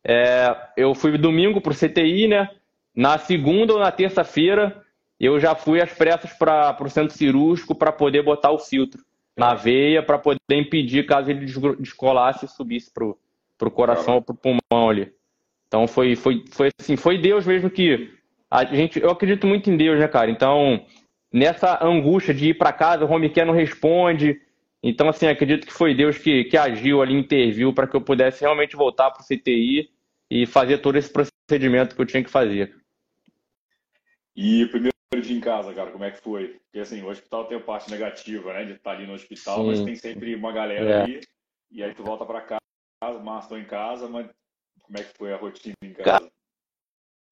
é, 0.08 0.56
eu 0.76 0.94
fui 0.94 1.18
domingo 1.18 1.60
pro 1.60 1.74
CTI, 1.74 2.28
né? 2.28 2.48
Na 2.94 3.18
segunda 3.18 3.72
ou 3.72 3.80
na 3.80 3.90
terça-feira, 3.90 4.82
eu 5.18 5.40
já 5.40 5.54
fui 5.54 5.82
às 5.82 5.92
pressas 5.92 6.32
para 6.32 6.76
o 6.80 6.88
centro 6.88 7.16
cirúrgico 7.16 7.74
para 7.74 7.90
poder 7.90 8.22
botar 8.22 8.52
o 8.52 8.58
filtro 8.58 9.04
na 9.36 9.54
veia 9.54 10.02
para 10.02 10.18
poder 10.18 10.38
impedir 10.50 11.04
caso 11.04 11.30
ele 11.30 11.44
descolasse 11.78 12.46
e 12.46 12.48
subisse 12.48 12.90
pro, 12.92 13.18
pro 13.58 13.70
coração 13.70 14.14
ou 14.14 14.22
pro 14.22 14.34
pulmão 14.34 14.88
ali. 14.88 15.12
Então 15.66 15.86
foi, 15.86 16.14
foi, 16.14 16.44
foi 16.52 16.70
assim, 16.80 16.96
foi 16.96 17.18
Deus 17.18 17.44
mesmo 17.44 17.68
que 17.68 18.10
a 18.50 18.64
gente, 18.64 19.00
eu 19.00 19.10
acredito 19.10 19.46
muito 19.46 19.68
em 19.68 19.76
Deus, 19.76 19.98
né, 19.98 20.06
cara? 20.06 20.30
Então, 20.30 20.86
nessa 21.32 21.84
angústia 21.84 22.32
de 22.32 22.50
ir 22.50 22.54
para 22.54 22.72
casa, 22.72 23.04
o 23.04 23.10
home 23.10 23.28
care 23.28 23.46
não 23.46 23.52
responde. 23.52 24.40
Então, 24.80 25.08
assim, 25.08 25.26
acredito 25.26 25.66
que 25.66 25.72
foi 25.72 25.94
Deus 25.94 26.16
que, 26.16 26.44
que 26.44 26.56
agiu 26.56 27.02
ali, 27.02 27.12
interviu 27.12 27.72
para 27.72 27.88
que 27.88 27.96
eu 27.96 28.00
pudesse 28.00 28.42
realmente 28.42 28.76
voltar 28.76 29.10
para 29.10 29.20
o 29.20 29.24
CTI 29.24 29.90
e 30.30 30.46
fazer 30.46 30.78
todo 30.78 30.96
esse 30.96 31.10
procedimento 31.12 31.94
que 31.94 32.00
eu 32.00 32.06
tinha 32.06 32.22
que 32.22 32.30
fazer. 32.30 32.74
E 34.34 34.64
o 34.64 34.70
primeiro 34.70 34.94
dia 35.22 35.36
em 35.36 35.40
casa, 35.40 35.72
cara, 35.72 35.90
como 35.90 36.04
é 36.04 36.10
que 36.10 36.20
foi? 36.20 36.58
Porque 36.64 36.80
assim, 36.80 37.02
o 37.02 37.08
hospital 37.08 37.46
tem 37.46 37.56
a 37.56 37.60
parte 37.60 37.90
negativa, 37.90 38.52
né? 38.52 38.64
De 38.64 38.72
estar 38.72 38.92
ali 38.92 39.06
no 39.06 39.14
hospital, 39.14 39.62
Sim. 39.62 39.66
mas 39.66 39.82
tem 39.82 39.96
sempre 39.96 40.34
uma 40.34 40.52
galera 40.52 40.90
é. 40.90 41.02
ali. 41.02 41.20
E 41.70 41.82
aí 41.82 41.94
tu 41.94 42.04
volta 42.04 42.24
para 42.24 42.40
casa, 42.42 43.22
mas 43.22 43.44
estou 43.44 43.58
em 43.58 43.64
casa, 43.64 44.08
mas 44.08 44.28
como 44.82 44.98
é 44.98 45.02
que 45.02 45.16
foi 45.16 45.32
a 45.32 45.36
rotina 45.36 45.74
em 45.82 45.92
casa? 45.92 46.30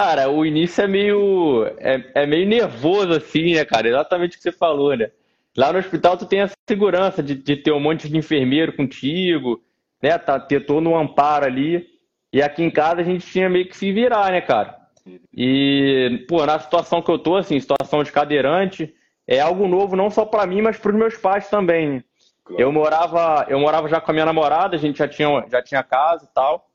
Cara, 0.00 0.28
o 0.28 0.44
início 0.44 0.82
é 0.82 0.88
meio. 0.88 1.66
É, 1.78 2.22
é 2.22 2.26
meio 2.26 2.46
nervoso, 2.46 3.12
assim, 3.12 3.54
né, 3.54 3.64
cara? 3.64 3.88
Exatamente 3.88 4.34
o 4.34 4.36
que 4.38 4.42
você 4.42 4.52
falou, 4.52 4.96
né? 4.96 5.10
Lá 5.56 5.72
no 5.72 5.78
hospital 5.78 6.16
tu 6.16 6.26
tem 6.26 6.40
a 6.40 6.50
segurança 6.68 7.22
de, 7.22 7.34
de 7.36 7.56
ter 7.56 7.70
um 7.70 7.78
monte 7.78 8.08
de 8.08 8.16
enfermeiro 8.16 8.74
contigo, 8.74 9.62
né? 10.02 10.18
Tá, 10.18 10.40
ter 10.40 10.66
todo 10.66 10.88
um 10.88 10.98
amparo 10.98 11.46
ali. 11.46 11.93
E 12.34 12.42
aqui 12.42 12.64
em 12.64 12.70
casa 12.70 13.00
a 13.00 13.04
gente 13.04 13.24
tinha 13.24 13.48
meio 13.48 13.64
que 13.68 13.76
se 13.76 13.92
virar, 13.92 14.32
né, 14.32 14.40
cara? 14.40 14.76
E, 15.32 16.26
pô, 16.28 16.44
na 16.44 16.58
situação 16.58 17.00
que 17.00 17.08
eu 17.08 17.16
tô, 17.16 17.36
assim, 17.36 17.60
situação 17.60 18.02
de 18.02 18.10
cadeirante, 18.10 18.92
é 19.24 19.38
algo 19.38 19.68
novo 19.68 19.94
não 19.94 20.10
só 20.10 20.24
para 20.24 20.44
mim, 20.44 20.60
mas 20.60 20.76
para 20.76 20.90
os 20.90 20.98
meus 20.98 21.16
pais 21.16 21.48
também. 21.48 22.02
Claro. 22.44 22.60
Eu 22.60 22.72
morava, 22.72 23.46
eu 23.48 23.60
morava 23.60 23.88
já 23.88 24.00
com 24.00 24.10
a 24.10 24.14
minha 24.14 24.26
namorada, 24.26 24.74
a 24.74 24.78
gente 24.80 24.98
já 24.98 25.06
tinha, 25.06 25.46
já 25.48 25.62
tinha 25.62 25.84
casa 25.84 26.24
e 26.28 26.34
tal. 26.34 26.66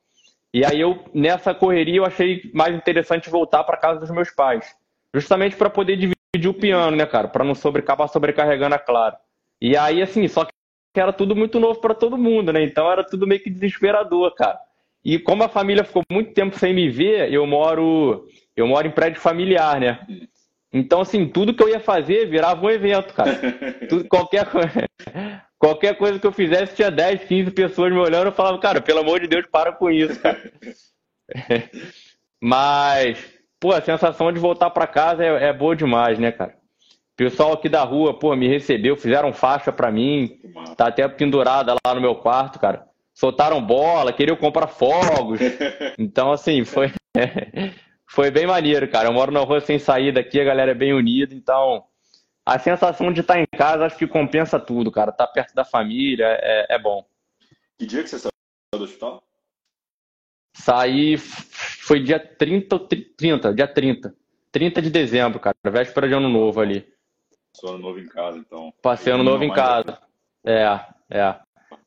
E 0.54 0.63
aí 0.63 0.80
eu 0.80 1.04
nessa 1.13 1.54
correria 1.54 1.98
eu 1.98 2.06
achei 2.06 2.50
mais 2.54 2.74
interessante 2.74 3.30
voltar 3.30 3.65
para 3.65 3.76
casa 3.76 4.00
dos 4.00 4.12
meus 4.12 4.32
pais, 4.32 4.74
justamente 5.13 5.58
para 5.58 5.69
poder 5.69 5.98
dividir 5.98 6.50
o 6.50 6.54
piano, 6.54 6.95
né, 6.95 7.06
cara, 7.06 7.28
para 7.28 7.43
não 7.43 7.54
sobre, 7.54 7.82
acabar 7.82 8.08
sobrecarregando 8.08 8.76
a 8.76 8.80
Clara. 8.80 9.17
E 9.62 9.76
aí 9.76 10.02
assim, 10.02 10.26
só 10.30 10.45
que 10.45 10.52
era 10.95 11.12
tudo 11.12 11.36
muito 11.36 11.60
novo 11.60 11.82
para 11.82 11.93
todo 11.93 12.17
mundo, 12.17 12.54
né? 12.54 12.63
Então 12.63 12.89
era 12.89 13.04
tudo 13.04 13.28
meio 13.28 13.43
que 13.43 13.50
desesperador, 13.50 14.34
cara. 14.36 14.58
E 15.04 15.18
como 15.18 15.44
a 15.44 15.50
família 15.50 15.84
ficou 15.84 16.04
muito 16.12 16.34
tempo 16.34 16.58
sem 16.58 16.74
me 16.74 16.90
ver, 16.90 17.32
eu 17.32 17.46
moro, 17.48 18.28
eu 18.56 18.68
moro 18.68 18.88
em 18.88 18.92
prédio 18.92 19.22
familiar, 19.22 19.80
né? 19.80 20.00
Então, 20.72 21.02
assim, 21.02 21.28
tudo 21.28 21.54
que 21.54 21.64
eu 21.64 21.70
ia 21.70 21.80
fazer 21.80 22.28
virava 22.28 22.64
um 22.64 22.70
evento, 22.70 23.14
cara. 23.14 23.32
Tudo, 23.90 24.08
qualquer, 24.08 24.46
qualquer 25.58 25.98
coisa 25.98 26.20
que 26.20 26.28
eu 26.28 26.32
fizesse, 26.32 26.76
tinha 26.76 26.92
10, 26.92 27.24
15 27.24 27.52
pessoas 27.52 27.92
me 27.92 27.98
olhando, 27.98 28.28
eu 28.28 28.32
falava, 28.32 28.60
cara, 28.60 28.80
pelo 28.80 29.00
amor 29.00 29.20
de 29.20 29.28
Deus, 29.28 29.48
para 29.52 29.72
com 29.72 29.90
isso, 29.90 30.20
cara. 30.22 30.40
Mas, 32.42 33.18
pô, 33.60 33.74
a 33.74 33.82
sensação 33.82 34.32
de 34.32 34.40
voltar 34.40 34.70
para 34.70 34.86
casa 34.86 35.24
é, 35.24 35.46
é, 35.46 35.54
boa 35.54 35.76
demais, 35.76 36.20
né, 36.20 36.32
cara? 36.32 36.56
O 37.14 37.18
pessoal 37.18 37.54
aqui 37.54 37.68
da 37.68 37.84
rua, 37.84 38.18
pô, 38.18 38.36
me 38.36 38.48
recebeu, 38.48 38.96
fizeram 38.96 39.34
faixa 39.34 39.72
para 39.72 39.92
mim, 39.92 40.40
tá 40.78 40.88
até 40.88 41.08
pendurada 41.08 41.76
lá 41.86 41.96
no 41.96 42.00
meu 42.00 42.16
quarto, 42.16 42.60
cara 42.60 42.88
soltaram 43.19 43.62
bola, 43.62 44.13
queriam 44.13 44.38
comprar 44.38 44.67
fogos. 44.67 45.39
Então, 45.99 46.32
assim, 46.32 46.63
foi, 46.63 46.89
foi 48.08 48.32
bem 48.32 48.47
maneiro, 48.47 48.89
cara. 48.89 49.10
Eu 49.10 49.13
moro 49.13 49.32
na 49.34 49.41
rua 49.41 49.60
sem 49.60 49.77
saída 49.77 50.21
aqui, 50.21 50.39
a 50.39 50.45
galera 50.45 50.71
é 50.71 50.75
bem 50.75 50.93
unida, 50.93 51.36
então 51.36 51.84
a 52.45 52.58
sensação 52.58 53.12
de 53.12 53.19
estar 53.19 53.38
em 53.38 53.45
casa 53.45 53.86
acho 53.86 53.97
que 53.97 54.08
compensa 54.08 54.58
tudo, 54.58 54.89
cara. 54.89 55.12
Estar 55.12 55.27
tá 55.27 55.34
perto 55.34 55.53
da 55.53 55.65
família 55.65 56.25
é, 56.25 56.75
é 56.75 56.79
bom. 56.79 57.05
Que 57.77 57.86
dia 57.86 58.01
que 58.01 58.10
você 58.10 58.19
saiu 58.19 58.32
do 58.73 58.84
hospital? 58.86 59.21
Saí, 60.55 61.17
foi 61.17 62.01
dia 62.01 62.19
30, 62.19 62.79
30, 63.17 63.53
dia 63.53 63.67
30. 63.67 64.15
30 64.51 64.82
de 64.82 64.89
dezembro, 64.89 65.39
cara. 65.39 65.55
Véspera 65.65 66.08
de 66.08 66.13
ano 66.13 66.29
novo 66.29 66.62
ali. 66.62 66.88
Passou 67.51 67.75
ano 67.75 67.79
novo 67.79 67.99
em 67.99 68.08
casa, 68.08 68.38
então. 68.38 68.73
Passei 68.82 69.12
ano 69.12 69.23
novo 69.23 69.43
em 69.43 69.51
casa. 69.51 69.99
É, 70.45 70.79
é. 71.10 71.36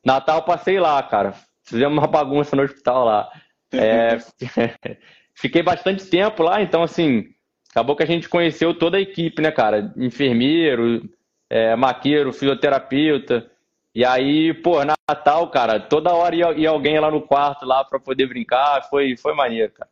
Natal 0.03 0.43
passei 0.43 0.79
lá, 0.79 1.01
cara. 1.03 1.33
Fizemos 1.63 1.97
uma 1.97 2.07
bagunça 2.07 2.55
no 2.55 2.63
hospital 2.63 3.05
lá. 3.05 3.31
É, 3.71 4.17
fiquei 5.33 5.63
bastante 5.63 6.05
tempo 6.07 6.43
lá, 6.43 6.61
então 6.61 6.83
assim, 6.83 7.33
acabou 7.71 7.95
que 7.95 8.03
a 8.03 8.07
gente 8.07 8.29
conheceu 8.29 8.77
toda 8.77 8.97
a 8.97 9.01
equipe, 9.01 9.41
né, 9.41 9.51
cara? 9.51 9.93
Enfermeiro, 9.97 11.09
é, 11.49 11.75
maqueiro, 11.75 12.33
fisioterapeuta. 12.33 13.49
E 13.95 14.03
aí, 14.03 14.53
pô, 14.53 14.79
Natal, 14.83 15.49
cara, 15.51 15.79
toda 15.79 16.13
hora 16.13 16.35
ia, 16.35 16.51
ia 16.53 16.69
alguém 16.69 16.99
lá 16.99 17.11
no 17.11 17.21
quarto 17.21 17.65
lá 17.65 17.83
para 17.83 17.99
poder 17.99 18.27
brincar, 18.27 18.87
foi, 18.89 19.15
foi 19.15 19.33
maneiro, 19.35 19.71
cara. 19.71 19.89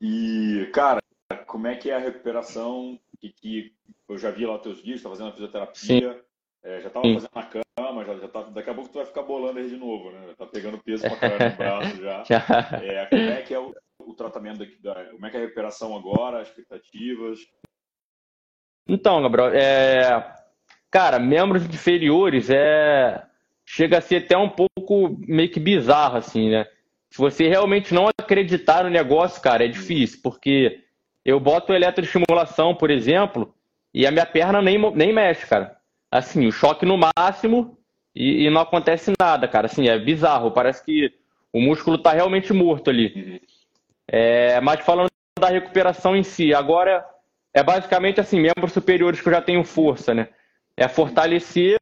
E, 0.00 0.68
cara, 0.74 1.00
como 1.46 1.68
é 1.68 1.76
que 1.76 1.90
é 1.90 1.94
a 1.94 1.98
recuperação? 1.98 2.98
Que, 3.20 3.30
que 3.30 3.72
eu 4.08 4.18
já 4.18 4.32
vi 4.32 4.44
lá 4.44 4.58
teus 4.58 4.80
vídeos, 4.80 5.02
tá 5.02 5.08
fazendo 5.08 5.28
a 5.28 5.32
fisioterapia. 5.32 5.74
Sim. 6.12 6.20
É, 6.64 6.80
já 6.80 6.88
estava 6.88 7.12
fazendo 7.12 7.30
na 7.34 7.42
cama, 7.42 8.04
já, 8.04 8.18
já 8.18 8.28
tá, 8.28 8.42
daqui 8.42 8.70
a 8.70 8.74
pouco 8.74 8.88
tu 8.88 8.98
vai 8.98 9.06
ficar 9.06 9.22
bolando 9.22 9.58
aí 9.58 9.68
de 9.68 9.76
novo, 9.76 10.12
né? 10.12 10.28
Já 10.28 10.34
tá 10.36 10.46
pegando 10.46 10.78
peso 10.78 11.02
pra 11.02 11.16
caramba 11.16 11.50
no 11.50 11.56
braço 11.58 11.96
já. 11.96 12.16
É, 12.80 13.06
como 13.06 13.22
é 13.22 13.42
que 13.42 13.54
é 13.54 13.58
o, 13.58 13.74
o 13.98 14.14
tratamento 14.14 14.58
daqui, 14.58 14.80
da, 14.80 14.94
como 15.06 15.26
é 15.26 15.30
que 15.30 15.36
é 15.36 15.40
a 15.40 15.42
recuperação 15.42 15.96
agora, 15.96 16.40
as 16.40 16.48
expectativas? 16.48 17.40
Então, 18.88 19.22
Gabriel, 19.22 19.50
é... 19.54 20.34
cara, 20.88 21.18
membros 21.18 21.64
inferiores 21.64 22.48
é 22.48 23.24
chega 23.64 23.98
a 23.98 24.00
ser 24.00 24.24
até 24.24 24.36
um 24.36 24.48
pouco 24.48 25.16
meio 25.26 25.50
que 25.50 25.58
bizarro 25.58 26.18
assim, 26.18 26.48
né? 26.48 26.66
Se 27.10 27.18
você 27.18 27.48
realmente 27.48 27.92
não 27.92 28.08
acreditar 28.08 28.84
no 28.84 28.90
negócio, 28.90 29.42
cara, 29.42 29.64
é 29.64 29.68
difícil, 29.68 30.20
porque 30.22 30.84
eu 31.24 31.40
boto 31.40 31.72
eletroestimulação, 31.72 32.74
por 32.74 32.90
exemplo, 32.90 33.52
e 33.92 34.06
a 34.06 34.10
minha 34.10 34.26
perna 34.26 34.62
nem, 34.62 34.78
nem 34.94 35.12
mexe, 35.12 35.46
cara 35.46 35.81
assim, 36.12 36.46
o 36.46 36.52
choque 36.52 36.84
no 36.84 36.98
máximo 36.98 37.78
e, 38.14 38.44
e, 38.44 38.50
não 38.50 38.60
acontece 38.60 39.12
nada, 39.18 39.48
cara. 39.48 39.66
Assim, 39.66 39.88
é 39.88 39.98
bizarro. 39.98 40.50
Parece 40.50 40.84
que 40.84 41.10
o 41.50 41.58
músculo 41.58 41.96
tá 41.96 42.12
realmente 42.12 42.52
morto 42.52 42.90
ali. 42.90 43.40
É, 44.06 44.60
mas 44.60 44.84
falando 44.84 45.08
da 45.40 45.48
recuperação 45.48 46.14
em 46.14 46.22
si, 46.22 46.52
agora 46.52 47.04
é 47.54 47.62
basicamente 47.62 48.20
assim, 48.20 48.38
membros 48.38 48.72
superiores 48.72 49.20
que 49.20 49.28
eu 49.28 49.32
já 49.32 49.40
tenho 49.40 49.64
força, 49.64 50.12
né? 50.12 50.28
É 50.76 50.86
fortalecer 50.86 51.78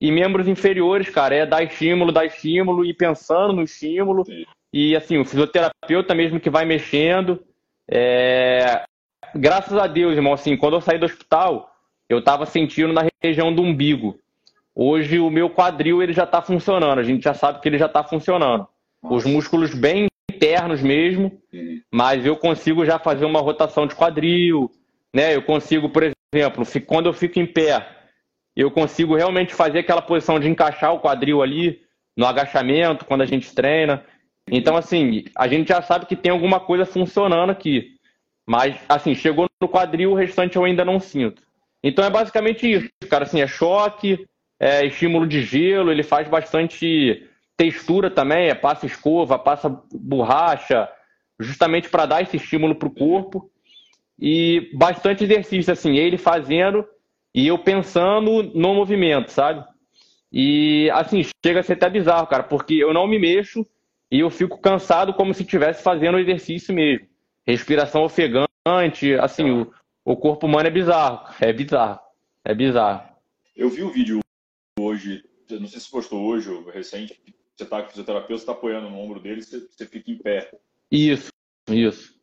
e 0.00 0.12
membros 0.12 0.46
inferiores, 0.46 1.08
cara, 1.08 1.34
é 1.34 1.46
dar 1.46 1.62
estímulo, 1.62 2.12
dar 2.12 2.26
estímulo 2.26 2.84
e 2.84 2.92
pensando 2.92 3.54
no 3.54 3.62
estímulo. 3.62 4.24
E 4.72 4.94
assim, 4.94 5.16
o 5.16 5.24
fisioterapeuta 5.24 6.14
mesmo 6.14 6.38
que 6.38 6.50
vai 6.50 6.66
mexendo. 6.66 7.42
É... 7.90 8.84
Graças 9.34 9.76
a 9.78 9.86
Deus, 9.86 10.14
irmão, 10.14 10.34
assim, 10.34 10.56
quando 10.56 10.74
eu 10.74 10.80
saí 10.80 10.98
do 10.98 11.06
hospital, 11.06 11.75
eu 12.08 12.18
estava 12.18 12.46
sentindo 12.46 12.92
na 12.92 13.06
região 13.22 13.54
do 13.54 13.62
umbigo. 13.62 14.18
Hoje 14.74 15.18
o 15.18 15.30
meu 15.30 15.48
quadril 15.48 16.02
ele 16.02 16.12
já 16.12 16.24
está 16.24 16.42
funcionando, 16.42 16.98
a 16.98 17.02
gente 17.02 17.24
já 17.24 17.34
sabe 17.34 17.60
que 17.60 17.68
ele 17.68 17.78
já 17.78 17.86
está 17.86 18.04
funcionando. 18.04 18.66
Nossa. 19.02 19.14
Os 19.14 19.24
músculos 19.24 19.74
bem 19.74 20.06
internos 20.30 20.82
mesmo, 20.82 21.40
mas 21.90 22.26
eu 22.26 22.36
consigo 22.36 22.84
já 22.84 22.98
fazer 22.98 23.24
uma 23.24 23.40
rotação 23.40 23.86
de 23.86 23.94
quadril, 23.94 24.70
né? 25.14 25.34
Eu 25.34 25.42
consigo, 25.42 25.88
por 25.88 26.02
exemplo, 26.02 26.64
quando 26.86 27.06
eu 27.06 27.12
fico 27.14 27.38
em 27.38 27.46
pé, 27.46 27.86
eu 28.54 28.70
consigo 28.70 29.16
realmente 29.16 29.54
fazer 29.54 29.78
aquela 29.78 30.02
posição 30.02 30.38
de 30.38 30.48
encaixar 30.48 30.92
o 30.92 31.00
quadril 31.00 31.42
ali 31.42 31.80
no 32.16 32.26
agachamento, 32.26 33.04
quando 33.04 33.22
a 33.22 33.26
gente 33.26 33.54
treina. 33.54 34.04
Então, 34.50 34.76
assim, 34.76 35.24
a 35.36 35.48
gente 35.48 35.68
já 35.68 35.82
sabe 35.82 36.06
que 36.06 36.16
tem 36.16 36.32
alguma 36.32 36.60
coisa 36.60 36.84
funcionando 36.86 37.50
aqui. 37.50 37.96
Mas, 38.46 38.76
assim, 38.88 39.14
chegou 39.14 39.46
no 39.60 39.68
quadril, 39.68 40.12
o 40.12 40.14
restante 40.14 40.56
eu 40.56 40.64
ainda 40.64 40.84
não 40.84 41.00
sinto. 41.00 41.42
Então 41.82 42.04
é 42.04 42.10
basicamente 42.10 42.70
isso, 42.70 42.88
cara. 43.08 43.24
Assim, 43.24 43.40
é 43.40 43.46
choque, 43.46 44.26
é 44.58 44.84
estímulo 44.86 45.26
de 45.26 45.42
gelo, 45.42 45.90
ele 45.90 46.02
faz 46.02 46.28
bastante 46.28 47.28
textura 47.56 48.10
também, 48.10 48.48
é 48.48 48.54
passa 48.54 48.86
escova, 48.86 49.38
passa 49.38 49.68
borracha, 49.92 50.88
justamente 51.38 51.88
para 51.88 52.06
dar 52.06 52.22
esse 52.22 52.36
estímulo 52.36 52.74
para 52.74 52.88
o 52.88 52.94
corpo. 52.94 53.50
E 54.18 54.70
bastante 54.74 55.24
exercício, 55.24 55.72
assim, 55.72 55.96
ele 55.96 56.16
fazendo 56.16 56.86
e 57.34 57.46
eu 57.46 57.58
pensando 57.58 58.42
no 58.54 58.74
movimento, 58.74 59.30
sabe? 59.30 59.62
E, 60.32 60.90
assim, 60.90 61.22
chega 61.44 61.60
a 61.60 61.62
ser 61.62 61.74
até 61.74 61.88
bizarro, 61.90 62.26
cara, 62.26 62.42
porque 62.42 62.74
eu 62.74 62.94
não 62.94 63.06
me 63.06 63.18
mexo 63.18 63.66
e 64.10 64.20
eu 64.20 64.30
fico 64.30 64.58
cansado 64.58 65.12
como 65.12 65.34
se 65.34 65.42
estivesse 65.42 65.82
fazendo 65.82 66.16
o 66.16 66.18
exercício 66.18 66.74
mesmo. 66.74 67.06
Respiração 67.46 68.04
ofegante, 68.04 69.14
assim, 69.20 69.50
o, 69.50 69.72
o 70.06 70.16
corpo 70.16 70.46
humano 70.46 70.68
é 70.68 70.70
bizarro, 70.70 71.34
é 71.40 71.52
bizarro, 71.52 71.98
é 72.44 72.54
bizarro. 72.54 73.02
Eu 73.56 73.68
vi 73.68 73.82
o 73.82 73.88
um 73.88 73.90
vídeo 73.90 74.20
hoje, 74.78 75.24
não 75.50 75.66
sei 75.66 75.80
se 75.80 75.90
postou 75.90 76.24
hoje 76.24 76.48
ou 76.48 76.62
recente, 76.70 77.20
você 77.56 77.64
está 77.64 77.82
com 77.82 77.88
o 77.88 77.90
fisioterapeuta, 77.90 78.38
você 78.38 78.42
está 78.42 78.52
apoiando 78.52 78.88
no 78.88 79.00
ombro 79.00 79.18
dele, 79.18 79.42
você, 79.42 79.58
você 79.58 79.84
fica 79.84 80.08
em 80.08 80.18
pé. 80.18 80.48
Isso, 80.92 81.32
isso. 81.68 82.14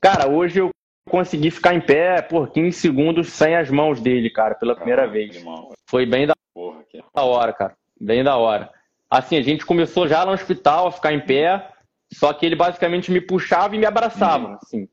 Cara, 0.00 0.28
hoje 0.28 0.58
eu 0.58 0.70
consegui 1.08 1.52
ficar 1.52 1.72
em 1.72 1.80
pé 1.80 2.20
por 2.20 2.50
15 2.50 2.76
segundos 2.76 3.28
sem 3.28 3.54
as 3.54 3.70
mãos 3.70 4.00
dele, 4.00 4.28
cara, 4.28 4.56
pela 4.56 4.74
primeira 4.74 5.06
vez. 5.06 5.36
Animal. 5.36 5.72
Foi 5.86 6.04
bem 6.04 6.26
da, 6.26 6.34
Porra, 6.52 6.82
que... 6.82 6.98
da 7.14 7.22
hora, 7.22 7.52
cara. 7.52 7.76
Bem 8.00 8.24
da 8.24 8.36
hora. 8.36 8.72
Assim, 9.08 9.36
a 9.36 9.42
gente 9.42 9.64
começou 9.64 10.08
já 10.08 10.26
no 10.26 10.32
hospital 10.32 10.88
a 10.88 10.92
ficar 10.92 11.12
em 11.12 11.20
pé, 11.20 11.70
só 12.12 12.32
que 12.32 12.44
ele 12.44 12.56
basicamente 12.56 13.12
me 13.12 13.20
puxava 13.20 13.76
e 13.76 13.78
me 13.78 13.86
abraçava, 13.86 14.48
uhum. 14.48 14.58
assim. 14.60 14.88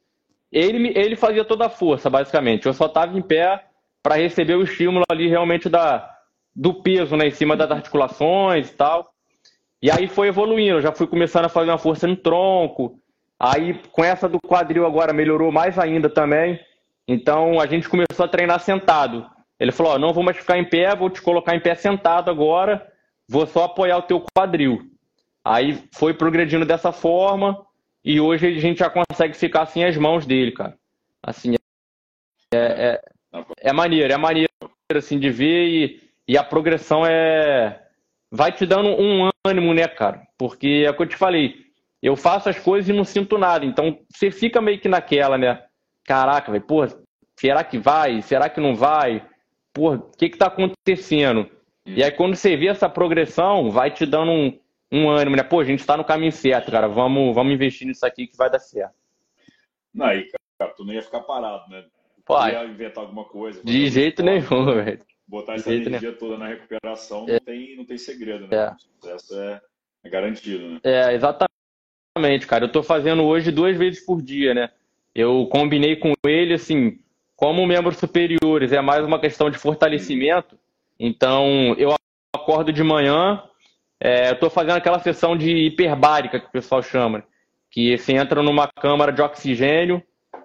Ele, 0.52 0.94
ele 0.98 1.16
fazia 1.16 1.44
toda 1.44 1.66
a 1.66 1.70
força, 1.70 2.10
basicamente. 2.10 2.66
Eu 2.66 2.74
só 2.74 2.86
estava 2.86 3.18
em 3.18 3.22
pé 3.22 3.66
para 4.02 4.16
receber 4.16 4.56
o 4.56 4.64
estímulo 4.64 5.04
ali 5.10 5.28
realmente 5.28 5.68
da, 5.68 6.10
do 6.56 6.82
peso 6.82 7.16
né, 7.18 7.28
em 7.28 7.32
cima 7.32 7.58
das 7.58 7.70
articulações 7.70 8.70
e 8.70 8.74
tal. 8.74 9.12
E 9.82 9.92
aí 9.92 10.08
foi 10.08 10.30
evoluindo, 10.30 10.78
eu 10.78 10.82
já 10.82 10.92
fui 10.92 11.06
começando 11.06 11.46
a 11.46 11.50
fazer 11.50 11.70
uma 11.70 11.78
força 11.78 12.08
no 12.08 12.16
tronco. 12.16 13.00
Aí 13.40 13.80
com 13.92 14.04
essa 14.04 14.28
do 14.28 14.40
quadril 14.40 14.86
agora 14.86 15.14
melhorou 15.14 15.52
mais 15.52 15.78
ainda 15.78 16.10
também. 16.10 16.60
Então 17.08 17.60
a 17.60 17.68
gente 17.68 17.88
começou 17.88 18.26
a 18.26 18.28
treinar 18.28 18.60
sentado. 18.60 19.30
Ele 19.60 19.72
falou: 19.72 19.94
oh, 19.94 20.00
não 20.00 20.14
vou 20.14 20.24
mais 20.24 20.38
ficar 20.38 20.58
em 20.58 20.66
pé, 20.66 20.96
vou 20.96 21.10
te 21.10 21.22
colocar 21.22 21.56
em 21.56 21.60
pé 21.60 21.76
sentado 21.76 22.32
agora, 22.32 22.88
vou 23.28 23.46
só 23.46 23.66
apoiar 23.66 23.98
o 23.98 24.04
teu 24.04 24.24
quadril. 24.36 24.82
Aí 25.46 25.84
foi 25.94 26.14
progredindo 26.14 26.66
dessa 26.66 26.92
forma 26.92 27.67
e 28.08 28.22
hoje 28.22 28.48
a 28.48 28.60
gente 28.62 28.80
já 28.80 28.90
consegue 28.90 29.34
ficar 29.34 29.64
assim 29.64 29.84
as 29.84 29.98
mãos 29.98 30.26
dele, 30.26 30.54
cara. 30.54 30.78
Assim, 31.22 31.56
é, 32.54 32.58
é, 32.58 33.02
é 33.60 33.74
maneiro, 33.74 34.14
é 34.14 34.16
maneiro 34.16 34.48
assim 34.96 35.20
de 35.20 35.30
ver 35.30 35.68
e, 35.68 36.10
e 36.26 36.38
a 36.38 36.44
progressão 36.44 37.06
é 37.06 37.84
vai 38.32 38.54
te 38.54 38.66
dando 38.66 38.92
um 38.92 39.30
ânimo, 39.46 39.74
né, 39.74 39.90
cara? 39.90 40.26
Porque 40.38 40.86
é 40.86 40.90
o 40.90 40.96
que 40.96 41.04
eu 41.04 41.08
te 41.08 41.18
falei, 41.18 41.66
eu 42.02 42.16
faço 42.16 42.48
as 42.48 42.58
coisas 42.58 42.88
e 42.88 42.94
não 42.94 43.04
sinto 43.04 43.38
nada. 43.38 43.66
Então 43.66 44.00
você 44.10 44.32
fica 44.32 44.62
meio 44.62 44.80
que 44.80 44.88
naquela, 44.88 45.38
né? 45.38 45.66
Caraca, 46.06 46.50
velho, 46.50 46.64
pô, 46.64 46.88
será 47.38 47.62
que 47.62 47.78
vai? 47.78 48.22
Será 48.22 48.50
que 48.50 48.62
não 48.62 48.74
vai? 48.74 49.22
Pô, 49.74 49.96
o 49.96 50.12
que 50.18 50.30
que 50.30 50.38
tá 50.38 50.48
acontecendo? 50.48 51.50
E 51.86 52.02
aí 52.02 52.12
quando 52.12 52.38
você 52.38 52.56
vê 52.56 52.68
essa 52.68 52.88
progressão, 52.88 53.70
vai 53.70 53.92
te 53.92 54.06
dando 54.06 54.32
um, 54.32 54.58
um 54.92 55.10
ânimo, 55.10 55.36
né? 55.36 55.44
Pô, 55.44 55.60
a 55.60 55.66
gente 55.66 55.86
tá 55.86 55.98
no 55.98 56.06
caminho 56.06 56.32
certo, 56.32 56.72
cara. 56.72 56.88
Vamos, 56.88 57.34
vamos 57.34 57.54
investir 57.54 57.88
nisso 57.88 58.06
aqui 58.06 58.28
que 58.28 58.38
vai 58.38 58.50
dar 58.50 58.60
certo. 58.60 58.96
Não, 59.94 60.06
aí, 60.06 60.28
cara, 60.60 60.74
tu 60.74 60.86
não 60.86 60.94
ia 60.94 61.02
ficar 61.02 61.22
parado, 61.22 61.70
né? 61.70 61.86
Pô, 62.26 62.38
ia 62.46 62.66
inventar 62.66 63.04
alguma 63.04 63.26
coisa. 63.26 63.64
De 63.64 63.90
jeito 63.90 64.24
nenhum, 64.24 64.66
velho 64.84 65.06
botar 65.28 65.56
essa 65.56 65.74
energia 65.74 66.14
toda 66.14 66.38
na 66.38 66.48
recuperação 66.48 67.26
é. 67.28 67.34
não, 67.34 67.40
tem, 67.40 67.76
não 67.76 67.86
tem 67.86 67.98
segredo, 67.98 68.48
né? 68.48 68.56
É. 68.56 68.72
O 68.72 68.80
sucesso 68.80 69.40
é, 69.40 69.62
é 70.04 70.10
garantido, 70.10 70.70
né? 70.70 70.80
É, 70.84 71.14
exatamente, 71.14 72.48
cara. 72.48 72.66
Eu 72.66 72.72
tô 72.72 72.82
fazendo 72.82 73.24
hoje 73.24 73.52
duas 73.52 73.78
vezes 73.78 74.06
por 74.06 74.22
dia, 74.22 74.54
né? 74.54 74.72
Eu 75.14 75.48
combinei 75.48 75.98
com 75.98 76.14
ele, 76.26 76.54
assim, 76.54 77.00
como 77.36 77.68
membros 77.68 77.98
superiores, 77.98 78.72
é 78.72 78.82
mais 78.82 79.06
uma 79.06 79.20
questão 79.20 79.50
de 79.50 79.58
fortalecimento. 79.58 80.58
Então, 81.00 81.76
eu 81.78 81.94
acordo 82.34 82.72
de 82.72 82.84
manhã, 82.84 83.44
é, 84.00 84.32
eu 84.32 84.40
tô 84.40 84.50
fazendo 84.50 84.78
aquela 84.78 85.00
sessão 85.00 85.36
de 85.36 85.52
hiperbárica 85.68 86.40
que 86.40 86.48
o 86.48 86.52
pessoal 86.52 86.82
chama, 86.82 87.24
que 87.70 87.98
você 87.98 88.14
entra 88.14 88.44
numa 88.44 88.68
câmara 88.68 89.12
de 89.12 89.22
oxigênio 89.22 90.02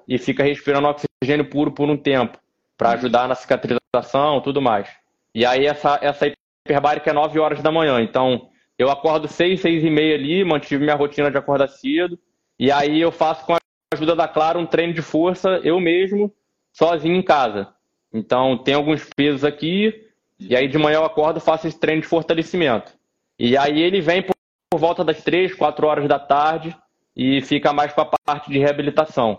e 0.08 0.18
fica 0.18 0.42
respirando 0.42 0.88
oxigênio 0.88 1.48
puro 1.48 1.72
por 1.72 1.88
um 1.88 1.96
tempo 1.96 2.38
para 2.76 2.92
ajudar 2.92 3.28
na 3.28 3.34
cicatrização 3.34 4.40
tudo 4.40 4.60
mais. 4.60 4.88
E 5.34 5.44
aí 5.44 5.66
essa, 5.66 5.98
essa 6.02 6.32
hiperbárica 6.64 7.10
é 7.10 7.12
9 7.12 7.38
horas 7.38 7.62
da 7.62 7.70
manhã. 7.70 8.00
Então, 8.00 8.48
eu 8.78 8.90
acordo 8.90 9.28
6, 9.28 9.60
6 9.60 9.84
e 9.84 9.90
meia 9.90 10.14
ali, 10.14 10.44
mantive 10.44 10.82
minha 10.82 10.96
rotina 10.96 11.30
de 11.30 11.38
acordar 11.38 11.68
cedo. 11.68 12.18
E 12.58 12.70
aí 12.70 13.00
eu 13.00 13.12
faço 13.12 13.44
com 13.44 13.54
a 13.54 13.58
ajuda 13.94 14.16
da 14.16 14.28
Clara 14.28 14.58
um 14.58 14.66
treino 14.66 14.92
de 14.92 15.02
força, 15.02 15.60
eu 15.62 15.78
mesmo, 15.78 16.32
sozinho 16.72 17.16
em 17.16 17.22
casa. 17.22 17.68
Então, 18.12 18.58
tem 18.58 18.74
alguns 18.74 19.08
pesos 19.16 19.44
aqui, 19.44 20.06
e 20.38 20.54
aí 20.56 20.68
de 20.68 20.78
manhã 20.78 20.98
eu 20.98 21.04
acordo 21.04 21.40
faço 21.40 21.66
esse 21.66 21.78
treino 21.78 22.02
de 22.02 22.08
fortalecimento. 22.08 22.92
E 23.38 23.56
aí 23.56 23.80
ele 23.80 24.00
vem 24.00 24.22
por, 24.22 24.34
por 24.70 24.78
volta 24.78 25.04
das 25.04 25.22
3, 25.22 25.54
4 25.54 25.86
horas 25.86 26.08
da 26.08 26.18
tarde 26.18 26.76
e 27.16 27.40
fica 27.42 27.72
mais 27.72 27.92
com 27.92 28.00
a 28.00 28.10
parte 28.24 28.50
de 28.50 28.58
reabilitação. 28.58 29.38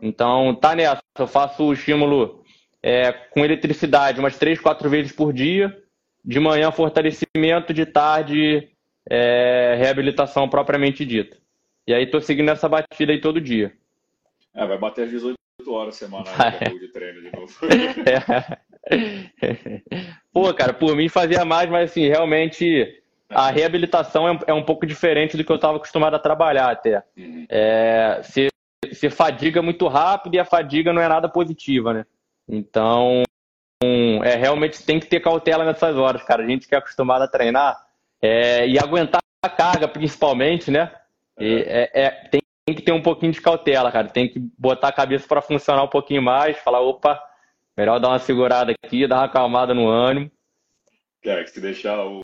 Então, 0.00 0.54
tá 0.54 0.74
nessa. 0.74 1.02
Eu 1.18 1.26
faço 1.26 1.64
o 1.64 1.72
estímulo 1.72 2.42
é, 2.82 3.12
com 3.12 3.44
eletricidade 3.44 4.20
umas 4.20 4.38
três, 4.38 4.60
quatro 4.60 4.88
vezes 4.88 5.12
por 5.12 5.32
dia. 5.32 5.76
De 6.24 6.40
manhã, 6.40 6.72
fortalecimento, 6.72 7.72
de 7.72 7.86
tarde, 7.86 8.68
é, 9.08 9.76
reabilitação 9.78 10.48
propriamente 10.48 11.04
dita. 11.04 11.36
E 11.86 11.94
aí 11.94 12.06
tô 12.06 12.20
seguindo 12.20 12.50
essa 12.50 12.68
batida 12.68 13.12
aí 13.12 13.20
todo 13.20 13.40
dia. 13.40 13.72
É, 14.52 14.66
vai 14.66 14.76
bater 14.76 15.04
as 15.04 15.10
18 15.10 15.36
horas 15.68 15.94
semanais 15.96 16.58
de 16.58 16.88
treino 16.88 17.22
de 17.22 17.32
novo. 17.32 17.52
é. 18.06 18.58
Pô, 20.32 20.52
cara, 20.52 20.72
por 20.72 20.96
mim 20.96 21.08
fazia 21.08 21.44
mais, 21.44 21.70
mas 21.70 21.90
assim, 21.90 22.08
realmente 22.08 23.02
a 23.28 23.50
reabilitação 23.50 24.28
é, 24.28 24.38
é 24.48 24.54
um 24.54 24.62
pouco 24.62 24.86
diferente 24.86 25.36
do 25.36 25.44
que 25.44 25.50
eu 25.50 25.56
estava 25.56 25.76
acostumado 25.76 26.14
a 26.14 26.18
trabalhar 26.18 26.70
até. 26.70 27.02
Uhum. 27.16 27.46
É, 27.48 28.20
você, 28.22 28.48
você 28.88 29.10
fadiga 29.10 29.60
muito 29.60 29.86
rápido 29.88 30.34
e 30.34 30.38
a 30.38 30.44
fadiga 30.44 30.92
não 30.92 31.02
é 31.02 31.08
nada 31.08 31.28
positiva, 31.28 31.92
né? 31.92 32.06
Então, 32.48 33.22
é, 34.24 34.36
realmente 34.36 34.84
tem 34.84 35.00
que 35.00 35.06
ter 35.06 35.20
cautela 35.20 35.64
nessas 35.64 35.96
horas, 35.96 36.22
cara. 36.22 36.44
A 36.44 36.46
gente 36.46 36.68
que 36.68 36.74
é 36.74 36.78
acostumado 36.78 37.22
a 37.22 37.28
treinar 37.28 37.76
é, 38.22 38.66
e 38.66 38.78
aguentar 38.78 39.20
a 39.42 39.48
carga, 39.48 39.88
principalmente, 39.88 40.70
né? 40.70 40.92
E, 41.38 41.64
é, 41.66 41.90
é, 41.92 42.10
tem, 42.30 42.40
tem, 42.64 42.76
que 42.76 42.82
ter 42.82 42.92
um 42.92 43.02
pouquinho 43.02 43.32
de 43.32 43.40
cautela, 43.40 43.90
cara. 43.90 44.08
Tem 44.08 44.28
que 44.28 44.38
botar 44.56 44.88
a 44.88 44.92
cabeça 44.92 45.26
para 45.26 45.42
funcionar 45.42 45.82
um 45.82 45.88
pouquinho 45.88 46.22
mais, 46.22 46.58
falar, 46.58 46.80
opa, 46.80 47.20
melhor 47.76 47.98
dar 47.98 48.08
uma 48.08 48.18
segurada 48.20 48.72
aqui, 48.72 49.06
dar 49.06 49.16
uma 49.16 49.24
acalmada 49.24 49.74
no 49.74 49.88
ânimo. 49.88 50.30
É, 51.24 51.42
que 51.42 51.50
se 51.50 51.60
deixar 51.60 52.06
o, 52.06 52.20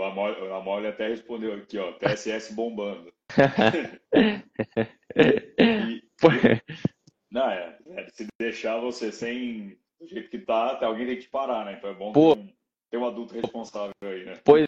o, 0.00 0.44
o 0.44 0.48
Lamole 0.48 0.86
até 0.86 1.08
respondeu 1.08 1.54
aqui, 1.54 1.78
ó, 1.78 1.92
TSS 1.92 2.54
bombando. 2.54 3.12
e, 5.16 6.02
não, 7.30 7.48
é, 7.48 7.76
é, 7.96 8.06
Se 8.12 8.26
deixar 8.38 8.78
você 8.78 9.12
sem. 9.12 9.78
Do 10.00 10.06
jeito 10.06 10.30
que 10.30 10.38
tá, 10.38 10.72
até 10.72 10.86
alguém 10.86 11.06
tem 11.06 11.16
que 11.16 11.22
te 11.22 11.28
parar, 11.28 11.64
né? 11.64 11.74
Então 11.78 11.90
é 11.90 11.94
bom 11.94 12.12
Pô. 12.12 12.36
ter 12.90 12.96
um 12.96 13.06
adulto 13.06 13.34
responsável 13.34 13.92
aí, 14.02 14.24
né? 14.24 14.32
Pois 14.42 14.66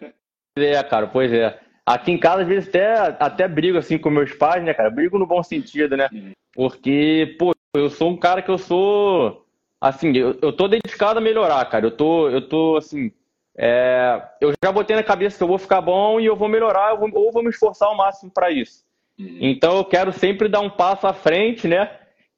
é, 0.57 0.83
cara, 0.83 1.07
pois 1.07 1.33
é. 1.33 1.59
Aqui 1.85 2.11
em 2.11 2.19
casa, 2.19 2.43
às 2.43 2.47
vezes, 2.47 2.69
até, 2.69 2.95
até 3.19 3.47
brigo 3.47 3.77
assim 3.77 3.97
com 3.97 4.09
meus 4.09 4.31
pais, 4.33 4.63
né, 4.63 4.73
cara? 4.73 4.89
Brigo 4.89 5.17
no 5.17 5.25
bom 5.25 5.41
sentido, 5.41 5.97
né? 5.97 6.07
Uhum. 6.13 6.31
Porque, 6.53 7.35
pô, 7.39 7.51
eu 7.75 7.89
sou 7.89 8.11
um 8.11 8.17
cara 8.17 8.41
que 8.41 8.51
eu 8.51 8.57
sou. 8.57 9.45
Assim, 9.81 10.15
eu, 10.15 10.37
eu 10.41 10.53
tô 10.53 10.67
dedicado 10.67 11.19
a 11.19 11.21
melhorar, 11.21 11.65
cara. 11.65 11.85
Eu 11.85 11.91
tô, 11.91 12.29
eu 12.29 12.47
tô 12.47 12.77
assim. 12.77 13.11
É, 13.57 14.21
eu 14.41 14.53
já 14.63 14.71
botei 14.71 14.95
na 14.95 15.03
cabeça 15.03 15.37
que 15.37 15.43
eu 15.43 15.47
vou 15.47 15.57
ficar 15.57 15.81
bom 15.81 16.19
e 16.19 16.25
eu 16.25 16.35
vou 16.35 16.47
melhorar, 16.47 16.91
eu 16.91 16.97
vou, 16.97 17.09
ou 17.13 17.31
vou 17.31 17.43
me 17.43 17.49
esforçar 17.49 17.87
ao 17.87 17.97
máximo 17.97 18.31
para 18.31 18.51
isso. 18.51 18.83
Uhum. 19.19 19.37
Então 19.41 19.77
eu 19.77 19.85
quero 19.85 20.11
sempre 20.11 20.47
dar 20.49 20.59
um 20.59 20.69
passo 20.69 21.05
à 21.05 21.13
frente, 21.13 21.67
né? 21.67 21.89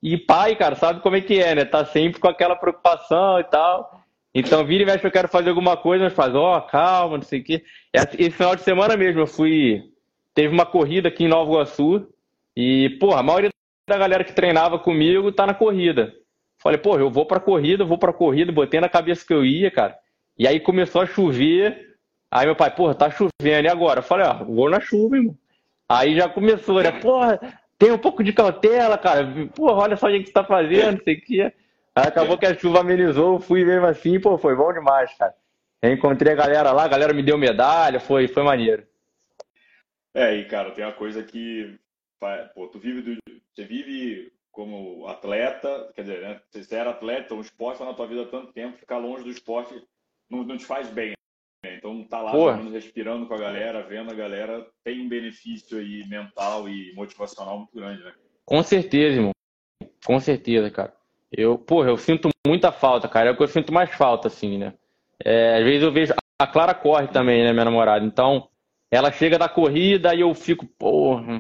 E 0.04 0.18
pai, 0.18 0.56
cara, 0.56 0.76
sabe 0.76 1.02
como 1.02 1.16
é 1.16 1.22
que 1.22 1.42
é, 1.42 1.56
né? 1.56 1.66
Tá 1.66 1.86
sempre 1.86 2.20
com 2.20 2.28
aquela 2.28 2.56
preocupação 2.56 3.40
e 3.40 3.44
tal. 3.46 4.02
Então, 4.36 4.66
vira 4.66 4.84
e 4.84 4.86
mexe, 4.86 5.08
eu 5.08 5.12
quero 5.12 5.30
fazer 5.30 5.50
alguma 5.50 5.78
coisa, 5.78 6.04
mas 6.04 6.14
faz, 6.14 6.36
ó, 6.36 6.58
oh, 6.58 6.62
calma, 6.62 7.18
não 7.18 7.24
sei 7.24 7.40
o 7.40 7.44
quê. 7.44 7.64
Esse 7.94 8.32
final 8.32 8.54
de 8.54 8.64
semana 8.64 8.98
mesmo, 8.98 9.22
eu 9.22 9.28
fui. 9.28 9.82
Teve 10.34 10.54
uma 10.54 10.66
corrida 10.66 11.08
aqui 11.08 11.24
em 11.24 11.30
Nova 11.30 11.50
Iguaçu. 11.50 12.06
E, 12.54 12.90
porra, 13.00 13.22
a 13.22 13.24
maioria 13.24 13.50
da 13.88 13.98
galera 13.98 14.26
que 14.26 14.34
treinava 14.34 14.78
comigo 14.78 15.32
tá 15.32 15.48
na 15.48 15.54
corrida. 15.54 16.14
Falei, 16.62 16.78
porra, 16.78 17.00
eu 17.00 17.10
vou 17.10 17.26
pra 17.26 17.40
corrida, 17.40 17.86
vou 17.86 17.98
pra 17.98 18.12
corrida, 18.12 18.52
botei 18.52 18.82
na 18.82 18.90
cabeça 18.90 19.26
que 19.26 19.34
eu 19.34 19.46
ia, 19.46 19.72
cara. 19.72 19.98
E 20.38 20.48
aí 20.48 20.60
começou 20.60 21.02
a 21.02 21.06
chover. 21.06 21.96
Aí 22.30 22.46
meu 22.46 22.56
pai, 22.56 22.74
porra, 22.74 22.96
tá 22.96 23.10
chovendo, 23.10 23.68
e 23.68 23.70
agora? 23.70 24.00
Eu 24.00 24.04
falei, 24.04 24.26
ó, 24.28 24.44
vou 24.44 24.70
na 24.70 24.80
chuva, 24.80 25.16
irmão. 25.16 25.38
Aí 25.88 26.16
já 26.16 26.28
começou, 26.28 26.82
né? 26.82 26.92
Porra, 27.00 27.40
tem 27.78 27.92
um 27.92 27.98
pouco 27.98 28.24
de 28.24 28.34
cautela, 28.34 28.98
cara. 28.98 29.26
Pô, 29.56 29.72
olha 29.72 29.96
só 29.96 30.08
o 30.08 30.12
que 30.12 30.26
você 30.26 30.34
tá 30.34 30.44
fazendo, 30.44 31.04
sei 31.04 31.16
que. 31.18 31.42
Aí 31.42 31.54
acabou 31.96 32.38
que 32.38 32.46
a 32.46 32.58
chuva 32.58 32.82
amenizou, 32.82 33.40
fui 33.40 33.64
mesmo 33.64 33.86
assim, 33.86 34.20
pô, 34.20 34.38
foi 34.38 34.56
bom 34.56 34.74
demais, 34.74 35.14
cara. 35.18 35.34
encontrei 35.84 36.34
a 36.34 36.36
galera 36.36 36.72
lá, 36.74 36.84
a 36.84 36.90
galera 36.90 37.14
me 37.14 37.24
deu 37.24 37.38
medalha, 37.38 38.02
foi, 38.02 38.28
foi 38.28 38.44
maneiro. 38.44 38.86
É, 40.14 40.36
e 40.36 40.46
cara, 40.46 40.72
tem 40.72 40.84
uma 40.84 40.92
coisa 40.92 41.24
que, 41.24 41.78
pô, 42.54 42.68
tu 42.68 42.80
vive 42.80 43.02
do, 43.02 43.18
você 43.54 43.64
vive 43.64 44.34
como 44.52 45.08
atleta, 45.08 45.92
quer 45.96 46.02
dizer, 46.02 46.22
né? 46.22 46.42
Você 46.50 46.76
era 46.76 46.90
atleta, 46.90 47.34
o 47.34 47.42
esporte 47.42 47.76
está 47.76 47.86
na 47.86 47.94
tua 47.94 48.08
vida 48.08 48.24
há 48.24 48.28
tanto 48.28 48.52
tempo, 48.52 48.78
ficar 48.78 48.98
longe 48.98 49.24
do 49.24 49.30
esporte 49.30 49.82
não, 50.30 50.44
não 50.44 50.58
te 50.58 50.66
faz 50.66 50.90
bem. 50.90 51.14
Né? 51.64 51.76
Então, 51.78 52.04
tá 52.04 52.22
lá 52.22 52.56
respirando 52.72 53.26
com 53.28 53.34
a 53.34 53.40
galera, 53.40 53.84
vendo 53.84 54.12
a 54.12 54.16
galera, 54.16 54.66
tem 54.84 55.02
um 55.02 55.10
benefício 55.10 55.78
aí 55.78 56.06
mental 56.08 56.70
e 56.70 56.94
motivacional 56.96 57.58
muito 57.58 57.76
grande, 57.76 58.04
né? 58.04 58.14
Com 58.46 58.62
certeza, 58.62 59.18
irmão. 59.18 59.32
Com 60.06 60.20
certeza, 60.20 60.70
cara. 60.70 60.94
Eu, 61.32 61.58
porra, 61.58 61.90
eu 61.90 61.98
sinto 61.98 62.30
muita 62.46 62.72
falta, 62.72 63.08
cara. 63.08 63.30
É 63.30 63.32
o 63.34 63.38
que 63.38 63.44
eu 63.44 63.48
sinto 63.48 63.74
mais 63.74 63.94
falta, 63.96 64.28
assim, 64.28 64.58
né? 64.58 64.74
É, 65.24 65.58
às 65.58 65.64
vezes 65.64 65.82
eu 65.82 65.92
vejo. 65.92 66.14
A 66.40 66.46
Clara 66.46 66.74
corre 66.74 67.08
também, 67.08 67.44
né, 67.44 67.52
minha 67.54 67.66
namorada? 67.66 68.06
Então, 68.06 68.50
ela 68.92 69.12
chega 69.12 69.40
da 69.40 69.50
corrida 69.50 70.14
e 70.14 70.22
eu 70.22 70.34
fico, 70.36 70.66
porra. 70.66 71.40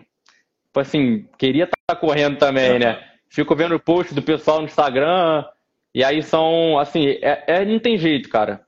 Tipo 0.65 0.79
assim, 0.79 1.27
queria 1.37 1.65
estar 1.65 1.77
tá 1.87 1.95
correndo 1.95 2.37
também, 2.37 2.79
né? 2.79 3.03
Fico 3.29 3.55
vendo 3.55 3.75
o 3.75 3.79
post 3.79 4.15
do 4.15 4.21
pessoal 4.21 4.59
no 4.59 4.65
Instagram. 4.65 5.45
E 5.93 6.03
aí 6.03 6.23
são, 6.23 6.79
assim, 6.79 7.07
é, 7.21 7.43
é 7.47 7.65
não 7.65 7.79
tem 7.79 7.97
jeito, 7.97 8.29
cara 8.29 8.64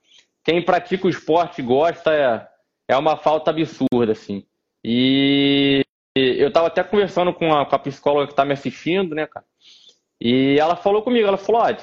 quem 0.48 0.62
pratica 0.62 1.06
o 1.06 1.10
esporte 1.10 1.62
gosta 1.62 2.14
é, 2.14 2.48
é 2.88 2.96
uma 2.96 3.18
falta 3.18 3.52
absurda, 3.52 4.14
assim. 4.14 4.46
E 4.82 5.84
eu 6.16 6.50
tava 6.50 6.68
até 6.68 6.82
conversando 6.82 7.34
com 7.34 7.54
a, 7.54 7.66
com 7.66 7.76
a 7.76 7.80
psicóloga 7.80 8.28
que 8.28 8.34
tá 8.34 8.46
me 8.46 8.54
assistindo, 8.54 9.14
né, 9.14 9.28
cara? 9.28 9.46
E 10.22 10.58
ela 10.58 10.78
falou 10.78 11.02
comigo, 11.02 11.28
ela 11.28 11.36
falou, 11.36 11.64
ah, 11.64 11.78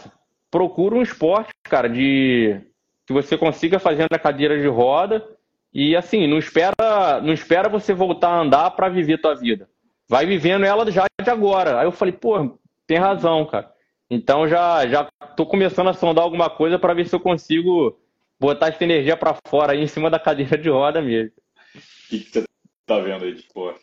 procura 0.50 0.94
um 0.94 1.02
esporte, 1.02 1.50
cara, 1.64 1.90
de 1.90 2.58
que 3.06 3.12
você 3.12 3.36
consiga 3.36 3.78
fazer 3.78 4.06
na 4.10 4.18
cadeira 4.18 4.58
de 4.58 4.66
roda 4.66 5.22
e 5.70 5.94
assim, 5.94 6.26
não 6.26 6.38
espera, 6.38 7.20
não 7.22 7.34
espera 7.34 7.68
você 7.68 7.92
voltar 7.92 8.30
a 8.30 8.40
andar 8.40 8.70
para 8.70 8.88
viver 8.88 9.20
tua 9.20 9.34
vida. 9.34 9.68
Vai 10.08 10.24
vivendo 10.24 10.64
ela 10.64 10.90
já 10.90 11.04
de 11.22 11.28
agora. 11.28 11.80
Aí 11.80 11.86
eu 11.86 11.92
falei, 11.92 12.14
pô, 12.14 12.58
tem 12.86 12.96
razão, 12.96 13.44
cara. 13.44 13.70
Então 14.08 14.48
já 14.48 14.86
já 14.86 15.06
tô 15.36 15.44
começando 15.44 15.90
a 15.90 15.92
sondar 15.92 16.24
alguma 16.24 16.48
coisa 16.48 16.78
para 16.78 16.94
ver 16.94 17.06
se 17.06 17.14
eu 17.14 17.20
consigo 17.20 18.02
botar 18.38 18.68
essa 18.68 18.84
energia 18.84 19.16
para 19.16 19.36
fora 19.46 19.72
aí 19.72 19.80
em 19.80 19.86
cima 19.86 20.10
da 20.10 20.18
cadeira 20.18 20.56
de 20.58 20.68
roda 20.68 21.00
mesmo. 21.00 21.32
O 21.74 22.08
que, 22.08 22.20
que 22.20 22.30
você 22.30 22.44
tá 22.86 22.98
vendo 22.98 23.24
aí 23.24 23.32
de 23.32 23.40
esporte? 23.40 23.80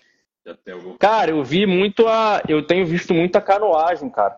Algum... 0.72 0.98
Cara, 0.98 1.32
eu 1.32 1.44
vi 1.44 1.66
muito 1.66 2.08
a. 2.08 2.42
Eu 2.48 2.66
tenho 2.66 2.86
visto 2.86 3.14
muita 3.14 3.40
canoagem, 3.40 4.10
cara. 4.10 4.36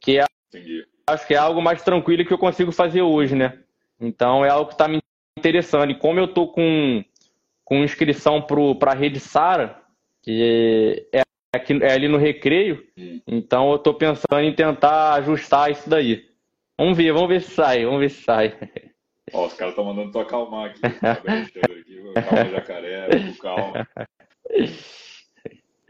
Que 0.00 0.18
é. 0.18 0.24
Entendi. 0.48 0.84
Acho 1.06 1.26
que 1.26 1.34
é 1.34 1.36
algo 1.36 1.62
mais 1.62 1.82
tranquilo 1.82 2.24
que 2.24 2.32
eu 2.32 2.38
consigo 2.38 2.72
fazer 2.72 3.02
hoje, 3.02 3.34
né? 3.34 3.58
Então 4.00 4.44
é 4.44 4.48
algo 4.48 4.70
que 4.70 4.76
tá 4.76 4.88
me 4.88 5.00
interessando. 5.38 5.90
E 5.90 5.98
como 5.98 6.18
eu 6.18 6.28
tô 6.28 6.48
com, 6.48 7.04
com 7.64 7.84
inscrição 7.84 8.42
pro, 8.42 8.74
pra 8.74 8.94
Rede 8.94 9.20
Sara, 9.20 9.80
que 10.22 11.06
é, 11.12 11.22
aqui, 11.54 11.78
é 11.82 11.92
ali 11.92 12.08
no 12.08 12.16
recreio, 12.16 12.84
hum. 12.96 13.20
então 13.26 13.70
eu 13.72 13.78
tô 13.78 13.94
pensando 13.94 14.40
em 14.40 14.54
tentar 14.54 15.14
ajustar 15.14 15.70
isso 15.70 15.88
daí. 15.88 16.28
Vamos 16.78 16.96
ver, 16.96 17.12
vamos 17.12 17.28
ver 17.28 17.42
se 17.42 17.50
sai, 17.50 17.84
vamos 17.84 18.00
ver 18.00 18.10
se 18.10 18.22
sai. 18.22 18.56
Ó, 19.32 19.46
os 19.46 19.54
caras 19.54 19.72
estão 19.72 19.84
mandando 19.84 20.12
tu 20.12 20.18
acalmar 20.18 20.70
aqui. 20.70 20.80
calma, 22.14 22.50
jacaré, 22.50 23.08
calma. 23.40 23.88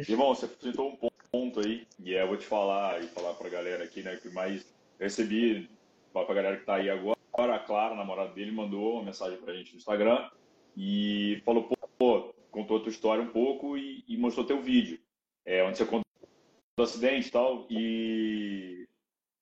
Irmão, 0.08 0.34
você 0.34 0.48
citou 0.60 0.90
um 0.90 1.10
ponto 1.30 1.60
aí, 1.60 1.86
e 1.98 2.14
é, 2.14 2.22
eu 2.22 2.28
vou 2.28 2.36
te 2.36 2.46
falar 2.46 3.02
e 3.02 3.06
falar 3.08 3.34
pra 3.34 3.48
galera 3.48 3.84
aqui, 3.84 4.02
né, 4.02 4.16
que 4.16 4.28
mais 4.30 4.66
recebi, 4.98 5.68
falar 6.12 6.26
pra 6.26 6.34
galera 6.34 6.56
que 6.56 6.64
tá 6.64 6.76
aí 6.76 6.90
agora, 6.90 7.16
a 7.36 7.58
Clara, 7.58 7.94
a 7.94 7.96
namorada 7.96 8.32
dele, 8.32 8.50
mandou 8.50 8.94
uma 8.94 9.04
mensagem 9.04 9.38
pra 9.38 9.54
gente 9.54 9.72
no 9.72 9.78
Instagram 9.78 10.28
e 10.76 11.40
falou, 11.44 11.64
pô, 11.64 11.76
pô 11.98 12.34
contou 12.50 12.78
a 12.78 12.80
tua 12.80 12.90
história 12.90 13.22
um 13.22 13.30
pouco 13.30 13.76
e, 13.76 14.04
e 14.08 14.16
mostrou 14.16 14.46
teu 14.46 14.60
vídeo, 14.60 14.98
é, 15.44 15.62
onde 15.62 15.78
você 15.78 15.84
contou 15.84 16.02
o 16.78 16.82
acidente 16.82 17.28
e 17.28 17.30
tal, 17.30 17.66
e 17.70 18.88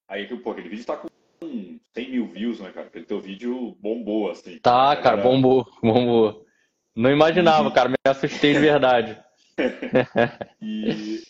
aí, 0.09 0.27
pô, 0.39 0.51
aquele 0.51 0.69
vídeo 0.69 0.85
tá 0.85 0.97
com 0.97 1.09
100 1.41 2.11
mil 2.11 2.27
views, 2.29 2.61
né, 2.61 2.71
cara? 2.73 2.87
Aquele 2.87 3.05
teu 3.05 3.21
vídeo 3.21 3.77
bombou, 3.81 4.31
assim. 4.31 4.59
Tá, 4.59 4.97
cara, 4.97 5.03
cara 5.03 5.17
bombou, 5.19 5.67
bombou. 5.83 6.47
Não 6.95 7.11
imaginava, 7.11 7.71
cara, 7.71 7.89
me 7.89 7.97
assustei 8.05 8.55
de 8.55 8.59
verdade. 8.59 9.19
e, 10.61 11.23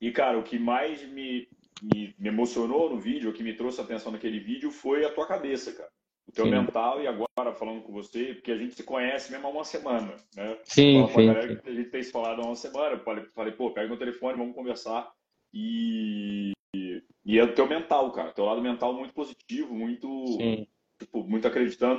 e, 0.00 0.10
cara, 0.12 0.38
o 0.38 0.42
que 0.42 0.58
mais 0.58 1.02
me, 1.08 1.48
me, 1.82 2.14
me, 2.18 2.28
emocionou 2.28 2.90
no 2.90 2.98
vídeo, 2.98 3.30
o 3.30 3.32
que 3.32 3.42
me 3.42 3.54
trouxe 3.54 3.80
atenção 3.80 4.10
naquele 4.10 4.40
vídeo 4.40 4.70
foi 4.70 5.04
a 5.04 5.12
tua 5.12 5.26
cabeça, 5.26 5.72
cara. 5.72 5.90
O 6.26 6.32
teu 6.32 6.46
sim. 6.46 6.50
mental 6.50 7.02
e 7.02 7.06
agora 7.06 7.54
falando 7.54 7.82
com 7.82 7.92
você, 7.92 8.34
porque 8.34 8.50
a 8.50 8.56
gente 8.56 8.74
se 8.74 8.82
conhece 8.82 9.30
mesmo 9.30 9.46
há 9.46 9.50
uma 9.50 9.64
semana, 9.64 10.16
né? 10.34 10.56
Sim, 10.64 11.06
sim, 11.08 11.14
sim. 11.14 11.28
A 11.30 11.70
gente 11.70 11.90
tem 11.90 12.02
se 12.02 12.10
falado 12.10 12.40
há 12.40 12.46
uma 12.46 12.56
semana, 12.56 12.94
eu 12.94 13.00
falei, 13.00 13.24
falei, 13.34 13.52
pô, 13.52 13.70
pega 13.70 13.88
meu 13.88 13.98
telefone, 13.98 14.38
vamos 14.38 14.54
conversar. 14.54 15.12
E 15.52 16.52
e 17.24 17.38
é 17.38 17.44
o 17.44 17.54
teu 17.54 17.66
mental, 17.66 18.10
cara. 18.12 18.32
Teu 18.32 18.44
lado 18.44 18.60
mental 18.60 18.92
muito 18.92 19.14
positivo, 19.14 19.74
muito, 19.74 20.38
tipo, 20.98 21.24
muito 21.24 21.46
acreditando. 21.48 21.98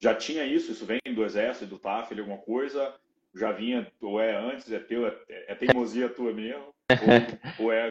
Já 0.00 0.14
tinha 0.14 0.44
isso, 0.44 0.72
isso 0.72 0.84
vem 0.84 1.00
do 1.14 1.24
exército, 1.24 1.66
do 1.66 1.78
TAF, 1.78 2.18
alguma 2.18 2.38
coisa. 2.38 2.94
Já 3.34 3.50
vinha, 3.50 3.90
ou 4.00 4.20
é 4.20 4.36
antes, 4.36 4.70
é 4.70 4.78
teu, 4.78 5.06
é, 5.06 5.16
é 5.28 5.54
teimosia 5.54 6.08
tua 6.08 6.32
mesmo, 6.32 6.66
ou, 7.58 7.66
ou, 7.66 7.72
é, 7.72 7.88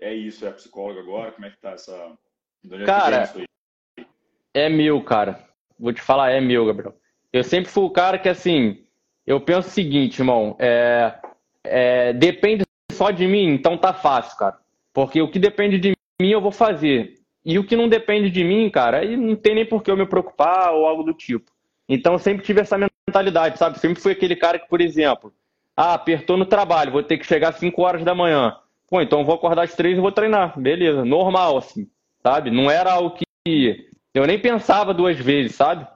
é 0.00 0.14
isso, 0.14 0.46
é 0.46 0.52
psicólogo 0.52 1.00
agora? 1.00 1.32
Como 1.32 1.46
é 1.46 1.50
que 1.50 1.56
tá 1.58 1.72
essa. 1.72 2.16
É 2.70 2.84
cara, 2.84 3.32
é 4.54 4.68
meu, 4.68 5.02
cara. 5.02 5.48
Vou 5.78 5.92
te 5.92 6.00
falar, 6.00 6.30
é 6.30 6.40
meu, 6.40 6.64
Gabriel. 6.64 6.94
Eu 7.32 7.42
sempre 7.42 7.70
fui 7.70 7.82
o 7.82 7.90
cara 7.90 8.18
que, 8.18 8.28
assim, 8.28 8.84
eu 9.26 9.40
penso 9.40 9.68
o 9.68 9.72
seguinte, 9.72 10.20
irmão, 10.20 10.54
é, 10.60 11.18
é, 11.64 12.12
depende 12.12 12.64
só 12.92 13.10
de 13.10 13.26
mim, 13.26 13.48
então 13.48 13.76
tá 13.78 13.92
fácil, 13.92 14.38
cara. 14.38 14.58
Porque 14.92 15.20
o 15.20 15.30
que 15.30 15.38
depende 15.38 15.78
de 15.78 15.92
mim 16.20 16.30
eu 16.30 16.40
vou 16.40 16.52
fazer. 16.52 17.14
E 17.44 17.58
o 17.58 17.64
que 17.64 17.76
não 17.76 17.88
depende 17.88 18.30
de 18.30 18.44
mim, 18.44 18.70
cara, 18.70 18.98
aí 18.98 19.16
não 19.16 19.34
tem 19.34 19.54
nem 19.54 19.66
por 19.66 19.82
que 19.82 19.90
eu 19.90 19.96
me 19.96 20.06
preocupar 20.06 20.72
ou 20.72 20.86
algo 20.86 21.02
do 21.02 21.12
tipo. 21.12 21.50
Então 21.88 22.12
eu 22.12 22.18
sempre 22.18 22.44
tive 22.44 22.60
essa 22.60 22.78
mentalidade, 22.78 23.58
sabe? 23.58 23.78
Sempre 23.78 24.00
fui 24.00 24.12
aquele 24.12 24.36
cara 24.36 24.58
que, 24.58 24.68
por 24.68 24.80
exemplo, 24.80 25.32
ah, 25.76 25.94
apertou 25.94 26.36
no 26.36 26.46
trabalho, 26.46 26.92
vou 26.92 27.02
ter 27.02 27.18
que 27.18 27.26
chegar 27.26 27.48
às 27.48 27.56
5 27.56 27.82
horas 27.82 28.04
da 28.04 28.14
manhã. 28.14 28.56
Pô, 28.88 29.00
então 29.00 29.24
vou 29.24 29.34
acordar 29.34 29.64
às 29.64 29.74
3 29.74 29.98
e 29.98 30.00
vou 30.00 30.12
treinar. 30.12 30.58
Beleza, 30.58 31.04
normal, 31.04 31.56
assim, 31.56 31.88
sabe? 32.22 32.50
Não 32.50 32.70
era 32.70 32.92
algo 32.92 33.16
que 33.16 33.86
eu 34.14 34.26
nem 34.26 34.38
pensava 34.38 34.94
duas 34.94 35.18
vezes, 35.18 35.56
sabe? 35.56 35.86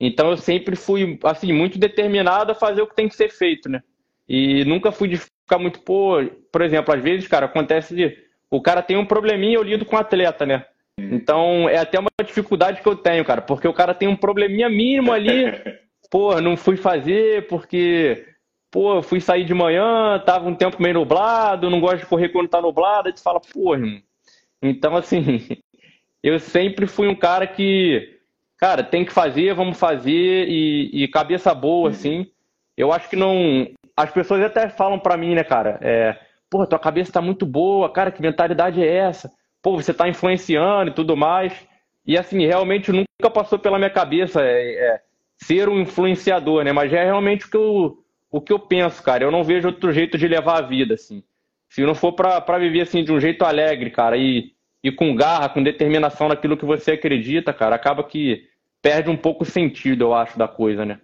Então 0.00 0.30
eu 0.30 0.36
sempre 0.36 0.74
fui, 0.74 1.18
assim, 1.22 1.52
muito 1.52 1.78
determinado 1.78 2.52
a 2.52 2.54
fazer 2.54 2.82
o 2.82 2.86
que 2.86 2.96
tem 2.96 3.08
que 3.08 3.14
ser 3.14 3.30
feito, 3.30 3.68
né? 3.68 3.82
E 4.28 4.64
nunca 4.64 4.90
fui 4.90 5.08
de 5.08 5.18
ficar 5.18 5.58
muito, 5.58 5.80
pô, 5.80 6.16
por 6.50 6.62
exemplo, 6.62 6.94
às 6.94 7.02
vezes, 7.02 7.28
cara, 7.28 7.46
acontece 7.46 7.94
de 7.94 8.25
o 8.50 8.60
cara 8.60 8.82
tem 8.82 8.96
um 8.96 9.06
probleminha, 9.06 9.56
eu 9.56 9.62
lido 9.62 9.84
com 9.84 9.96
o 9.96 9.98
atleta, 9.98 10.46
né? 10.46 10.64
Então 10.98 11.68
é 11.68 11.76
até 11.78 11.98
uma 11.98 12.08
dificuldade 12.24 12.80
que 12.80 12.88
eu 12.88 12.96
tenho, 12.96 13.24
cara, 13.24 13.42
porque 13.42 13.68
o 13.68 13.74
cara 13.74 13.94
tem 13.94 14.08
um 14.08 14.16
probleminha 14.16 14.68
mínimo 14.68 15.12
ali, 15.12 15.44
pô, 16.10 16.40
não 16.40 16.56
fui 16.56 16.76
fazer 16.76 17.46
porque, 17.48 18.26
pô, 18.70 19.02
fui 19.02 19.20
sair 19.20 19.44
de 19.44 19.52
manhã, 19.52 20.18
tava 20.24 20.48
um 20.48 20.54
tempo 20.54 20.80
meio 20.80 20.94
nublado, 20.94 21.68
não 21.70 21.80
gosto 21.80 22.00
de 22.00 22.06
correr 22.06 22.30
quando 22.30 22.48
tá 22.48 22.60
nublado, 22.60 23.08
aí 23.08 23.14
tu 23.14 23.22
fala, 23.22 23.40
pô, 23.40 23.74
irmão. 23.74 24.00
Então, 24.62 24.96
assim, 24.96 25.48
eu 26.22 26.38
sempre 26.38 26.86
fui 26.86 27.08
um 27.08 27.14
cara 27.14 27.46
que, 27.46 28.18
cara, 28.56 28.82
tem 28.82 29.04
que 29.04 29.12
fazer, 29.12 29.54
vamos 29.54 29.78
fazer, 29.78 30.48
e, 30.48 31.04
e 31.04 31.08
cabeça 31.08 31.54
boa, 31.54 31.90
assim. 31.90 32.26
Eu 32.76 32.92
acho 32.92 33.08
que 33.08 33.16
não. 33.16 33.68
As 33.96 34.10
pessoas 34.10 34.42
até 34.42 34.68
falam 34.68 34.98
pra 34.98 35.16
mim, 35.16 35.34
né, 35.34 35.42
cara? 35.42 35.78
É, 35.80 36.18
Pô, 36.50 36.66
tua 36.66 36.78
cabeça 36.78 37.12
tá 37.12 37.20
muito 37.20 37.44
boa, 37.44 37.90
cara, 37.92 38.10
que 38.10 38.22
mentalidade 38.22 38.82
é 38.82 38.86
essa? 38.86 39.30
Pô, 39.62 39.76
você 39.76 39.92
tá 39.92 40.08
influenciando 40.08 40.90
e 40.90 40.94
tudo 40.94 41.16
mais. 41.16 41.66
E 42.06 42.16
assim, 42.16 42.46
realmente 42.46 42.92
nunca 42.92 43.30
passou 43.32 43.58
pela 43.58 43.78
minha 43.78 43.90
cabeça 43.90 44.40
é, 44.42 44.74
é, 44.74 45.00
ser 45.36 45.68
um 45.68 45.80
influenciador, 45.80 46.64
né? 46.64 46.72
Mas 46.72 46.92
é 46.92 47.04
realmente 47.04 47.46
o 47.46 47.50
que, 47.50 47.56
eu, 47.56 47.98
o 48.30 48.40
que 48.40 48.52
eu 48.52 48.58
penso, 48.60 49.02
cara. 49.02 49.24
Eu 49.24 49.32
não 49.32 49.42
vejo 49.42 49.68
outro 49.68 49.92
jeito 49.92 50.16
de 50.16 50.28
levar 50.28 50.58
a 50.58 50.66
vida, 50.66 50.94
assim. 50.94 51.22
Se 51.68 51.82
não 51.82 51.94
for 51.94 52.12
para 52.12 52.58
viver 52.58 52.82
assim 52.82 53.02
de 53.02 53.12
um 53.12 53.20
jeito 53.20 53.44
alegre, 53.44 53.90
cara, 53.90 54.16
e, 54.16 54.52
e 54.82 54.92
com 54.92 55.16
garra, 55.16 55.48
com 55.48 55.62
determinação 55.62 56.28
naquilo 56.28 56.56
que 56.56 56.64
você 56.64 56.92
acredita, 56.92 57.52
cara, 57.52 57.74
acaba 57.74 58.04
que 58.04 58.48
perde 58.80 59.10
um 59.10 59.16
pouco 59.16 59.42
o 59.42 59.46
sentido, 59.46 60.04
eu 60.04 60.14
acho, 60.14 60.38
da 60.38 60.46
coisa, 60.46 60.84
né? 60.84 61.00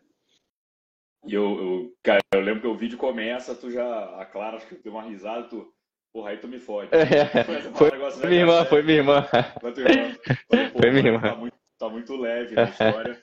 E 1.24 1.34
eu, 1.34 1.44
eu, 1.44 1.96
cara, 2.02 2.20
eu 2.34 2.40
lembro 2.40 2.62
que 2.62 2.66
o 2.66 2.76
vídeo 2.76 2.98
começa, 2.98 3.54
tu 3.54 3.70
já, 3.70 4.20
a 4.20 4.24
Clara, 4.26 4.56
acho 4.56 4.66
que 4.66 4.74
deu 4.76 4.92
uma 4.92 5.02
risada, 5.02 5.44
tu, 5.44 5.72
porra, 6.12 6.30
aí 6.30 6.38
tu 6.38 6.48
me 6.48 6.58
fode. 6.58 6.90
É, 6.92 7.44
foi, 7.74 8.28
minha 8.28 8.40
irmã, 8.40 8.64
foi 8.64 8.82
minha 8.82 8.98
irmã, 8.98 9.26
foi 9.60 9.72
minha 9.72 9.88
irmã. 9.88 10.16
Foi 10.80 10.90
minha 10.90 11.06
irmã. 11.06 11.20
Tá 11.20 11.36
muito, 11.36 11.56
tá 11.78 11.88
muito 11.88 12.16
leve 12.16 12.58
a 12.58 12.64
história. 12.64 13.22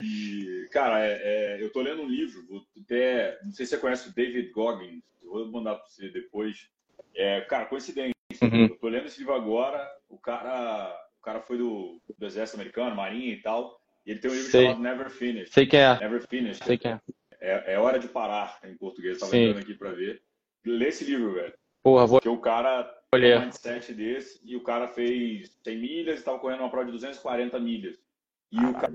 E, 0.00 0.68
cara, 0.72 1.06
é, 1.06 1.20
é, 1.22 1.62
eu 1.62 1.70
tô 1.72 1.80
lendo 1.80 2.02
um 2.02 2.08
livro, 2.08 2.42
até, 2.82 3.38
não 3.42 3.52
sei 3.52 3.66
se 3.66 3.70
você 3.70 3.78
conhece 3.78 4.08
o 4.08 4.14
David 4.14 4.50
Goggins, 4.50 5.02
vou 5.22 5.46
mandar 5.50 5.76
para 5.76 5.86
você 5.86 6.08
depois. 6.08 6.68
É, 7.14 7.40
cara, 7.42 7.66
coincidência. 7.66 8.14
Uhum. 8.42 8.64
Eu 8.64 8.78
tô 8.78 8.88
lendo 8.88 9.06
esse 9.06 9.18
livro 9.18 9.34
agora, 9.34 9.88
o 10.08 10.18
cara, 10.18 10.94
o 11.18 11.22
cara 11.22 11.40
foi 11.40 11.58
do, 11.58 12.00
do 12.18 12.26
exército 12.26 12.58
americano, 12.58 12.94
marinha 12.94 13.32
e 13.32 13.40
tal, 13.40 13.80
e 14.04 14.10
ele 14.10 14.20
tem 14.20 14.30
um 14.30 14.34
livro 14.34 14.50
Sei. 14.50 14.66
chamado 14.66 14.82
Never 14.82 15.10
Finished. 15.10 15.52
Sei 15.52 15.66
que 15.66 15.76
é. 15.76 15.98
Never 15.98 16.26
Finished. 16.26 16.64
Sei 16.64 16.76
que 16.76 16.88
é. 16.88 17.00
É, 17.40 17.74
é 17.74 17.78
Hora 17.78 17.98
de 17.98 18.08
Parar, 18.08 18.58
em 18.64 18.76
português. 18.76 19.14
Estava 19.16 19.36
entrando 19.36 19.62
aqui 19.62 19.74
para 19.74 19.92
ver. 19.92 20.22
Lê 20.64 20.88
esse 20.88 21.04
livro, 21.04 21.34
velho. 21.34 21.54
Porra, 21.82 22.06
vou... 22.06 22.18
Porque 22.18 22.28
o 22.28 22.40
cara 22.40 22.84
tem 23.10 23.36
um 23.36 23.40
mindset 23.40 23.94
desse 23.94 24.40
e 24.44 24.56
o 24.56 24.62
cara 24.62 24.88
fez 24.88 25.56
100 25.62 25.78
milhas 25.78 26.16
e 26.16 26.18
estava 26.18 26.38
correndo 26.38 26.60
uma 26.60 26.70
prova 26.70 26.86
de 26.86 26.92
240 26.92 27.58
milhas. 27.60 27.96
E 28.50 28.58
o 28.58 28.72
cara, 28.72 28.92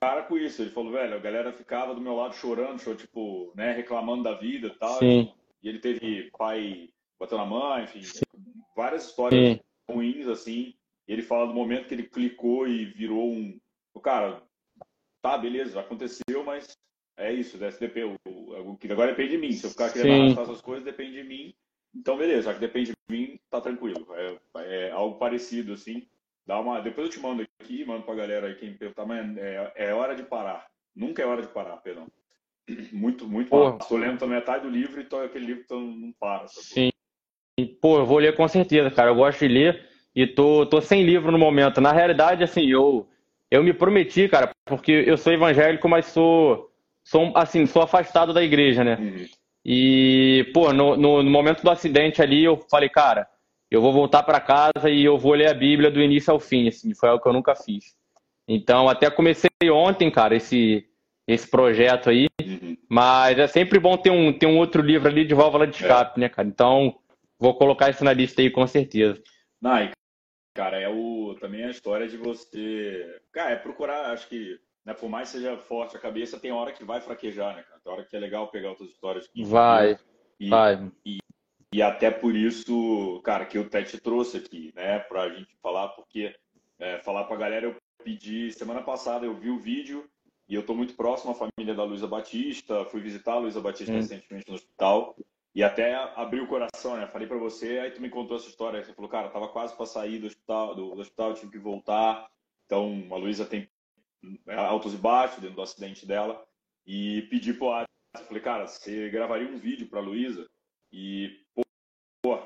cara 0.00 0.22
com 0.22 0.38
isso, 0.38 0.62
ele 0.62 0.70
falou, 0.70 0.92
velho, 0.92 1.14
a 1.14 1.18
galera 1.18 1.52
ficava 1.52 1.94
do 1.94 2.00
meu 2.00 2.14
lado 2.14 2.34
chorando, 2.34 2.80
show, 2.80 2.94
tipo, 2.94 3.52
né, 3.54 3.72
reclamando 3.72 4.22
da 4.22 4.34
vida 4.34 4.68
e 4.68 4.78
tal. 4.78 4.98
Sim. 4.98 5.32
E 5.62 5.68
ele 5.68 5.80
teve 5.80 6.30
pai 6.36 6.88
batendo 7.18 7.42
a 7.42 7.46
mãe, 7.46 7.84
enfim, 7.84 8.02
Sim. 8.02 8.24
várias 8.76 9.06
histórias 9.06 9.56
Sim. 9.56 9.60
ruins, 9.90 10.28
assim. 10.28 10.74
E 11.06 11.12
ele 11.12 11.22
fala 11.22 11.46
do 11.46 11.54
momento 11.54 11.88
que 11.88 11.94
ele 11.94 12.04
clicou 12.04 12.66
e 12.68 12.84
virou 12.86 13.30
um. 13.30 13.58
O 13.92 14.00
cara, 14.00 14.42
tá, 15.20 15.36
beleza, 15.36 15.80
aconteceu, 15.80 16.44
mas 16.44 16.76
é 17.18 17.32
isso, 17.32 17.58
né? 17.58 17.68
SDP, 17.68 18.04
o, 18.04 18.76
que 18.76 18.90
agora 18.90 19.10
depende 19.10 19.30
de 19.30 19.38
mim. 19.38 19.52
Se 19.52 19.66
eu 19.66 19.70
ficar 19.70 19.92
querendo 19.92 20.22
arrastar 20.22 20.44
essas 20.44 20.60
coisas, 20.60 20.84
depende 20.84 21.12
de 21.12 21.24
mim. 21.24 21.54
Então, 21.94 22.16
beleza, 22.16 22.42
já 22.42 22.54
que 22.54 22.60
depende 22.60 22.92
de 22.92 23.16
mim, 23.16 23.38
tá 23.50 23.60
tranquilo. 23.60 24.06
É, 24.14 24.86
é 24.86 24.90
algo 24.90 25.18
parecido, 25.18 25.72
assim. 25.72 26.06
Dá 26.46 26.60
uma... 26.60 26.80
Depois 26.80 27.06
eu 27.06 27.12
te 27.12 27.20
mando 27.20 27.44
aqui, 27.60 27.84
mando 27.84 28.04
pra 28.04 28.14
galera 28.14 28.46
aí 28.46 28.54
quem 28.54 28.72
perguntar, 28.72 29.04
mas 29.04 29.36
é, 29.36 29.72
é 29.76 29.94
hora 29.94 30.14
de 30.14 30.22
parar. 30.22 30.66
Nunca 30.94 31.22
é 31.22 31.26
hora 31.26 31.42
de 31.42 31.48
parar, 31.48 31.76
perdão. 31.78 32.06
Muito, 32.92 33.26
muito 33.26 33.48
Porra. 33.48 33.78
Estou 33.80 33.96
lendo 33.96 34.18
também 34.18 34.36
metade 34.36 34.64
do 34.64 34.70
livro 34.70 35.00
e 35.00 35.04
tô, 35.04 35.20
aquele 35.20 35.46
livro 35.46 35.64
que 35.64 35.74
não 35.74 36.12
para. 36.20 36.46
Sim. 36.48 36.90
Pô, 37.80 37.98
eu 37.98 38.06
vou 38.06 38.18
ler 38.18 38.36
com 38.36 38.46
certeza, 38.46 38.90
cara. 38.90 39.10
Eu 39.10 39.14
gosto 39.14 39.40
de 39.40 39.48
ler 39.48 39.88
e 40.14 40.26
tô, 40.26 40.66
tô 40.66 40.80
sem 40.80 41.02
livro 41.02 41.32
no 41.32 41.38
momento. 41.38 41.80
Na 41.80 41.92
realidade, 41.92 42.44
assim, 42.44 42.66
eu, 42.66 43.08
eu 43.50 43.62
me 43.62 43.72
prometi, 43.72 44.28
cara, 44.28 44.50
porque 44.66 44.92
eu 45.06 45.16
sou 45.16 45.32
evangélico, 45.32 45.88
mas 45.88 46.06
sou, 46.06 46.67
sou 47.08 47.32
assim, 47.34 47.64
sou 47.64 47.82
afastado 47.82 48.34
da 48.34 48.42
igreja, 48.42 48.84
né? 48.84 48.96
Uhum. 49.00 49.26
E, 49.64 50.50
pô, 50.52 50.72
no, 50.72 50.96
no, 50.96 51.22
no, 51.22 51.30
momento 51.30 51.62
do 51.62 51.70
acidente 51.70 52.20
ali, 52.22 52.44
eu 52.44 52.56
falei, 52.70 52.88
cara, 52.88 53.26
eu 53.70 53.80
vou 53.80 53.92
voltar 53.92 54.22
para 54.22 54.40
casa 54.40 54.90
e 54.90 55.04
eu 55.04 55.18
vou 55.18 55.32
ler 55.32 55.48
a 55.48 55.54
Bíblia 55.54 55.90
do 55.90 56.02
início 56.02 56.32
ao 56.32 56.38
fim, 56.38 56.68
assim, 56.68 56.94
foi 56.94 57.08
algo 57.08 57.22
que 57.22 57.28
eu 57.28 57.32
nunca 57.32 57.54
fiz. 57.54 57.96
Então, 58.46 58.88
até 58.88 59.10
comecei 59.10 59.48
ontem, 59.70 60.10
cara, 60.10 60.36
esse, 60.36 60.86
esse 61.26 61.48
projeto 61.48 62.10
aí, 62.10 62.28
uhum. 62.42 62.76
mas 62.88 63.38
é 63.38 63.46
sempre 63.46 63.78
bom 63.78 63.96
ter 63.96 64.10
um, 64.10 64.32
ter 64.32 64.46
um 64.46 64.58
outro 64.58 64.82
livro 64.82 65.08
ali 65.08 65.24
de 65.24 65.34
válvula 65.34 65.66
de 65.66 65.76
escape, 65.76 66.18
é. 66.18 66.20
né, 66.20 66.28
cara? 66.28 66.46
Então, 66.46 66.94
vou 67.38 67.54
colocar 67.54 67.88
isso 67.88 68.04
na 68.04 68.12
lista 68.12 68.42
aí 68.42 68.50
com 68.50 68.66
certeza. 68.66 69.20
Não, 69.60 69.90
cara, 70.54 70.78
é 70.78 70.88
o, 70.88 71.34
também 71.40 71.64
a 71.64 71.70
história 71.70 72.06
de 72.06 72.18
você, 72.18 73.18
cara, 73.32 73.52
é 73.52 73.56
procurar, 73.56 74.12
acho 74.12 74.28
que 74.28 74.58
né, 74.88 74.94
por 74.94 75.10
mais 75.10 75.30
que 75.30 75.36
seja 75.36 75.54
forte 75.58 75.94
a 75.98 76.00
cabeça, 76.00 76.40
tem 76.40 76.50
hora 76.50 76.72
que 76.72 76.82
vai 76.82 76.98
fraquejar, 76.98 77.54
né, 77.54 77.62
cara? 77.62 77.78
Tem 77.78 77.92
hora 77.92 78.04
que 78.06 78.16
é 78.16 78.18
legal 78.18 78.48
pegar 78.48 78.70
outras 78.70 78.88
histórias. 78.88 79.28
Vai, 79.36 79.98
e, 80.40 80.48
vai. 80.48 80.90
E, 81.04 81.18
e, 81.74 81.82
até 81.82 82.10
por 82.10 82.34
isso, 82.34 83.20
cara, 83.22 83.44
que 83.44 83.58
o 83.58 83.66
até 83.66 83.82
te 83.82 84.00
trouxe 84.00 84.38
aqui, 84.38 84.72
né, 84.74 84.98
pra 85.00 85.28
gente 85.28 85.54
falar, 85.62 85.88
porque 85.88 86.34
é, 86.78 87.00
falar 87.00 87.24
pra 87.24 87.36
galera, 87.36 87.66
eu 87.66 87.76
pedi, 88.02 88.50
semana 88.50 88.80
passada 88.80 89.26
eu 89.26 89.34
vi 89.34 89.50
o 89.50 89.58
vídeo 89.58 90.08
e 90.48 90.54
eu 90.54 90.64
tô 90.64 90.74
muito 90.74 90.94
próximo 90.94 91.32
à 91.32 91.34
família 91.34 91.74
da 91.74 91.84
Luísa 91.84 92.06
Batista, 92.06 92.86
fui 92.86 93.02
visitar 93.02 93.34
a 93.34 93.40
Luísa 93.40 93.60
Batista 93.60 93.92
hum. 93.92 93.96
recentemente 93.96 94.48
no 94.48 94.54
hospital 94.54 95.14
e 95.54 95.62
até 95.62 95.96
abri 96.16 96.40
o 96.40 96.48
coração, 96.48 96.96
né? 96.96 97.06
Falei 97.08 97.28
para 97.28 97.36
você, 97.36 97.78
aí 97.80 97.90
tu 97.90 98.00
me 98.00 98.08
contou 98.08 98.38
essa 98.38 98.48
história, 98.48 98.82
você 98.82 98.94
falou, 98.94 99.10
cara, 99.10 99.28
tava 99.28 99.48
quase 99.48 99.76
para 99.76 99.84
sair 99.84 100.18
do 100.18 100.28
hospital, 100.28 100.74
do, 100.74 100.94
do 100.94 101.00
hospital, 101.02 101.34
tive 101.34 101.52
que 101.52 101.58
voltar. 101.58 102.26
Então, 102.64 103.06
a 103.10 103.16
Luísa 103.16 103.44
tem 103.44 103.68
altos 104.46 104.94
e 104.94 104.96
baixos 104.96 105.40
dentro 105.40 105.56
do 105.56 105.62
acidente 105.62 106.06
dela 106.06 106.44
e 106.86 107.22
pedi 107.30 107.52
pro 107.52 107.70
Alisson, 107.70 108.26
falei, 108.26 108.42
cara, 108.42 108.66
você 108.66 109.10
gravaria 109.10 109.48
um 109.48 109.58
vídeo 109.58 109.88
pra 109.88 110.00
Luísa 110.00 110.48
e, 110.92 111.44
pô, 112.22 112.38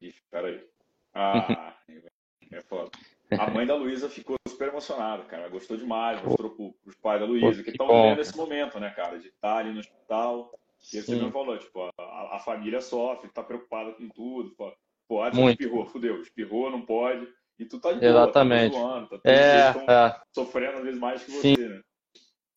ixi, 0.00 0.20
peraí. 0.30 0.64
Ah, 1.14 1.76
é 2.52 2.60
foda. 2.62 2.90
A 3.38 3.50
mãe 3.50 3.66
da 3.66 3.74
Luísa 3.74 4.08
ficou 4.08 4.36
super 4.48 4.68
emocionada, 4.68 5.24
cara, 5.24 5.48
gostou 5.48 5.76
demais, 5.76 6.22
mostrou 6.22 6.50
pro, 6.50 6.72
pros 6.82 6.96
pais 6.96 7.20
da 7.20 7.26
Luísa, 7.26 7.62
que 7.62 7.70
estão 7.70 7.86
vivendo 7.86 8.20
esse 8.20 8.36
momento, 8.36 8.78
né, 8.78 8.90
cara, 8.90 9.18
de 9.18 9.28
estar 9.28 9.58
ali 9.58 9.72
no 9.72 9.80
hospital. 9.80 10.52
E 10.92 11.00
você 11.00 11.16
não 11.16 11.32
falou, 11.32 11.58
tipo, 11.58 11.82
a, 11.98 12.36
a, 12.36 12.38
família 12.40 12.80
sofre, 12.80 13.28
tá 13.30 13.42
preocupada 13.42 13.92
com 13.92 14.08
tudo. 14.08 14.54
Pô, 14.56 14.72
pô 15.08 15.22
Alisson 15.22 15.50
espirrou, 15.50 15.86
fudeu, 15.86 16.20
espirrou, 16.20 16.70
não 16.70 16.82
pode. 16.82 17.26
E 17.58 17.64
tu 17.64 17.78
tá 17.80 17.92
de 17.92 18.00
boa, 18.00 18.10
Exatamente. 18.10 18.74
Tá 18.74 18.78
zoando, 18.78 19.08
tá 19.08 19.18
é, 19.24 19.74
é. 19.88 20.14
sofrendo 20.32 20.78
às 20.78 20.84
vezes 20.84 21.00
mais 21.00 21.22
que 21.22 21.30
você, 21.30 21.40
Sim. 21.40 21.56
né? 21.56 21.80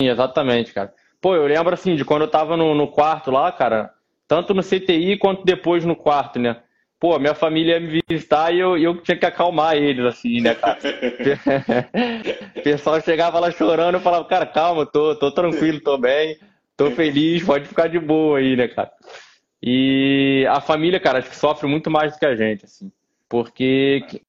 Sim, 0.02 0.10
exatamente, 0.10 0.74
cara. 0.74 0.94
Pô, 1.22 1.36
eu 1.36 1.46
lembro 1.46 1.74
assim 1.74 1.96
de 1.96 2.06
quando 2.06 2.24
eu 2.24 2.30
tava 2.30 2.56
no, 2.56 2.74
no 2.74 2.88
quarto 2.88 3.32
lá, 3.32 3.52
cara, 3.52 3.94
tanto 4.28 4.54
no 4.54 4.64
CTI 4.64 5.18
quanto 5.18 5.44
depois 5.44 5.84
no 5.86 5.96
quarto, 5.96 6.40
né? 6.40 6.62
Pô, 7.00 7.18
minha 7.18 7.34
família 7.34 7.76
ia 7.76 7.80
me 7.80 8.02
visitar 8.10 8.54
e 8.54 8.60
eu, 8.60 8.78
eu 8.78 9.02
tinha 9.02 9.18
que 9.18 9.26
acalmar 9.26 9.76
eles, 9.76 10.06
assim, 10.06 10.42
né, 10.42 10.54
cara? 10.54 10.78
o 12.58 12.62
pessoal 12.62 13.02
chegava 13.02 13.40
lá 13.40 13.50
chorando, 13.52 13.96
eu 13.96 14.02
falava, 14.02 14.26
cara, 14.26 14.46
calma, 14.46 14.86
tô, 14.86 15.16
tô 15.16 15.32
tranquilo, 15.32 15.80
tô 15.80 15.98
bem, 15.98 16.38
tô 16.76 16.92
feliz, 16.92 17.42
pode 17.44 17.68
ficar 17.68 17.88
de 17.88 18.00
boa 18.00 18.40
aí, 18.40 18.56
né, 18.56 18.68
cara? 18.68 18.92
E 19.64 20.46
a 20.50 20.60
família, 20.60 21.00
cara, 21.00 21.20
acho 21.20 21.30
que 21.30 21.36
sofre 21.38 21.68
muito 21.68 21.90
mais 21.90 22.14
do 22.14 22.20
que 22.20 22.26
a 22.26 22.36
gente, 22.36 22.66
assim. 22.66 22.92
Porque 23.30 24.22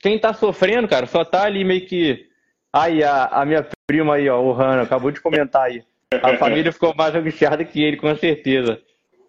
quem 0.00 0.18
tá 0.18 0.32
sofrendo, 0.32 0.88
cara, 0.88 1.06
só 1.06 1.24
tá 1.24 1.44
ali 1.44 1.64
meio 1.64 1.86
que. 1.86 2.26
Aí, 2.72 3.02
a, 3.02 3.24
a 3.26 3.44
minha 3.44 3.66
prima 3.86 4.14
aí, 4.14 4.28
ó, 4.28 4.40
o 4.40 4.52
Rano, 4.52 4.82
acabou 4.82 5.10
de 5.10 5.20
comentar 5.20 5.62
aí. 5.62 5.82
A 6.22 6.36
família 6.36 6.72
ficou 6.72 6.94
mais 6.94 7.14
angustiada 7.14 7.64
que 7.64 7.82
ele, 7.82 7.96
com 7.96 8.14
certeza. 8.16 8.80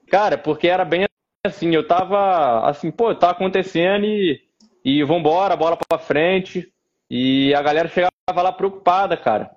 Cara, 0.10 0.38
porque 0.38 0.68
era 0.68 0.86
bem 0.86 1.06
assim, 1.46 1.74
eu 1.74 1.88
tava 1.88 2.68
assim, 2.70 2.92
pô, 2.92 3.14
tá 3.16 3.30
acontecendo 3.30 4.06
e, 4.06 4.42
e 4.84 5.04
vambora, 5.04 5.56
bola 5.56 5.78
pra 5.78 5.98
frente. 5.98 6.72
E 7.10 7.54
a 7.54 7.62
galera 7.62 7.88
chegava 7.88 8.12
lá 8.28 8.52
preocupada, 8.52 9.18
cara. 9.18 9.50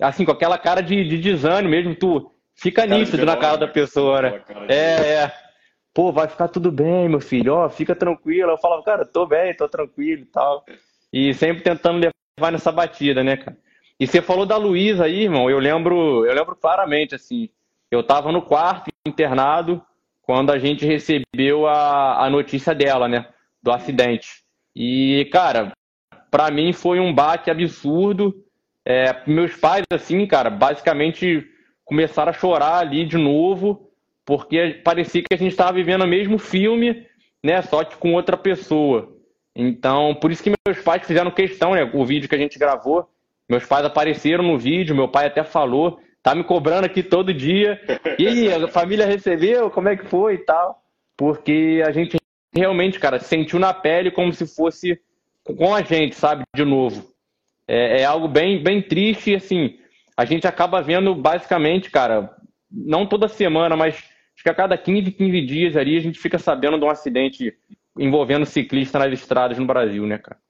Assim, 0.00 0.24
com 0.24 0.32
aquela 0.32 0.56
cara 0.56 0.80
de, 0.80 1.04
de 1.04 1.18
desânimo 1.18 1.70
mesmo, 1.70 1.94
tu 1.94 2.30
fica 2.54 2.86
nítido 2.86 3.26
na 3.26 3.36
cara 3.36 3.56
da 3.56 3.68
pessoa, 3.68 4.22
né? 4.22 4.40
É, 4.68 4.74
é 4.74 5.32
pô, 6.00 6.10
vai 6.10 6.26
ficar 6.26 6.48
tudo 6.48 6.72
bem, 6.72 7.10
meu 7.10 7.20
filho, 7.20 7.52
ó, 7.52 7.68
fica 7.68 7.94
tranquilo. 7.94 8.52
Eu 8.52 8.56
falava, 8.56 8.82
cara, 8.82 9.04
tô 9.04 9.26
bem, 9.26 9.54
tô 9.54 9.68
tranquilo 9.68 10.22
e 10.22 10.24
tal. 10.24 10.64
E 11.12 11.34
sempre 11.34 11.62
tentando 11.62 12.10
levar 12.38 12.50
nessa 12.50 12.72
batida, 12.72 13.22
né, 13.22 13.36
cara? 13.36 13.54
E 13.98 14.06
você 14.06 14.22
falou 14.22 14.46
da 14.46 14.56
Luísa 14.56 15.04
aí, 15.04 15.24
irmão, 15.24 15.50
eu 15.50 15.58
lembro, 15.58 16.24
eu 16.24 16.34
lembro 16.34 16.56
claramente, 16.56 17.14
assim, 17.14 17.50
eu 17.90 18.02
tava 18.02 18.32
no 18.32 18.40
quarto 18.40 18.88
internado 19.06 19.84
quando 20.22 20.50
a 20.50 20.58
gente 20.58 20.86
recebeu 20.86 21.66
a, 21.66 22.24
a 22.24 22.30
notícia 22.30 22.74
dela, 22.74 23.06
né, 23.06 23.28
do 23.62 23.70
acidente. 23.70 24.42
E, 24.74 25.28
cara, 25.30 25.70
para 26.30 26.50
mim 26.50 26.72
foi 26.72 26.98
um 26.98 27.12
bate 27.12 27.50
absurdo. 27.50 28.34
É, 28.86 29.22
meus 29.26 29.54
pais, 29.54 29.84
assim, 29.92 30.26
cara, 30.26 30.48
basicamente 30.48 31.46
começaram 31.84 32.30
a 32.30 32.32
chorar 32.32 32.78
ali 32.78 33.04
de 33.04 33.18
novo 33.18 33.89
porque 34.30 34.80
parecia 34.84 35.24
que 35.24 35.34
a 35.34 35.36
gente 35.36 35.50
estava 35.50 35.72
vivendo 35.72 36.02
o 36.02 36.06
mesmo 36.06 36.38
filme, 36.38 37.04
né, 37.42 37.60
só 37.62 37.82
que 37.82 37.96
com 37.96 38.14
outra 38.14 38.36
pessoa. 38.36 39.12
Então, 39.56 40.14
por 40.14 40.30
isso 40.30 40.40
que 40.40 40.52
meus 40.64 40.80
pais 40.82 41.04
fizeram 41.04 41.32
questão, 41.32 41.74
né, 41.74 41.90
o 41.92 42.04
vídeo 42.04 42.28
que 42.28 42.36
a 42.36 42.38
gente 42.38 42.56
gravou, 42.56 43.08
meus 43.48 43.66
pais 43.66 43.84
apareceram 43.84 44.44
no 44.44 44.56
vídeo, 44.56 44.94
meu 44.94 45.08
pai 45.08 45.26
até 45.26 45.42
falou, 45.42 45.98
tá 46.22 46.32
me 46.32 46.44
cobrando 46.44 46.84
aqui 46.84 47.02
todo 47.02 47.34
dia. 47.34 47.80
E 48.20 48.48
a 48.48 48.68
família 48.68 49.04
recebeu? 49.04 49.68
Como 49.68 49.88
é 49.88 49.96
que 49.96 50.06
foi 50.06 50.34
e 50.34 50.44
tal? 50.44 50.80
Porque 51.16 51.82
a 51.84 51.90
gente 51.90 52.16
realmente, 52.54 53.00
cara, 53.00 53.18
sentiu 53.18 53.58
na 53.58 53.74
pele 53.74 54.12
como 54.12 54.32
se 54.32 54.46
fosse 54.46 54.96
com 55.42 55.74
a 55.74 55.82
gente, 55.82 56.14
sabe, 56.14 56.44
de 56.54 56.64
novo. 56.64 57.04
É, 57.66 58.02
é 58.02 58.04
algo 58.04 58.28
bem, 58.28 58.62
bem 58.62 58.80
triste 58.80 59.34
assim, 59.34 59.76
a 60.16 60.24
gente 60.24 60.46
acaba 60.46 60.80
vendo 60.80 61.16
basicamente, 61.16 61.90
cara, 61.90 62.30
não 62.70 63.04
toda 63.04 63.26
semana, 63.26 63.76
mas 63.76 64.08
Acho 64.40 64.44
que 64.44 64.48
a 64.48 64.54
cada 64.54 64.78
15, 64.78 65.12
15 65.12 65.40
dias 65.42 65.76
ali 65.76 65.98
a 65.98 66.00
gente 66.00 66.18
fica 66.18 66.38
sabendo 66.38 66.78
de 66.78 66.84
um 66.86 66.88
acidente 66.88 67.54
envolvendo 67.98 68.46
ciclista 68.46 68.98
nas 68.98 69.12
estradas 69.12 69.58
no 69.58 69.66
Brasil, 69.66 70.06
né, 70.06 70.16
cara? 70.16 70.40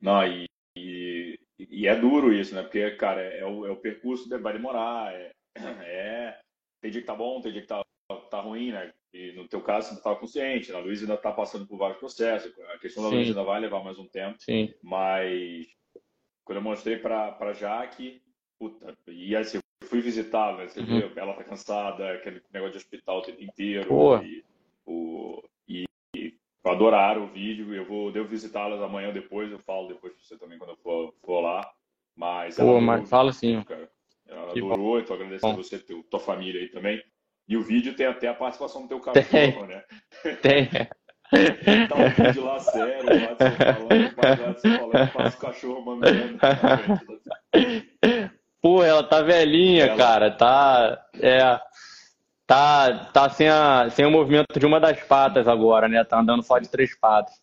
Não, 0.00 0.24
e, 0.24 0.44
e, 0.76 1.36
e 1.58 1.88
é 1.88 1.96
duro 1.96 2.32
isso, 2.32 2.54
né? 2.54 2.62
Porque, 2.62 2.92
cara, 2.92 3.20
é 3.20 3.44
o, 3.44 3.66
é 3.66 3.72
o 3.72 3.76
percurso, 3.76 4.28
vai 4.38 4.52
demorar, 4.52 5.12
é, 5.12 5.32
é, 5.82 6.38
tem 6.80 6.92
dia 6.92 7.00
que 7.00 7.06
tá 7.08 7.16
bom, 7.16 7.40
tem 7.40 7.50
dia 7.50 7.62
que 7.62 7.66
tá, 7.66 7.84
tá 8.30 8.40
ruim, 8.40 8.70
né? 8.70 8.92
E 9.12 9.32
no 9.32 9.48
teu 9.48 9.60
caso 9.60 9.88
você 9.88 9.94
estava 9.94 10.14
consciente, 10.14 10.72
a 10.72 10.78
Luísa 10.78 11.02
ainda 11.02 11.14
está 11.14 11.32
passando 11.32 11.66
por 11.66 11.78
vários 11.78 11.98
processos, 11.98 12.52
a 12.72 12.78
questão 12.78 13.02
da 13.02 13.08
Luísa 13.08 13.30
ainda 13.30 13.42
vai 13.42 13.58
levar 13.58 13.82
mais 13.82 13.98
um 13.98 14.06
tempo, 14.06 14.36
Sim. 14.38 14.72
mas 14.80 15.66
quando 16.44 16.58
eu 16.58 16.62
mostrei 16.62 16.98
para 16.98 17.52
Jaque, 17.52 18.22
puta, 18.60 18.96
e 19.08 19.34
assim, 19.34 19.58
fui 19.82 20.00
visitá-la, 20.00 20.58
né? 20.58 20.68
Você 20.68 20.80
uhum. 20.80 21.08
vê, 21.08 21.20
ela 21.20 21.34
tá 21.34 21.44
cansada, 21.44 22.12
aquele 22.12 22.42
negócio 22.52 22.72
de 22.72 22.78
hospital 22.78 23.18
o 23.18 23.22
tempo 23.22 23.42
inteiro. 23.42 23.88
Pô. 23.88 24.18
E, 24.18 24.44
o, 24.86 25.42
e, 25.68 25.84
e 26.16 26.34
adoraram 26.64 27.24
o 27.24 27.28
vídeo. 27.28 27.74
Eu 27.74 27.84
vou 27.84 28.10
devo 28.12 28.28
visitá-las 28.28 28.80
amanhã 28.80 29.08
ou 29.08 29.14
depois, 29.14 29.50
eu 29.50 29.58
falo 29.58 29.88
depois 29.88 30.12
pra 30.12 30.22
você 30.22 30.38
também 30.38 30.58
quando 30.58 30.70
eu 30.70 30.76
for, 30.76 31.14
for 31.22 31.40
lá. 31.40 31.68
Mas 32.16 32.56
Pô, 32.56 32.80
mas 32.80 33.08
fala 33.08 33.32
sim. 33.32 33.62
Cara. 33.62 33.90
Ela 34.28 34.52
que 34.52 34.60
adorou, 34.60 34.98
então 34.98 35.16
agradecendo 35.16 35.56
você, 35.56 35.78
teu, 35.78 36.02
tua 36.04 36.20
família 36.20 36.60
aí 36.60 36.68
também. 36.68 37.02
E 37.48 37.56
o 37.56 37.62
vídeo 37.62 37.94
tem 37.94 38.06
até 38.06 38.28
a 38.28 38.34
participação 38.34 38.82
do 38.82 38.88
teu 38.88 39.00
cachorro, 39.00 39.26
tem. 39.30 39.66
né? 39.66 39.84
Tem. 40.40 40.68
tá 41.88 41.96
um 41.96 42.26
vídeo 42.26 42.44
lá 42.44 42.60
sério, 42.60 43.06
lá 43.06 43.34
de 43.34 43.44
você 43.44 43.56
falando, 44.14 44.54
você 44.54 44.78
falando, 44.78 45.34
o 45.34 45.38
cachorro 45.38 45.84
mandando. 45.84 46.38
Pô, 48.62 48.84
ela 48.84 49.02
tá 49.02 49.20
velhinha, 49.20 49.86
ela... 49.86 49.96
cara. 49.96 50.30
Tá. 50.30 51.04
É. 51.20 51.60
Tá, 52.46 53.06
tá 53.12 53.28
sem, 53.30 53.48
a, 53.48 53.88
sem 53.90 54.04
o 54.04 54.10
movimento 54.10 54.58
de 54.58 54.66
uma 54.66 54.78
das 54.78 55.00
patas 55.02 55.48
agora, 55.48 55.88
né? 55.88 56.04
Tá 56.04 56.20
andando 56.20 56.42
só 56.42 56.58
de 56.58 56.68
três 56.68 56.94
patas. 56.94 57.34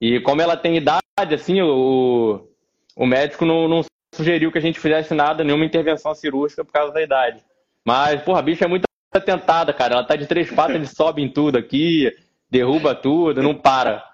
E 0.00 0.20
como 0.20 0.40
ela 0.40 0.56
tem 0.56 0.76
idade, 0.76 1.34
assim, 1.34 1.60
o, 1.60 2.46
o 2.94 3.06
médico 3.06 3.44
não, 3.44 3.66
não 3.66 3.84
sugeriu 4.14 4.52
que 4.52 4.58
a 4.58 4.60
gente 4.60 4.78
fizesse 4.78 5.14
nada, 5.14 5.42
nenhuma 5.42 5.64
intervenção 5.64 6.14
cirúrgica 6.14 6.64
por 6.64 6.72
causa 6.72 6.92
da 6.92 7.02
idade. 7.02 7.42
Mas, 7.84 8.22
porra, 8.22 8.40
a 8.40 8.42
bicha 8.42 8.64
é 8.64 8.68
muito 8.68 8.84
atentada, 9.12 9.72
cara. 9.72 9.94
Ela 9.94 10.04
tá 10.04 10.14
de 10.16 10.26
três 10.26 10.50
patas, 10.50 10.76
ele 10.76 10.86
sobe 10.86 11.22
em 11.22 11.28
tudo 11.28 11.56
aqui, 11.56 12.12
derruba 12.50 12.94
tudo, 12.94 13.42
não 13.42 13.54
para. 13.54 14.04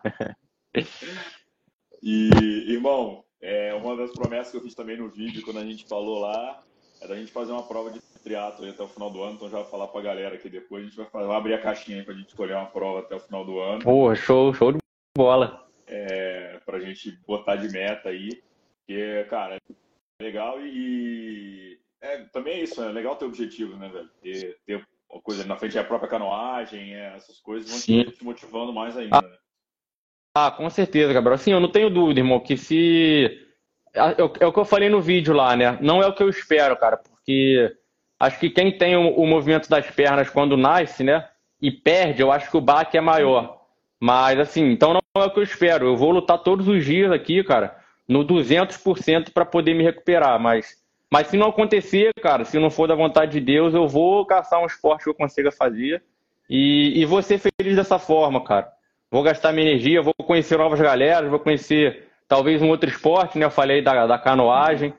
e, 2.03 2.73
irmão, 2.73 3.24
é, 3.45 3.74
uma 3.74 3.95
das 3.95 4.11
promessas 4.11 4.51
que 4.51 4.57
eu 4.57 4.62
fiz 4.62 4.74
também 4.74 4.97
no 4.97 5.11
vídeo, 5.11 5.42
quando 5.45 5.59
a 5.59 5.64
gente 5.64 5.86
falou 5.86 6.18
lá, 6.18 6.62
é 7.03 7.07
da 7.07 7.14
gente 7.14 7.30
fazer 7.30 7.53
uma 7.53 7.62
prova 7.62 7.90
de 7.90 8.01
triatlo 8.22 8.66
até 8.66 8.82
o 8.82 8.88
final 8.88 9.11
do 9.11 9.22
ano. 9.22 9.34
Então 9.34 9.51
já 9.51 9.59
vou 9.59 9.66
falar 9.66 9.86
pra 9.88 10.01
galera 10.01 10.34
aqui 10.34 10.49
depois. 10.49 10.82
A 10.82 10.86
gente 10.86 10.97
vai, 10.97 11.07
fazer, 11.07 11.26
vai 11.26 11.36
abrir 11.36 11.53
a 11.53 11.61
caixinha 11.61 11.99
aí 11.99 12.05
pra 12.05 12.14
gente 12.14 12.28
escolher 12.28 12.55
uma 12.55 12.64
prova 12.64 13.01
até 13.01 13.14
o 13.14 13.20
final 13.20 13.45
do 13.45 13.61
ano. 13.61 13.82
Porra, 13.82 14.14
show, 14.14 14.55
show 14.55 14.72
de 14.72 14.78
bola. 15.14 15.68
É, 15.86 16.59
pra 16.64 16.80
gente 16.80 17.12
botar 17.26 17.57
de 17.57 17.68
meta 17.68 18.09
aí. 18.09 18.42
Porque, 18.78 19.26
cara, 19.28 19.57
é 19.57 20.24
legal 20.24 20.59
e. 20.64 21.78
É, 22.01 22.24
também 22.32 22.55
é 22.55 22.62
isso, 22.62 22.82
é 22.82 22.90
legal 22.90 23.16
ter 23.16 23.26
objetivo, 23.26 23.76
né, 23.76 23.90
velho? 23.90 24.11
Ter, 24.22 24.59
ter 24.64 24.86
uma 25.11 25.20
coisa 25.20 25.45
na 25.45 25.57
frente, 25.57 25.76
é 25.76 25.80
a 25.82 25.84
própria 25.84 26.09
canoagem, 26.09 26.95
é, 26.95 27.14
essas 27.14 27.40
coisas 27.40 27.70
vão 27.70 27.78
te, 27.78 28.11
te, 28.11 28.24
motivando 28.24 28.72
mais 28.72 28.97
ainda, 28.97 29.18
ah, 29.18 29.22
né? 29.22 29.36
Ah, 30.37 30.51
com 30.51 30.68
certeza, 30.68 31.12
Gabriel. 31.12 31.39
Sim, 31.39 31.53
eu 31.53 31.61
não 31.61 31.70
tenho 31.70 31.89
dúvida, 31.89 32.18
irmão, 32.18 32.41
que 32.41 32.57
se. 32.57 33.41
É, 33.95 34.20
é 34.20 34.47
o 34.47 34.53
que 34.53 34.59
eu 34.59 34.64
falei 34.64 34.89
no 34.89 35.01
vídeo 35.01 35.32
lá, 35.32 35.55
né? 35.55 35.78
Não 35.80 36.03
é 36.03 36.09
o 36.09 36.12
que 36.12 36.24
eu 36.24 36.28
espero, 36.28 36.76
cara, 36.76 36.97
porque 36.97 37.72
acho 38.18 38.41
que 38.41 38.51
quem 38.51 38.76
tem 38.76 38.97
o, 38.97 39.11
o 39.11 39.26
movimento 39.28 39.68
das 39.68 39.89
pernas 39.89 40.28
quando 40.28 40.57
nasce, 40.57 41.05
né? 41.05 41.28
E 41.62 41.70
perde, 41.70 42.20
eu 42.20 42.32
acho 42.32 42.51
que 42.51 42.57
o 42.57 42.61
baque 42.61 42.99
é 42.99 43.01
maior. 43.01 43.61
Mas, 44.01 44.41
assim, 44.41 44.72
então 44.72 44.93
não 44.93 45.22
é 45.22 45.26
o 45.26 45.30
que 45.30 45.39
eu 45.39 45.45
espero. 45.45 45.87
Eu 45.87 45.97
vou 45.97 46.11
lutar 46.11 46.39
todos 46.43 46.66
os 46.66 46.85
dias 46.85 47.12
aqui, 47.12 47.45
cara, 47.45 47.78
no 48.09 48.24
200% 48.24 49.32
para 49.32 49.45
poder 49.45 49.72
me 49.74 49.85
recuperar. 49.85 50.41
Mas, 50.41 50.82
mas 51.09 51.28
se 51.28 51.37
não 51.37 51.49
acontecer, 51.51 52.11
cara, 52.20 52.45
se 52.45 52.59
não 52.59 52.70
for 52.70 52.89
da 52.89 52.97
vontade 52.97 53.32
de 53.32 53.41
Deus, 53.41 53.72
eu 53.72 53.87
vou 53.87 54.26
caçar 54.26 54.61
um 54.61 54.66
esporte 54.66 55.05
que 55.05 55.11
eu 55.11 55.14
consiga 55.14 55.53
fazer 55.53 56.03
e, 56.51 57.01
e 57.01 57.05
vou 57.05 57.22
ser 57.22 57.39
feliz 57.39 57.76
dessa 57.76 58.01
forma, 58.01 58.43
cara 58.43 58.74
vou 59.15 59.23
gastar 59.23 59.53
minha 59.53 59.71
energia, 59.71 60.03
vou 60.03 60.12
conhecer 60.12 60.59
novas 60.59 60.81
galeras, 60.81 61.31
vou 61.31 61.39
conhecer 61.39 62.09
talvez 62.27 62.61
um 62.61 62.69
outro 62.69 62.91
esporte, 62.91 63.39
né? 63.39 63.47
Eu 63.47 63.51
falei 63.51 63.81
da, 63.81 64.09
da 64.09 64.19
canoagem. 64.19 64.93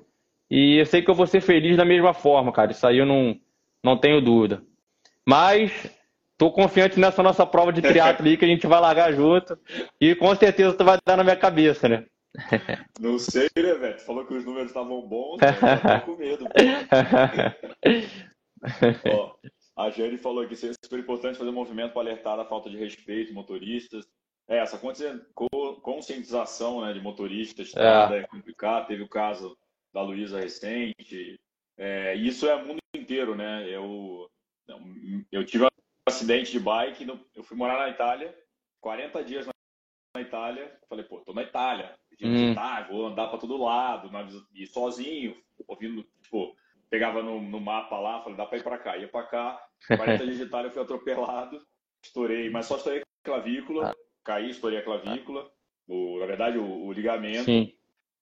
E 0.49 0.80
eu 0.80 0.86
sei 0.86 1.01
que 1.01 1.11
eu 1.11 1.16
vou 1.16 1.28
ser 1.28 1.41
feliz 1.41 1.76
da 1.76 1.84
mesma 1.84 2.13
forma, 2.13 2.53
cara. 2.53 2.72
Isso 2.72 2.88
aí 2.88 2.99
eu 2.99 3.05
não, 3.05 3.38
não 3.84 3.97
tenho 3.97 4.22
dúvida. 4.22 4.63
Mas 5.28 5.91
tô 6.38 6.49
confiante 6.49 6.97
nessa 6.97 7.22
nossa 7.22 7.45
prova 7.45 7.74
de 7.74 7.82
triatlo 7.82 8.26
aí 8.26 8.38
que 8.38 8.45
a 8.45 8.47
gente 8.47 8.66
vai 8.66 8.80
largar 8.80 9.11
junto. 9.11 9.59
E 9.99 10.16
com 10.16 10.34
certeza 10.34 10.78
tu 10.78 10.86
vai 10.86 10.97
dar 11.05 11.18
na 11.18 11.24
minha 11.26 11.36
cabeça, 11.36 11.89
né? 11.89 12.05
Não 12.97 13.20
sei, 13.20 13.49
né, 13.57 13.74
velho? 13.74 13.97
Tu 13.97 14.05
falou 14.05 14.26
que 14.26 14.34
os 14.34 14.45
números 14.45 14.70
estavam 14.70 15.01
bons, 15.01 15.41
né? 15.41 15.47
eu 15.84 15.99
tô 15.99 16.05
com 16.05 16.16
medo. 16.18 16.47
Ó, 19.11 19.36
a 19.76 19.89
Jane 19.89 20.17
falou 20.17 20.47
que 20.47 20.55
seria 20.55 20.76
super 20.84 20.99
importante 20.99 21.38
fazer 21.38 21.49
um 21.49 21.53
movimento 21.53 21.91
para 21.91 22.01
alertar 22.01 22.38
da 22.38 22.45
falta 22.45 22.69
de 22.69 22.78
respeito 22.78 23.34
motoristas. 23.34 24.07
É, 24.47 24.57
essa 24.57 24.80
conscientização 25.82 26.82
né, 26.82 26.93
de 26.93 27.01
motoristas 27.01 27.76
é. 27.76 28.19
é 28.19 28.28
complicado. 28.28 28.88
Teve 28.88 29.03
o 29.03 29.09
caso 29.09 29.57
da 29.93 30.01
Luísa 30.01 30.39
recente. 30.39 31.39
É, 31.78 32.15
isso 32.15 32.47
é 32.47 32.55
o 32.55 32.65
mundo 32.65 32.80
inteiro, 32.95 33.36
né? 33.36 33.67
Eu, 33.69 34.30
eu 35.32 35.45
tive 35.45 35.65
um 35.65 35.67
acidente 36.07 36.51
de 36.51 36.59
bike, 36.59 37.05
eu 37.36 37.43
fui 37.43 37.57
morar 37.57 37.80
na 37.80 37.89
Itália, 37.89 38.34
40 38.80 39.23
dias 39.23 39.47
na 40.15 40.21
Itália. 40.21 40.80
Falei, 40.88 41.03
pô, 41.03 41.19
tô 41.19 41.34
na 41.34 41.43
Itália, 41.43 41.97
hum. 42.21 42.55
vou 42.89 43.07
andar 43.07 43.28
para 43.28 43.39
todo 43.39 43.57
lado, 43.57 44.09
e 44.53 44.65
sozinho, 44.67 45.36
ouvindo, 45.67 46.03
tipo, 46.21 46.55
pegava 46.89 47.21
no, 47.21 47.41
no 47.41 47.59
mapa 47.59 47.99
lá, 47.99 48.21
falei, 48.21 48.38
dá 48.38 48.45
para 48.45 48.57
ir 48.57 48.63
para 48.63 48.77
cá. 48.77 48.97
Ia 48.97 49.07
para 49.07 49.25
cá, 49.27 49.67
40 49.88 50.25
dias 50.25 50.38
de 50.38 50.43
Itália, 50.43 50.71
fui 50.71 50.81
atropelado, 50.81 51.61
estourei, 52.03 52.49
mas 52.49 52.65
só 52.65 52.77
estourei 52.77 53.01
a 53.01 53.05
clavícula, 53.23 53.89
ah. 53.89 53.95
caí, 54.23 54.49
estourei 54.49 54.79
a 54.79 54.83
clavícula, 54.83 55.49
o, 55.88 56.19
na 56.19 56.25
verdade, 56.25 56.57
o, 56.57 56.86
o 56.86 56.91
ligamento. 56.91 57.45
Sim. 57.45 57.71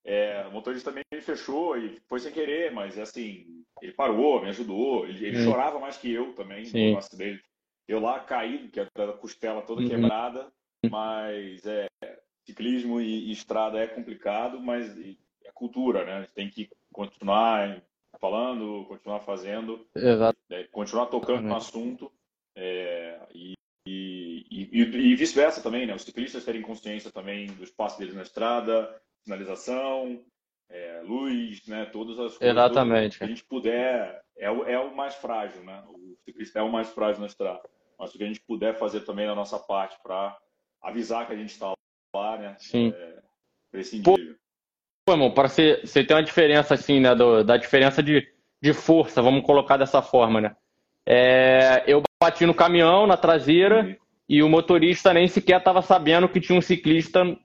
É, 0.06 0.46
o 0.46 0.52
motorista 0.52 0.90
também 0.90 1.04
fechou 1.22 1.78
e 1.78 1.98
foi 2.06 2.18
sem 2.20 2.30
querer, 2.30 2.70
mas 2.72 2.98
assim, 2.98 3.64
ele 3.80 3.92
parou, 3.92 4.42
me 4.42 4.50
ajudou, 4.50 5.06
ele, 5.06 5.26
ele 5.26 5.42
chorava 5.42 5.78
mais 5.78 5.96
que 5.96 6.12
eu 6.12 6.34
também 6.34 6.64
Sim. 6.66 6.92
no 6.92 6.98
acidente. 6.98 7.42
Eu 7.88 8.00
lá 8.00 8.20
caído, 8.20 8.70
que 8.70 8.80
a 8.80 8.88
costela 9.18 9.62
toda 9.62 9.82
uhum. 9.82 9.88
quebrada, 9.88 10.52
mas 10.90 11.64
é, 11.66 11.86
ciclismo 12.44 13.00
e, 13.00 13.28
e, 13.28 13.32
estrada 13.32 13.78
é 13.78 13.86
complicado, 13.86 14.60
mas 14.60 14.96
é 14.98 15.50
cultura, 15.52 16.04
né? 16.04 16.12
A 16.12 16.20
gente 16.20 16.32
tem 16.32 16.50
que 16.50 16.70
continuar 16.92 17.82
falando, 18.20 18.84
continuar 18.86 19.20
fazendo, 19.20 19.86
né, 20.48 20.64
continuar 20.72 21.06
tocando 21.06 21.42
no 21.42 21.56
assunto 21.56 22.10
é, 22.56 23.20
e, 23.34 23.54
e, 23.86 24.46
e, 24.50 24.80
e 24.80 25.16
vice-versa 25.16 25.62
também, 25.62 25.86
né? 25.86 25.94
Os 25.94 26.02
ciclistas 26.02 26.44
terem 26.44 26.62
consciência 26.62 27.10
também 27.10 27.46
do 27.46 27.64
espaço 27.64 27.98
deles 27.98 28.14
na 28.14 28.22
estrada, 28.22 29.00
sinalização, 29.22 30.24
é, 30.70 31.02
luz, 31.04 31.66
né? 31.66 31.84
Todas 31.86 32.18
as 32.18 32.36
coisas 32.36 32.56
Exatamente. 32.56 33.18
que 33.18 33.24
a 33.24 33.28
gente 33.28 33.44
puder 33.44 34.22
é 34.36 34.50
o, 34.50 34.64
é 34.64 34.78
o 34.78 34.94
mais 34.94 35.14
frágil, 35.14 35.62
né? 35.64 35.82
O 35.88 36.16
ciclista 36.24 36.58
é 36.58 36.62
o 36.62 36.70
mais 36.70 36.88
frágil 36.90 37.20
na 37.20 37.26
estrada. 37.26 37.68
Mas 37.98 38.14
o 38.14 38.18
que 38.18 38.24
a 38.24 38.26
gente 38.26 38.40
puder 38.40 38.74
fazer 38.74 39.00
também 39.00 39.26
na 39.26 39.34
nossa 39.34 39.58
parte 39.58 39.96
para 40.02 40.36
avisar 40.82 41.26
que 41.26 41.32
a 41.32 41.36
gente 41.36 41.50
está 41.50 41.72
lá, 42.14 42.38
né? 42.38 42.56
Sim. 42.58 42.92
É 42.94 43.22
prescindível. 43.70 44.23
Pô, 45.06 45.12
irmão, 45.12 45.30
para 45.30 45.48
você, 45.48 45.80
você 45.84 46.02
ter 46.02 46.14
uma 46.14 46.22
diferença 46.22 46.74
assim, 46.74 46.98
né, 46.98 47.14
do, 47.14 47.44
da 47.44 47.58
diferença 47.58 48.02
de, 48.02 48.26
de 48.60 48.72
força, 48.72 49.20
vamos 49.20 49.44
colocar 49.44 49.76
dessa 49.76 50.00
forma, 50.00 50.40
né? 50.40 50.56
É, 51.04 51.84
eu 51.86 52.02
bati 52.22 52.46
no 52.46 52.54
caminhão, 52.54 53.06
na 53.06 53.16
traseira, 53.16 53.82
uhum. 53.82 53.96
e 54.26 54.42
o 54.42 54.48
motorista 54.48 55.12
nem 55.12 55.28
sequer 55.28 55.58
estava 55.58 55.82
sabendo 55.82 56.28
que 56.28 56.40
tinha 56.40 56.58
um 56.58 56.62
ciclista 56.62 57.36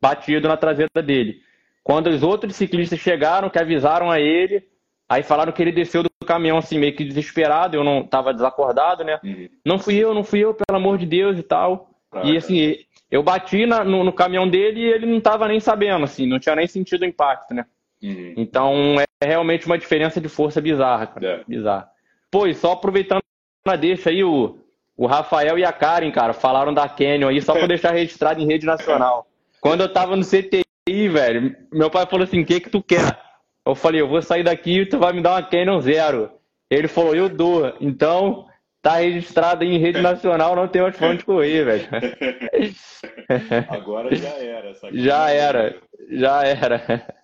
batido 0.00 0.48
na 0.48 0.56
traseira 0.56 1.02
dele. 1.02 1.42
Quando 1.84 2.08
os 2.08 2.22
outros 2.22 2.56
ciclistas 2.56 2.98
chegaram, 2.98 3.50
que 3.50 3.58
avisaram 3.58 4.10
a 4.10 4.18
ele, 4.18 4.66
aí 5.06 5.22
falaram 5.22 5.52
que 5.52 5.60
ele 5.60 5.72
desceu 5.72 6.02
do 6.02 6.08
caminhão 6.26 6.56
assim, 6.56 6.78
meio 6.78 6.96
que 6.96 7.04
desesperado, 7.04 7.76
eu 7.76 7.84
não 7.84 8.00
estava 8.00 8.32
desacordado, 8.32 9.04
né? 9.04 9.20
Uhum. 9.22 9.48
Não 9.66 9.78
fui 9.78 9.96
eu, 9.96 10.14
não 10.14 10.24
fui 10.24 10.40
eu, 10.40 10.54
pelo 10.54 10.78
amor 10.78 10.96
de 10.96 11.04
Deus 11.04 11.38
e 11.38 11.42
tal. 11.42 11.90
E 12.24 12.36
assim, 12.36 12.78
eu 13.12 13.22
bati 13.22 13.66
na, 13.66 13.84
no, 13.84 14.02
no, 14.02 14.12
caminhão 14.12 14.48
dele 14.48 14.80
e 14.80 14.90
ele 14.90 15.04
não 15.04 15.18
estava 15.18 15.46
nem 15.46 15.60
sabendo, 15.60 16.02
assim, 16.02 16.26
não 16.26 16.38
tinha 16.38 16.56
nem 16.56 16.66
sentido 16.66 17.02
o 17.02 17.06
impacto, 17.06 17.52
né? 17.52 17.66
Uhum. 18.02 18.32
Então 18.38 18.96
é 18.98 19.26
realmente 19.26 19.66
uma 19.66 19.76
diferença 19.76 20.18
de 20.18 20.30
força 20.30 20.62
bizarra, 20.62 21.06
cara. 21.06 21.26
É. 21.26 21.44
Bizarra. 21.46 21.90
Pô, 22.30 22.46
e 22.46 22.54
só 22.54 22.72
aproveitando 22.72 23.20
na 23.66 23.76
deixa 23.76 24.08
aí, 24.08 24.24
o, 24.24 24.58
o 24.96 25.06
Rafael 25.06 25.58
e 25.58 25.64
a 25.64 25.70
Karen, 25.70 26.10
cara, 26.10 26.32
falaram 26.32 26.72
da 26.72 26.88
Canyon 26.88 27.28
aí, 27.28 27.42
só 27.42 27.52
pra 27.52 27.66
deixar 27.68 27.92
registrado 27.92 28.40
em 28.40 28.46
rede 28.46 28.64
nacional. 28.64 29.26
Quando 29.60 29.82
eu 29.82 29.92
tava 29.92 30.16
no 30.16 30.24
CTI, 30.24 31.08
velho, 31.08 31.54
meu 31.70 31.90
pai 31.90 32.06
falou 32.06 32.24
assim: 32.24 32.40
o 32.40 32.46
que 32.46 32.60
que 32.60 32.70
tu 32.70 32.82
quer? 32.82 33.20
Eu 33.64 33.74
falei: 33.74 34.00
eu 34.00 34.08
vou 34.08 34.22
sair 34.22 34.42
daqui 34.42 34.80
e 34.80 34.86
tu 34.86 34.98
vai 34.98 35.12
me 35.12 35.20
dar 35.20 35.32
uma 35.32 35.42
Canyon 35.42 35.80
zero. 35.82 36.30
Ele 36.70 36.88
falou: 36.88 37.14
eu 37.14 37.28
dou. 37.28 37.76
Então, 37.78 38.46
tá 38.82 38.96
registrado 38.96 39.64
em 39.64 39.78
rede 39.78 40.00
nacional, 40.02 40.56
não 40.56 40.66
tem 40.66 40.82
mais 40.82 40.96
pra 40.96 41.08
onde 41.08 41.24
correr, 41.24 41.64
velho. 41.64 41.88
Agora 43.70 44.14
já 44.14 44.30
era. 44.30 44.74
Já 44.92 45.30
era, 45.30 45.80
já 46.10 46.42
era. 46.44 47.14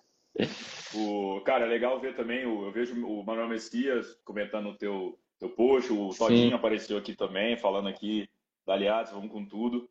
O, 0.95 1.41
cara, 1.41 1.65
é 1.65 1.67
legal 1.67 1.99
ver 1.99 2.15
também, 2.15 2.43
eu 2.43 2.71
vejo 2.71 2.95
o 3.05 3.23
Manuel 3.23 3.49
Messias 3.49 4.07
comentando 4.23 4.69
no 4.69 4.77
teu, 4.77 5.19
teu 5.37 5.49
post, 5.49 5.91
o 5.91 6.09
Todinho 6.17 6.49
Sim. 6.49 6.55
apareceu 6.55 6.97
aqui 6.97 7.13
também, 7.13 7.57
falando 7.57 7.89
aqui 7.89 8.27
da 8.65 8.73
Aliados, 8.73 9.11
vamos 9.11 9.31
com 9.31 9.45
tudo. 9.45 9.89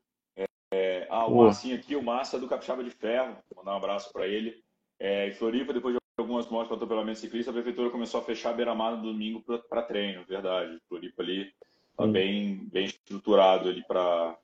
É, 0.70 1.06
ah, 1.08 1.26
o 1.26 1.44
Marcinho 1.44 1.76
aqui, 1.76 1.96
o 1.96 2.02
Massa 2.02 2.38
do 2.38 2.48
Capixaba 2.48 2.84
de 2.84 2.90
Ferro, 2.90 3.36
vou 3.50 3.62
mandar 3.62 3.74
um 3.74 3.78
abraço 3.78 4.12
para 4.12 4.26
ele. 4.26 4.62
É, 5.00 5.28
em 5.28 5.32
Floripa, 5.32 5.72
depois 5.72 5.94
de 5.94 5.97
algumas 6.20 6.48
mortes 6.48 6.68
para 6.68 6.76
atropelamento 6.76 7.18
ciclista, 7.18 7.50
a 7.50 7.54
prefeitura 7.54 7.90
começou 7.90 8.20
a 8.20 8.24
fechar 8.24 8.50
a 8.50 8.54
beira-mar 8.54 8.96
no 8.96 9.02
domingo 9.02 9.42
para 9.68 9.82
treino, 9.82 10.24
verdade. 10.24 10.78
Floripa 10.88 11.22
ali 11.22 11.52
tá 11.96 12.06
bem, 12.06 12.68
bem 12.72 12.86
estruturado 12.86 13.68
ali 13.68 13.82
para 13.86 14.36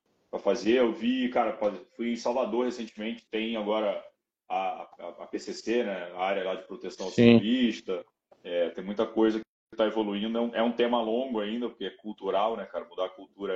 fazer. 0.43 0.79
Eu 0.79 0.93
vi, 0.93 1.29
cara, 1.29 1.59
fui 1.97 2.13
em 2.13 2.17
Salvador 2.17 2.67
recentemente, 2.67 3.27
tem 3.31 3.57
agora 3.57 4.05
a, 4.49 4.89
a, 4.99 5.09
a 5.21 5.27
PCC, 5.27 5.85
né, 5.85 6.13
a 6.15 6.23
área 6.23 6.45
lá 6.45 6.55
de 6.55 6.67
proteção 6.67 7.11
ciclista. 7.11 8.05
É, 8.43 8.71
tem 8.71 8.85
muita 8.85 9.07
coisa 9.07 9.39
que 9.39 9.45
está 9.73 9.87
evoluindo. 9.87 10.37
É 10.37 10.41
um, 10.41 10.55
é 10.57 10.63
um, 10.63 10.73
tema 10.73 11.01
longo 11.01 11.41
ainda, 11.41 11.69
porque 11.69 11.85
é 11.85 11.91
cultural, 11.91 12.57
né, 12.57 12.67
cara? 12.67 12.85
Mudar 12.85 13.07
a 13.07 13.11
cultura 13.11 13.55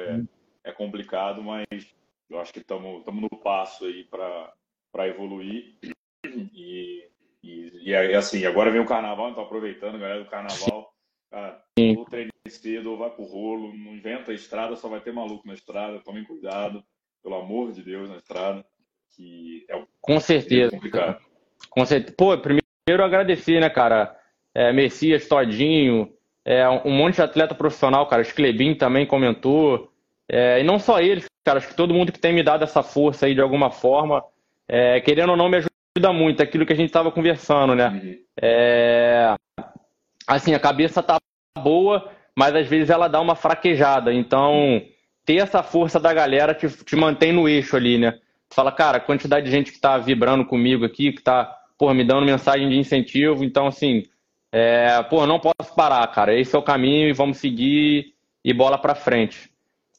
é, 0.64 0.70
é 0.70 0.72
complicado, 0.72 1.42
mas 1.42 1.66
eu 2.30 2.40
acho 2.40 2.52
que 2.52 2.60
estamos 2.60 3.04
no 3.06 3.28
passo 3.42 3.84
aí 3.84 4.04
para 4.04 5.08
evoluir. 5.08 5.76
E 6.52 6.97
e, 7.48 7.90
e 7.90 8.14
assim, 8.14 8.44
agora 8.44 8.70
vem 8.70 8.80
o 8.80 8.86
carnaval, 8.86 9.30
então 9.30 9.42
aproveitando, 9.42 9.98
galera 9.98 10.22
do 10.22 10.28
carnaval, 10.28 10.92
cara, 11.30 11.62
ou 11.96 12.04
treine 12.04 12.30
cedo, 12.46 12.90
ou 12.90 12.98
vai 12.98 13.10
pro 13.10 13.24
rolo, 13.24 13.74
não 13.74 13.94
inventa 13.94 14.32
a 14.32 14.34
estrada, 14.34 14.76
só 14.76 14.88
vai 14.88 15.00
ter 15.00 15.12
maluco 15.12 15.46
na 15.46 15.54
estrada, 15.54 16.00
tomem 16.00 16.24
cuidado, 16.24 16.84
pelo 17.22 17.36
amor 17.36 17.72
de 17.72 17.82
Deus, 17.82 18.08
na 18.08 18.16
estrada, 18.16 18.64
que 19.16 19.64
é 19.68 19.82
Com 20.00 20.20
certeza. 20.20 20.70
complicado. 20.70 21.18
Com 21.70 21.86
certeza. 21.86 22.14
Pô, 22.16 22.36
primeiro 22.36 23.04
agradecer, 23.04 23.60
né, 23.60 23.70
cara, 23.70 24.14
é, 24.54 24.72
Messias, 24.72 25.26
Todinho, 25.26 26.12
é, 26.44 26.68
um 26.68 26.90
monte 26.90 27.16
de 27.16 27.22
atleta 27.22 27.54
profissional, 27.54 28.06
cara, 28.06 28.22
Sclebin 28.22 28.74
também 28.74 29.06
comentou, 29.06 29.90
é, 30.28 30.60
e 30.60 30.64
não 30.64 30.78
só 30.78 31.00
eles, 31.00 31.26
cara, 31.44 31.58
acho 31.58 31.68
que 31.68 31.74
todo 31.74 31.94
mundo 31.94 32.12
que 32.12 32.20
tem 32.20 32.34
me 32.34 32.42
dado 32.42 32.62
essa 32.62 32.82
força 32.82 33.24
aí 33.24 33.34
de 33.34 33.40
alguma 33.40 33.70
forma, 33.70 34.22
é, 34.68 35.00
querendo 35.00 35.30
ou 35.30 35.36
não, 35.36 35.48
me 35.48 35.56
ajuda 35.98 36.12
muito, 36.12 36.42
aquilo 36.42 36.64
que 36.64 36.72
a 36.72 36.76
gente 36.76 36.88
estava 36.88 37.10
conversando, 37.10 37.74
né? 37.74 38.18
É, 38.40 39.34
assim, 40.26 40.54
a 40.54 40.60
cabeça 40.60 41.02
tá 41.02 41.18
boa, 41.58 42.10
mas 42.36 42.54
às 42.54 42.68
vezes 42.68 42.88
ela 42.88 43.08
dá 43.08 43.20
uma 43.20 43.34
fraquejada. 43.34 44.12
Então, 44.12 44.82
ter 45.24 45.36
essa 45.36 45.62
força 45.62 45.98
da 45.98 46.12
galera 46.14 46.54
te, 46.54 46.68
te 46.68 46.96
mantém 46.96 47.32
no 47.32 47.48
eixo 47.48 47.76
ali, 47.76 47.98
né? 47.98 48.18
fala, 48.50 48.72
cara, 48.72 48.98
a 48.98 49.00
quantidade 49.00 49.46
de 49.46 49.52
gente 49.52 49.72
que 49.72 49.80
tá 49.80 49.98
vibrando 49.98 50.44
comigo 50.44 50.84
aqui, 50.84 51.12
que 51.12 51.22
tá, 51.22 51.54
pô, 51.76 51.92
me 51.92 52.04
dando 52.04 52.24
mensagem 52.24 52.68
de 52.68 52.76
incentivo. 52.78 53.44
Então, 53.44 53.66
assim, 53.66 54.04
é, 54.52 55.02
pô, 55.02 55.26
não 55.26 55.38
posso 55.38 55.74
parar, 55.76 56.06
cara. 56.08 56.34
Esse 56.34 56.56
é 56.56 56.58
o 56.58 56.62
caminho 56.62 57.08
e 57.08 57.12
vamos 57.12 57.38
seguir 57.38 58.14
e 58.44 58.52
bola 58.54 58.78
para 58.78 58.94
frente. 58.94 59.50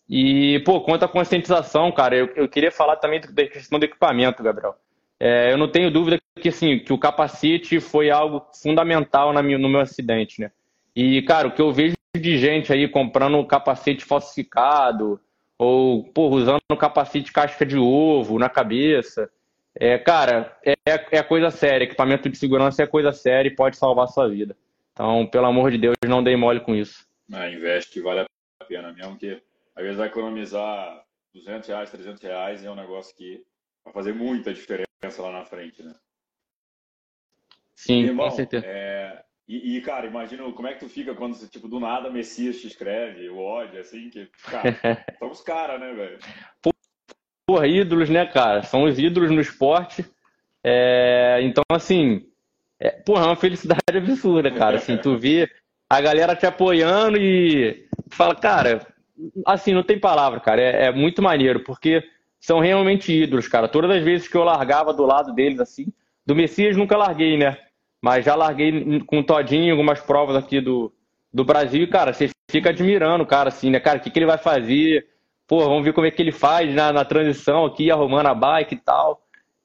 E, 0.09 0.59
pô, 0.65 0.81
quanto 0.81 1.05
à 1.05 1.07
conscientização, 1.07 1.91
cara, 1.91 2.15
eu, 2.15 2.27
eu 2.35 2.49
queria 2.49 2.71
falar 2.71 2.95
também 2.95 3.21
da 3.21 3.47
questão 3.47 3.77
do 3.77 3.85
equipamento, 3.85 4.41
Gabriel. 4.41 4.75
É, 5.19 5.51
eu 5.51 5.57
não 5.57 5.67
tenho 5.67 5.91
dúvida 5.91 6.19
que, 6.39 6.49
assim, 6.49 6.79
que 6.79 6.93
o 6.93 6.97
capacete 6.97 7.79
foi 7.79 8.09
algo 8.09 8.45
fundamental 8.53 9.33
na 9.33 9.43
minha, 9.43 9.57
no 9.57 9.67
meu 9.67 9.81
acidente, 9.81 10.39
né? 10.39 10.51
E, 10.95 11.21
cara, 11.23 11.47
o 11.47 11.51
que 11.51 11.61
eu 11.61 11.73
vejo 11.73 11.95
de 12.15 12.37
gente 12.37 12.71
aí 12.71 12.87
comprando 12.87 13.37
um 13.37 13.45
capacete 13.45 14.05
falsificado 14.05 15.19
ou, 15.57 16.05
porra, 16.05 16.35
usando 16.35 16.61
um 16.71 16.75
capacete 16.75 17.33
casca 17.33 17.65
de 17.65 17.77
ovo 17.77 18.39
na 18.39 18.49
cabeça, 18.49 19.29
é, 19.75 19.97
cara, 19.97 20.57
é, 20.65 20.75
é 20.85 21.21
coisa 21.21 21.51
séria. 21.51 21.83
Equipamento 21.83 22.29
de 22.29 22.37
segurança 22.37 22.81
é 22.81 22.87
coisa 22.87 23.11
séria 23.11 23.49
e 23.49 23.55
pode 23.55 23.77
salvar 23.77 24.05
a 24.05 24.07
sua 24.07 24.27
vida. 24.29 24.55
Então, 24.93 25.27
pelo 25.27 25.45
amor 25.45 25.69
de 25.71 25.77
Deus, 25.77 25.95
não 26.07 26.23
dei 26.23 26.35
mole 26.35 26.61
com 26.61 26.73
isso. 26.73 27.05
Ah, 27.31 27.49
investe, 27.49 28.01
vale 28.01 28.21
a 28.21 28.65
pena 28.65 28.91
mesmo, 28.91 29.17
que 29.17 29.41
às 29.75 29.83
vezes 29.83 29.97
vai 29.97 30.07
economizar 30.07 31.03
200 31.33 31.69
reais, 31.69 31.91
300 31.91 32.21
reais 32.21 32.65
é 32.65 32.71
um 32.71 32.75
negócio 32.75 33.15
que 33.15 33.43
vai 33.83 33.93
fazer 33.93 34.13
muita 34.13 34.53
diferença 34.53 34.88
lá 35.01 35.31
na 35.31 35.45
frente, 35.45 35.81
né? 35.81 35.95
Sim, 37.75 38.03
irmão, 38.03 38.29
com 38.29 38.35
certeza. 38.35 38.65
É... 38.65 39.23
E, 39.47 39.77
e, 39.77 39.81
cara, 39.81 40.05
imagina 40.05 40.43
como 40.51 40.67
é 40.67 40.73
que 40.73 40.81
tu 40.81 40.89
fica 40.89 41.15
quando, 41.15 41.35
tipo, 41.49 41.67
do 41.67 41.79
nada 41.79 42.11
Messias 42.11 42.59
te 42.61 42.67
escreve, 42.67 43.29
o 43.29 43.39
ódio, 43.39 43.79
assim, 43.79 44.09
que, 44.09 44.29
cara, 44.43 44.77
são 45.17 45.31
os 45.31 45.41
caras, 45.41 45.79
né, 45.79 45.91
velho? 45.93 46.19
Porra, 47.47 47.65
ídolos, 47.65 48.09
né, 48.09 48.27
cara? 48.27 48.61
São 48.61 48.83
os 48.83 48.99
ídolos 48.99 49.31
no 49.31 49.41
esporte. 49.41 50.05
É... 50.63 51.39
Então, 51.41 51.63
assim, 51.71 52.27
é... 52.79 52.91
porra, 52.91 53.23
é 53.23 53.27
uma 53.27 53.35
felicidade 53.35 53.81
absurda, 53.97 54.51
cara. 54.51 54.77
Assim, 54.77 54.97
tu 54.97 55.17
vê 55.17 55.49
a 55.89 55.99
galera 55.99 56.35
te 56.35 56.45
apoiando 56.45 57.17
e 57.17 57.87
fala, 58.11 58.35
cara, 58.35 58.85
assim, 59.45 59.73
não 59.73 59.81
tem 59.81 59.99
palavra, 59.99 60.39
cara. 60.39 60.61
É, 60.61 60.85
é 60.87 60.91
muito 60.91 61.21
maneiro, 61.21 61.63
porque 61.63 62.03
são 62.39 62.59
realmente 62.59 63.11
ídolos, 63.11 63.47
cara. 63.47 63.67
Todas 63.67 63.91
as 63.91 64.03
vezes 64.03 64.27
que 64.27 64.35
eu 64.35 64.43
largava 64.43 64.93
do 64.93 65.05
lado 65.05 65.33
deles, 65.33 65.59
assim, 65.59 65.87
do 66.25 66.35
Messias 66.35 66.77
nunca 66.77 66.95
larguei, 66.95 67.37
né? 67.37 67.57
Mas 68.01 68.25
já 68.25 68.35
larguei 68.35 69.01
com 69.01 69.19
o 69.19 69.23
Todinho 69.23 69.73
algumas 69.73 69.99
provas 69.99 70.35
aqui 70.35 70.61
do, 70.61 70.91
do 71.33 71.43
Brasil 71.43 71.83
e, 71.83 71.87
cara, 71.87 72.13
você 72.13 72.29
fica 72.49 72.69
admirando 72.69 73.23
o 73.23 73.27
cara, 73.27 73.49
assim, 73.49 73.69
né? 73.69 73.79
Cara, 73.79 73.97
o 73.97 74.01
que, 74.01 74.09
que 74.09 74.19
ele 74.19 74.25
vai 74.25 74.37
fazer? 74.37 75.07
Pô, 75.47 75.59
vamos 75.59 75.83
ver 75.83 75.93
como 75.93 76.07
é 76.07 76.11
que 76.11 76.21
ele 76.21 76.31
faz 76.31 76.73
na, 76.73 76.93
na 76.93 77.03
transição 77.03 77.65
aqui, 77.65 77.91
arrumando 77.91 78.27
a 78.27 78.33
bike 78.33 78.75
e 78.75 78.79
tal. 78.79 79.21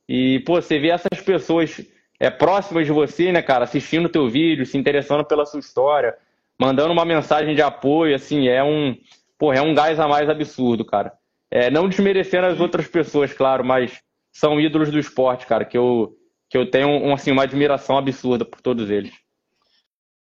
E, 0.09 0.41
pô, 0.41 0.61
você 0.61 0.79
vê 0.79 0.89
essas 0.89 1.21
pessoas 1.25 1.81
é, 2.19 2.31
próximas 2.31 2.87
de 2.87 2.93
você, 2.93 3.31
né, 3.33 3.43
cara, 3.43 3.65
assistindo 3.65 4.07
o 4.07 4.11
teu 4.11 4.29
vídeo, 4.29 4.67
se 4.67 4.77
interessando 4.77 5.25
pela 5.25 5.47
sua 5.47 5.61
história, 5.61 6.17
mandando 6.59 6.93
uma 6.93 7.05
mensagem 7.05 7.55
de 7.55 7.63
apoio, 7.63 8.15
assim, 8.15 8.49
é 8.49 8.63
um, 8.63 8.97
pô, 9.39 9.53
é 9.53 9.61
um 9.61 9.75
gás 9.75 9.99
a 10.01 10.09
mais 10.09 10.29
absurdo, 10.29 10.85
cara. 10.85 11.13
É, 11.55 11.71
não 11.71 11.89
desmerecendo 11.89 12.49
as 12.49 12.59
outras 12.59 12.89
pessoas, 12.89 13.33
claro, 13.33 13.65
mas 13.65 14.03
são 14.33 14.61
ídolos 14.61 14.91
do 14.91 14.99
esporte, 14.99 15.47
cara, 15.47 15.65
que 15.65 15.79
eu, 15.79 16.13
que 16.51 16.59
eu 16.59 16.69
tenho 16.69 16.89
um, 16.89 17.15
assim, 17.15 17.31
uma 17.31 17.45
admiração 17.45 17.97
absurda 17.97 18.45
por 18.45 18.61
todos 18.61 18.91
eles. 18.91 19.15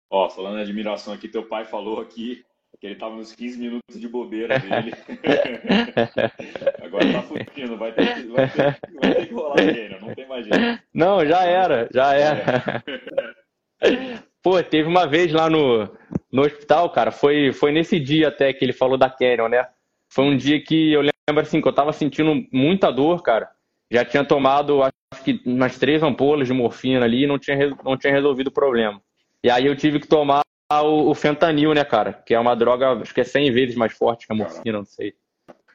Ó, 0.10 0.30
falando 0.30 0.56
de 0.56 0.62
admiração 0.62 1.14
aqui, 1.14 1.28
teu 1.28 1.44
pai 1.44 1.66
falou 1.66 2.00
aqui 2.00 2.46
que 2.80 2.88
ele 2.88 2.94
estava 2.94 3.14
nos 3.16 3.36
15 3.36 3.60
minutos 3.60 4.00
de 4.00 4.08
bobeira 4.08 4.58
dele. 4.58 4.94
Agora 6.82 7.12
tá 7.12 7.22
fugindo, 7.24 7.78
vai 7.78 7.92
ter, 7.92 8.16
que, 8.16 8.28
vai, 8.28 8.50
ter, 8.50 8.80
vai 9.02 9.14
ter 9.16 9.28
que 9.28 9.34
rolar 9.34 9.60
ainda, 9.60 10.00
não 10.00 10.16
tem 10.16 10.28
mais 10.30 10.46
jeito. 10.46 10.84
Não, 10.94 11.26
já 11.26 11.44
era, 11.44 11.90
já 11.94 12.14
era. 12.14 12.84
É. 13.82 14.20
Pô, 14.42 14.64
teve 14.64 14.88
uma 14.88 15.06
vez 15.06 15.34
lá 15.34 15.50
no, 15.50 15.90
no 16.32 16.44
hospital, 16.44 16.90
cara, 16.90 17.12
foi, 17.12 17.52
foi 17.52 17.74
nesse 17.74 18.00
dia 18.00 18.30
até 18.30 18.54
que 18.54 18.64
ele 18.64 18.72
falou 18.72 18.98
da 18.98 19.10
Canyon, 19.10 19.50
né? 19.50 19.68
Foi 20.10 20.24
um 20.24 20.38
dia 20.38 20.64
que 20.64 20.94
eu 20.94 21.02
lembro 21.02 21.17
assim, 21.36 21.62
que 21.62 21.68
eu 21.68 21.74
tava 21.74 21.92
sentindo 21.92 22.46
muita 22.52 22.92
dor, 22.92 23.22
cara. 23.22 23.50
Já 23.92 24.06
tinha 24.06 24.24
tomado, 24.24 24.82
acho 24.84 25.24
que 25.24 25.42
umas 25.46 25.78
três 25.78 26.02
ampolas 26.04 26.48
de 26.48 26.54
morfina 26.54 27.06
ali 27.06 27.24
e 27.24 27.28
não 27.28 27.38
tinha, 27.38 27.58
não 27.84 27.98
tinha 27.98 28.14
resolvido 28.14 28.48
o 28.48 28.52
problema. 28.52 29.02
E 29.44 29.50
aí 29.50 29.66
eu 29.66 29.76
tive 29.76 30.00
que 30.00 30.08
tomar 30.08 30.42
o, 30.72 31.10
o 31.10 31.16
fentanil, 31.16 31.74
né, 31.74 31.84
cara? 31.84 32.14
Que 32.14 32.34
é 32.34 32.40
uma 32.40 32.56
droga, 32.56 32.94
acho 32.94 33.14
que 33.14 33.22
é 33.22 33.24
100 33.24 33.52
vezes 33.52 33.76
mais 33.76 33.94
forte 33.94 34.26
que 34.26 34.34
a 34.34 34.36
morfina, 34.36 34.78
não 34.78 34.86
sei. 34.86 35.14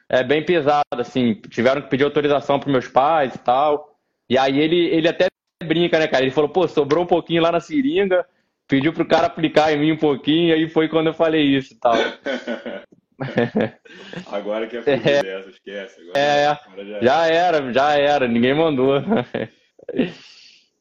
É 0.09 0.23
bem 0.23 0.43
pesado, 0.43 0.83
assim. 0.97 1.35
Tiveram 1.35 1.81
que 1.81 1.89
pedir 1.89 2.03
autorização 2.03 2.59
para 2.59 2.71
meus 2.71 2.87
pais 2.87 3.33
e 3.33 3.39
tal. 3.39 3.97
E 4.29 4.37
aí 4.37 4.59
ele, 4.59 4.87
ele 4.87 5.07
até 5.07 5.27
brinca, 5.63 5.97
né, 5.97 6.07
cara? 6.07 6.23
Ele 6.23 6.31
falou, 6.31 6.49
pô, 6.49 6.67
sobrou 6.67 7.03
um 7.03 7.07
pouquinho 7.07 7.41
lá 7.41 7.51
na 7.51 7.59
seringa, 7.59 8.25
pediu 8.67 8.93
pro 8.93 9.07
cara 9.07 9.27
aplicar 9.27 9.71
em 9.71 9.79
mim 9.79 9.91
um 9.93 9.97
pouquinho, 9.97 10.53
aí 10.53 10.67
foi 10.69 10.87
quando 10.87 11.07
eu 11.07 11.13
falei 11.13 11.43
isso 11.43 11.73
e 11.73 11.77
tal. 11.77 11.93
Agora 14.31 14.67
que 14.67 14.77
é 14.77 14.81
fugir 14.81 15.07
é, 15.07 15.23
dessa, 15.23 15.49
esquece. 15.49 16.01
Agora, 16.01 16.19
é, 16.19 16.47
agora 16.47 16.85
já, 16.85 17.01
já 17.01 17.27
era, 17.27 17.73
já 17.73 17.97
era, 17.97 18.27
ninguém 18.27 18.53
mandou. 18.53 18.95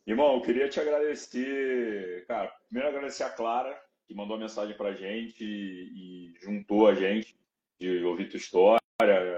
Irmão, 0.06 0.34
eu 0.34 0.42
queria 0.42 0.68
te 0.68 0.80
agradecer, 0.80 2.24
cara, 2.26 2.52
primeiro 2.68 2.88
agradecer 2.88 3.22
a 3.22 3.30
Clara, 3.30 3.78
que 4.06 4.14
mandou 4.14 4.36
a 4.36 4.40
mensagem 4.40 4.76
pra 4.76 4.92
gente 4.92 5.44
e, 5.44 6.32
e 6.32 6.34
juntou 6.40 6.88
a 6.88 6.94
gente 6.94 7.36
de 7.78 8.04
ouvir 8.04 8.28
tua 8.28 8.38
história 8.38 8.80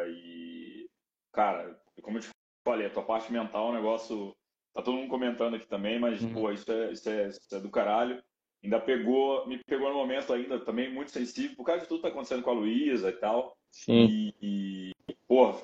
e, 0.08 0.88
cara, 1.32 1.78
como 2.02 2.18
eu 2.18 2.22
te 2.22 2.28
falei, 2.66 2.86
a 2.86 2.90
tua 2.90 3.02
parte 3.02 3.32
mental 3.32 3.68
é 3.68 3.70
um 3.70 3.74
negócio, 3.74 4.34
tá 4.74 4.82
todo 4.82 4.96
mundo 4.96 5.10
comentando 5.10 5.56
aqui 5.56 5.66
também, 5.66 5.98
mas, 5.98 6.22
uhum. 6.22 6.32
pô, 6.32 6.50
isso 6.50 6.70
é, 6.70 6.92
isso, 6.92 7.08
é, 7.08 7.28
isso 7.28 7.54
é 7.54 7.60
do 7.60 7.70
caralho 7.70 8.22
ainda 8.64 8.80
pegou, 8.80 9.46
me 9.46 9.58
pegou 9.64 9.90
no 9.90 9.96
momento 9.96 10.32
ainda 10.32 10.58
também 10.58 10.92
muito 10.92 11.10
sensível, 11.10 11.56
por 11.56 11.64
causa 11.64 11.82
de 11.82 11.88
tudo 11.88 11.98
que 11.98 12.02
tá 12.02 12.08
acontecendo 12.08 12.42
com 12.42 12.50
a 12.50 12.54
Luísa 12.54 13.10
e 13.10 13.12
tal. 13.12 13.56
Sim. 13.70 14.32
E, 14.40 14.92
e 15.08 15.14
pô, 15.28 15.54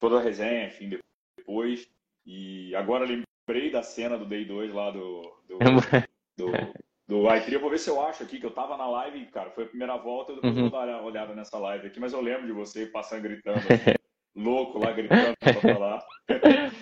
toda 0.00 0.18
a 0.18 0.22
resenha, 0.22 0.66
enfim, 0.66 0.90
depois. 1.36 1.88
E 2.26 2.74
agora 2.74 3.06
lembrei 3.06 3.70
da 3.70 3.82
cena 3.82 4.18
do 4.18 4.26
Day 4.26 4.44
2 4.44 4.72
lá 4.72 4.90
do. 4.90 5.22
do, 5.48 5.58
do, 6.36 6.52
do 7.06 7.34
iTri. 7.34 7.54
Eu 7.54 7.60
vou 7.60 7.70
ver 7.70 7.78
se 7.78 7.88
eu 7.88 8.00
acho 8.00 8.22
aqui, 8.22 8.38
que 8.38 8.46
eu 8.46 8.50
tava 8.50 8.76
na 8.76 8.88
live, 8.88 9.24
cara, 9.26 9.50
foi 9.50 9.64
a 9.64 9.68
primeira 9.68 9.96
volta, 9.96 10.32
eu 10.32 10.36
depois 10.36 10.54
uhum. 10.54 10.68
vou 10.68 10.70
dar 10.70 10.88
uma 10.88 11.02
olhada 11.02 11.34
nessa 11.34 11.58
live 11.58 11.86
aqui, 11.86 11.98
mas 11.98 12.12
eu 12.12 12.20
lembro 12.20 12.46
de 12.46 12.52
você 12.52 12.86
passando 12.86 13.22
gritando. 13.22 13.58
Assim, 13.58 13.66
louco 14.38 14.78
lá 14.78 14.92
gritando 14.92 15.34
pra 15.38 15.54
falar. 15.60 16.04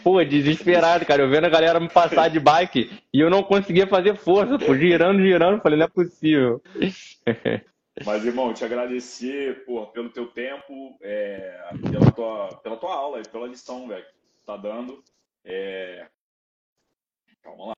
Pô, 0.02 0.22
desesperado, 0.22 1.06
cara. 1.06 1.22
Eu 1.22 1.30
vendo 1.30 1.46
a 1.46 1.50
galera 1.50 1.80
me 1.80 1.88
passar 1.88 2.28
de 2.28 2.38
bike 2.38 2.90
e 3.12 3.20
eu 3.20 3.30
não 3.30 3.42
conseguia 3.42 3.86
fazer 3.86 4.16
força, 4.16 4.58
pô, 4.58 4.76
girando, 4.76 5.20
girando. 5.20 5.60
Falei, 5.60 5.78
não 5.78 5.86
é 5.86 5.88
possível. 5.88 6.62
Mas, 8.04 8.26
irmão, 8.26 8.52
te 8.52 8.62
agradecer 8.64 9.64
pô, 9.64 9.86
pelo 9.86 10.10
teu 10.10 10.26
tempo, 10.26 10.98
é, 11.00 11.70
pela, 11.90 12.12
tua, 12.12 12.48
pela 12.58 12.76
tua 12.76 12.94
aula 12.94 13.20
e 13.20 13.28
pela 13.28 13.46
lição, 13.46 13.88
velho, 13.88 14.04
que 14.04 14.44
tá 14.44 14.56
dando. 14.56 15.02
É... 15.42 16.06
Calma 17.42 17.68
lá. 17.68 17.72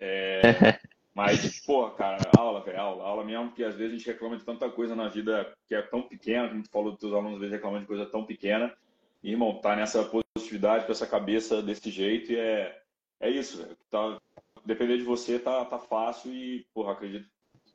É, 0.00 0.40
mas, 1.14 1.60
pô, 1.64 1.90
cara, 1.90 2.18
aula, 2.36 2.62
velho, 2.62 2.80
aula, 2.80 3.04
aula 3.04 3.24
mesmo, 3.24 3.48
porque 3.48 3.64
às 3.64 3.74
vezes 3.74 3.92
a 3.92 3.96
gente 3.96 4.06
reclama 4.06 4.36
de 4.36 4.44
tanta 4.44 4.70
coisa 4.70 4.96
na 4.96 5.08
vida 5.08 5.52
que 5.68 5.74
é 5.74 5.82
tão 5.82 6.02
pequena, 6.02 6.48
a 6.48 6.54
gente 6.54 6.70
falou 6.70 6.92
dos 6.92 7.00
teus 7.00 7.12
alunos 7.12 7.34
às 7.34 7.40
vezes 7.40 7.54
reclamando 7.54 7.82
de 7.82 7.88
coisa 7.88 8.06
tão 8.06 8.24
pequena. 8.24 8.74
E, 9.22 9.30
irmão, 9.30 9.60
tá 9.60 9.76
nessa 9.76 10.02
positividade, 10.04 10.86
com 10.86 10.92
essa 10.92 11.06
cabeça 11.06 11.62
desse 11.62 11.90
jeito, 11.90 12.32
e 12.32 12.36
é, 12.36 12.82
é 13.20 13.30
isso, 13.30 13.58
velho. 13.58 13.76
Tá, 13.90 14.18
depender 14.64 14.96
de 14.96 15.04
você 15.04 15.38
tá, 15.38 15.64
tá 15.64 15.78
fácil 15.78 16.32
e, 16.32 16.66
porra, 16.72 16.92
acredito 16.92 17.28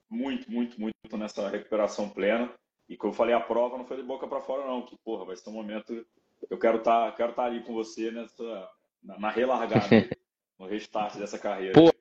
muito, 0.10 0.52
muito, 0.52 0.80
muito 0.80 1.18
nessa 1.18 1.48
recuperação 1.50 2.10
plena. 2.10 2.52
E 2.90 2.96
como 2.96 3.12
eu 3.12 3.16
falei, 3.16 3.36
a 3.36 3.40
prova 3.40 3.78
não 3.78 3.86
foi 3.86 3.98
de 3.98 4.04
boca 4.04 4.28
para 4.28 4.42
fora, 4.42 4.66
não. 4.66 4.82
Que, 4.82 4.98
porra, 4.98 5.26
vai 5.26 5.36
ser 5.36 5.50
um 5.50 5.54
momento. 5.54 6.06
Eu 6.50 6.58
quero 6.58 6.78
estar 6.78 7.12
tá, 7.12 7.18
quero 7.18 7.34
tá 7.34 7.44
ali 7.44 7.62
com 7.62 7.74
você 7.74 8.12
nessa, 8.12 8.70
na, 9.04 9.20
na 9.20 9.30
relargada, 9.30 9.88
no 10.58 10.66
restart 10.66 11.18
dessa 11.18 11.38
carreira. 11.38 11.74
Pô, 11.74 11.92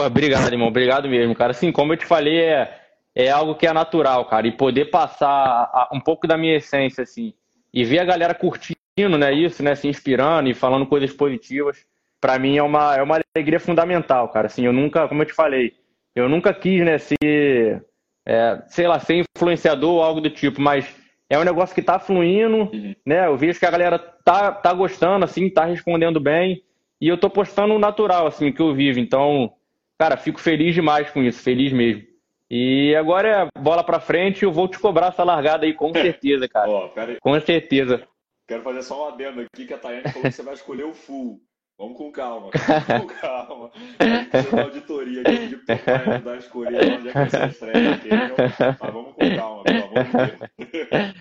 obrigado, 0.00 0.52
irmão. 0.52 0.68
Obrigado 0.68 1.08
mesmo, 1.08 1.34
cara. 1.34 1.52
Assim, 1.52 1.72
como 1.72 1.92
eu 1.92 1.96
te 1.96 2.06
falei, 2.06 2.40
é, 2.40 2.80
é 3.14 3.30
algo 3.30 3.54
que 3.54 3.66
é 3.66 3.72
natural, 3.72 4.24
cara. 4.26 4.46
E 4.46 4.52
poder 4.52 4.86
passar 4.86 5.88
um 5.92 6.00
pouco 6.00 6.26
da 6.26 6.36
minha 6.36 6.56
essência, 6.56 7.02
assim, 7.02 7.32
e 7.72 7.84
ver 7.84 8.00
a 8.00 8.04
galera 8.04 8.34
curtindo, 8.34 9.18
né, 9.18 9.32
isso, 9.32 9.62
né, 9.62 9.74
se 9.74 9.88
inspirando 9.88 10.48
e 10.48 10.54
falando 10.54 10.86
coisas 10.86 11.12
positivas, 11.12 11.84
para 12.20 12.38
mim 12.38 12.56
é 12.56 12.62
uma, 12.62 12.96
é 12.96 13.02
uma 13.02 13.20
alegria 13.36 13.58
fundamental, 13.58 14.28
cara. 14.28 14.46
Assim, 14.46 14.64
eu 14.64 14.72
nunca, 14.72 15.08
como 15.08 15.22
eu 15.22 15.26
te 15.26 15.32
falei, 15.32 15.74
eu 16.14 16.28
nunca 16.28 16.54
quis, 16.54 16.84
né, 16.84 16.98
ser 16.98 17.84
é, 18.26 18.62
sei 18.68 18.86
lá, 18.86 18.98
ser 18.98 19.24
influenciador 19.36 19.94
ou 19.94 20.02
algo 20.02 20.20
do 20.20 20.30
tipo, 20.30 20.60
mas 20.60 20.86
é 21.28 21.38
um 21.38 21.44
negócio 21.44 21.74
que 21.74 21.82
tá 21.82 21.98
fluindo, 21.98 22.70
uhum. 22.72 22.94
né? 23.04 23.26
Eu 23.26 23.36
vejo 23.36 23.58
que 23.58 23.66
a 23.66 23.70
galera 23.70 23.98
tá, 23.98 24.52
tá 24.52 24.72
gostando, 24.72 25.24
assim, 25.24 25.50
tá 25.50 25.64
respondendo 25.64 26.20
bem, 26.20 26.62
e 27.00 27.08
eu 27.08 27.18
tô 27.18 27.28
postando 27.28 27.74
o 27.74 27.78
natural, 27.78 28.26
assim, 28.26 28.52
que 28.52 28.62
eu 28.62 28.74
vivo. 28.74 28.98
Então, 28.98 29.52
cara, 29.98 30.16
fico 30.16 30.40
feliz 30.40 30.74
demais 30.74 31.10
com 31.10 31.22
isso, 31.22 31.42
feliz 31.42 31.72
mesmo. 31.72 32.02
E 32.50 32.94
agora 32.94 33.28
é 33.28 33.60
bola 33.60 33.82
pra 33.82 34.00
frente, 34.00 34.44
eu 34.44 34.52
vou 34.52 34.68
te 34.68 34.78
cobrar 34.78 35.08
essa 35.08 35.24
largada 35.24 35.64
aí, 35.64 35.74
com 35.74 35.92
certeza, 35.94 36.48
cara. 36.48 36.70
Ó, 36.70 36.90
com 37.20 37.40
certeza. 37.40 38.06
Quero 38.46 38.62
fazer 38.62 38.82
só 38.82 39.06
um 39.06 39.14
adendo 39.14 39.40
aqui, 39.40 39.66
que 39.66 39.72
a 39.74 39.78
Tayane 39.78 40.02
falou 40.04 40.22
que 40.22 40.32
você 40.32 40.42
vai 40.42 40.54
escolher 40.54 40.84
o 40.84 40.92
full. 40.92 41.40
Vamos 41.78 41.96
com 41.96 42.12
calma, 42.12 42.50
vamos 42.88 43.12
com 43.12 43.20
calma. 43.20 43.70
Tem 43.98 44.52
uma 44.52 44.62
auditoria 44.62 45.22
aqui 45.22 45.46
de 45.48 45.56
para 45.56 46.12
ajudar 46.12 46.32
a 46.32 46.36
escolher 46.36 46.92
onde 46.92 47.08
é 47.08 47.12
que 47.12 47.36
a 47.36 47.46
estreia 47.46 47.94
aqui. 47.94 48.08
Então, 48.08 48.36
mas 48.80 48.92
vamos 48.92 49.14
com 49.14 49.36
calma, 49.36 49.62
pelo 49.64 49.84
amor 49.84 50.04
de 50.04 50.66
Deus. 50.66 51.14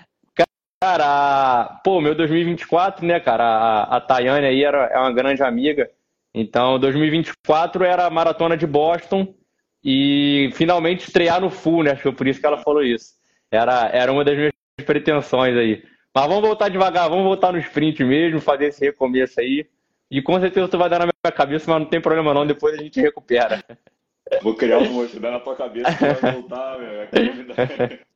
Cara, 0.79 1.79
pô, 1.83 2.01
meu 2.01 2.13
2024, 2.13 3.05
né, 3.05 3.19
cara? 3.19 3.43
A, 3.43 3.97
a 3.97 4.01
Tayane 4.01 4.45
aí 4.45 4.63
era, 4.63 4.85
é 4.87 4.99
uma 4.99 5.13
grande 5.13 5.41
amiga. 5.41 5.89
Então, 6.33 6.79
2024 6.79 7.83
era 7.83 8.05
a 8.05 8.09
maratona 8.09 8.57
de 8.57 8.65
Boston 8.65 9.35
e 9.83 10.49
finalmente 10.53 11.07
estrear 11.07 11.39
no 11.39 11.49
full, 11.49 11.83
né? 11.83 11.91
Acho 11.91 11.97
que 11.97 12.03
foi 12.03 12.13
por 12.13 12.27
isso 12.27 12.39
que 12.39 12.45
ela 12.45 12.57
falou 12.57 12.83
isso. 12.83 13.13
Era, 13.51 13.89
era 13.89 14.11
uma 14.11 14.23
das 14.23 14.35
minhas 14.35 14.53
pretensões 14.85 15.55
aí. 15.55 15.83
Mas 16.15 16.27
vamos 16.27 16.41
voltar 16.41 16.69
devagar, 16.69 17.09
vamos 17.09 17.25
voltar 17.25 17.51
no 17.51 17.59
sprint 17.59 18.03
mesmo, 18.03 18.39
fazer 18.39 18.67
esse 18.67 18.85
recomeço 18.85 19.39
aí. 19.39 19.67
E 20.09 20.21
com 20.21 20.39
certeza 20.39 20.67
tu 20.67 20.77
vai 20.77 20.89
dar 20.89 20.99
na 20.99 21.05
minha 21.05 21.35
cabeça, 21.35 21.69
mas 21.69 21.81
não 21.81 21.89
tem 21.89 22.01
problema 22.01 22.33
não, 22.33 22.45
depois 22.45 22.77
a 22.77 22.81
gente 22.81 23.01
recupera. 23.01 23.63
Vou 24.41 24.55
criar 24.55 24.79
um 24.79 24.89
monte, 24.89 25.19
dar 25.19 25.31
na 25.31 25.39
tua 25.39 25.55
cabeça 25.55 25.93
que 25.95 26.05
vai 26.05 26.33
voltar, 26.33 26.79
meu. 26.79 28.03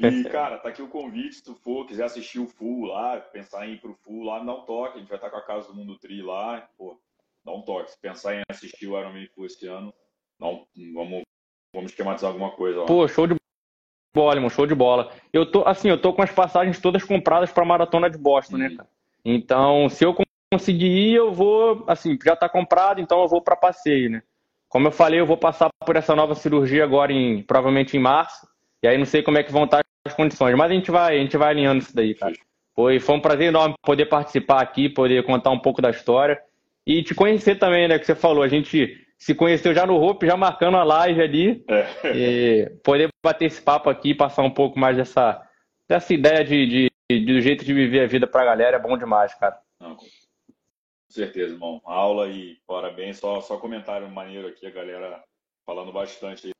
E, 0.00 0.24
cara, 0.24 0.58
tá 0.58 0.68
aqui 0.70 0.80
o 0.80 0.88
convite, 0.88 1.36
se 1.36 1.44
tu 1.44 1.54
for, 1.54 1.86
quiser 1.86 2.04
assistir 2.04 2.38
o 2.38 2.46
Full 2.46 2.86
lá, 2.86 3.18
pensar 3.18 3.66
em 3.66 3.74
ir 3.74 3.80
pro 3.80 3.94
Full 3.94 4.24
lá, 4.24 4.38
dá 4.38 4.54
um 4.54 4.62
toque, 4.62 4.96
a 4.96 5.00
gente 5.00 5.08
vai 5.08 5.18
estar 5.18 5.28
com 5.28 5.36
a 5.36 5.44
Casa 5.44 5.68
do 5.68 5.74
Mundo 5.74 5.98
Tri 5.98 6.22
lá, 6.22 6.66
pô, 6.78 6.98
dá 7.50 7.56
um 7.56 7.62
toque. 7.62 7.90
Se 7.90 8.00
pensar 8.00 8.36
em 8.36 8.42
assistir 8.48 8.86
o 8.86 8.98
Ironman 8.98 9.26
Full 9.34 9.46
esse 9.46 9.66
ano, 9.66 9.92
não, 10.38 10.64
vamos, 10.94 11.22
vamos 11.74 11.90
esquematizar 11.90 12.30
alguma 12.30 12.50
coisa 12.52 12.80
lá. 12.80 12.86
Pô, 12.86 13.06
show 13.08 13.26
de 13.26 13.34
bola, 14.14 14.36
irmão, 14.36 14.50
show 14.50 14.66
de 14.66 14.74
bola. 14.74 15.12
Eu 15.32 15.50
tô, 15.50 15.66
assim, 15.66 15.88
eu 15.88 16.00
tô 16.00 16.12
com 16.12 16.22
as 16.22 16.30
passagens 16.30 16.80
todas 16.80 17.04
compradas 17.04 17.52
pra 17.52 17.64
Maratona 17.64 18.08
de 18.08 18.18
Boston, 18.18 18.56
né, 18.56 18.66
uhum. 18.66 18.70
né, 18.70 18.76
cara? 18.76 18.88
Então, 19.24 19.88
se 19.88 20.04
eu 20.04 20.16
conseguir 20.52 20.86
ir, 20.86 21.14
eu 21.14 21.32
vou, 21.32 21.84
assim, 21.86 22.18
já 22.24 22.32
está 22.32 22.48
comprado, 22.48 23.00
então 23.00 23.20
eu 23.20 23.28
vou 23.28 23.42
para 23.42 23.54
passeio, 23.54 24.10
né? 24.10 24.22
Como 24.68 24.86
eu 24.86 24.92
falei, 24.92 25.20
eu 25.20 25.26
vou 25.26 25.36
passar 25.36 25.68
por 25.84 25.96
essa 25.96 26.14
nova 26.14 26.34
cirurgia 26.34 26.84
agora, 26.84 27.12
em, 27.12 27.42
provavelmente 27.42 27.96
em 27.96 28.00
março, 28.00 28.48
e 28.82 28.88
aí 28.88 28.96
não 28.96 29.04
sei 29.04 29.22
como 29.22 29.36
é 29.36 29.42
que 29.42 29.52
vão 29.52 29.64
estar 29.64 29.80
as 30.06 30.14
condições, 30.14 30.56
mas 30.56 30.70
a 30.70 30.74
gente 30.74 30.90
vai, 30.90 31.16
a 31.16 31.20
gente 31.20 31.36
vai 31.36 31.50
alinhando 31.50 31.82
isso 31.82 31.94
daí, 31.94 32.14
cara. 32.14 32.32
Foi, 32.74 32.98
foi 32.98 33.14
um 33.14 33.20
prazer 33.20 33.48
enorme 33.48 33.74
poder 33.82 34.06
participar 34.06 34.62
aqui, 34.62 34.88
poder 34.88 35.22
contar 35.24 35.50
um 35.50 35.58
pouco 35.58 35.82
da 35.82 35.90
história 35.90 36.40
e 36.90 37.04
te 37.04 37.14
conhecer 37.14 37.56
também, 37.56 37.86
né, 37.86 38.00
que 38.00 38.04
você 38.04 38.16
falou, 38.16 38.42
a 38.42 38.48
gente 38.48 39.06
se 39.16 39.32
conheceu 39.32 39.72
já 39.72 39.86
no 39.86 39.94
Hope, 39.94 40.26
já 40.26 40.36
marcando 40.36 40.76
a 40.76 40.82
live 40.82 41.22
ali, 41.22 41.64
é. 41.68 42.16
e 42.16 42.70
poder 42.82 43.08
bater 43.22 43.44
esse 43.44 43.62
papo 43.62 43.88
aqui, 43.88 44.12
passar 44.12 44.42
um 44.42 44.50
pouco 44.50 44.76
mais 44.76 44.96
dessa, 44.96 45.40
dessa 45.86 46.12
ideia 46.12 46.42
de, 46.42 46.66
de, 46.66 46.90
de 47.08 47.24
do 47.26 47.40
jeito 47.40 47.64
de 47.64 47.72
viver 47.72 48.00
a 48.00 48.06
vida 48.08 48.26
pra 48.26 48.44
galera, 48.44 48.76
é 48.76 48.80
bom 48.80 48.98
demais, 48.98 49.32
cara. 49.34 49.60
Não, 49.78 49.94
com 49.94 50.06
certeza, 51.08 51.52
irmão. 51.52 51.80
Aula 51.84 52.28
e 52.28 52.58
parabéns. 52.66 53.18
Só, 53.18 53.40
só 53.40 53.56
comentário 53.56 54.08
maneiro 54.10 54.48
aqui, 54.48 54.66
a 54.66 54.70
galera 54.70 55.22
falando 55.64 55.92
bastante 55.92 56.50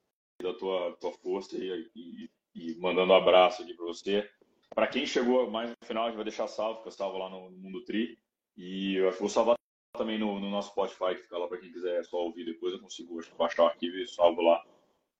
da 0.40 0.54
tua, 0.54 0.96
tua 1.00 1.12
força 1.12 1.56
e, 1.56 1.88
e, 1.96 2.30
e 2.54 2.74
mandando 2.78 3.12
um 3.12 3.16
abraço 3.16 3.62
aqui 3.62 3.74
para 3.74 3.86
você. 3.86 4.28
Para 4.74 4.86
quem 4.86 5.06
chegou 5.06 5.50
mais 5.50 5.70
no 5.70 5.76
final, 5.86 6.04
a 6.04 6.06
gente 6.06 6.16
vai 6.16 6.24
deixar 6.24 6.46
salvo, 6.46 6.78
fica 6.78 6.90
salvo 6.92 7.18
lá 7.18 7.28
no 7.28 7.50
Mundo 7.50 7.84
Tri. 7.84 8.16
E 8.56 8.96
eu 8.96 9.10
vou 9.12 9.28
salvar 9.28 9.59
também 9.96 10.18
no, 10.18 10.38
no 10.38 10.50
nosso 10.50 10.70
Spotify, 10.70 11.14
que 11.14 11.22
fica 11.22 11.38
lá 11.38 11.48
para 11.48 11.58
quem 11.58 11.72
quiser 11.72 12.04
só 12.04 12.18
ouvir 12.18 12.44
depois. 12.44 12.72
Eu 12.72 12.80
consigo 12.80 13.20
baixar 13.36 13.64
o 13.64 13.66
arquivo 13.66 13.96
e 13.96 14.06
salvo 14.06 14.42
lá. 14.42 14.62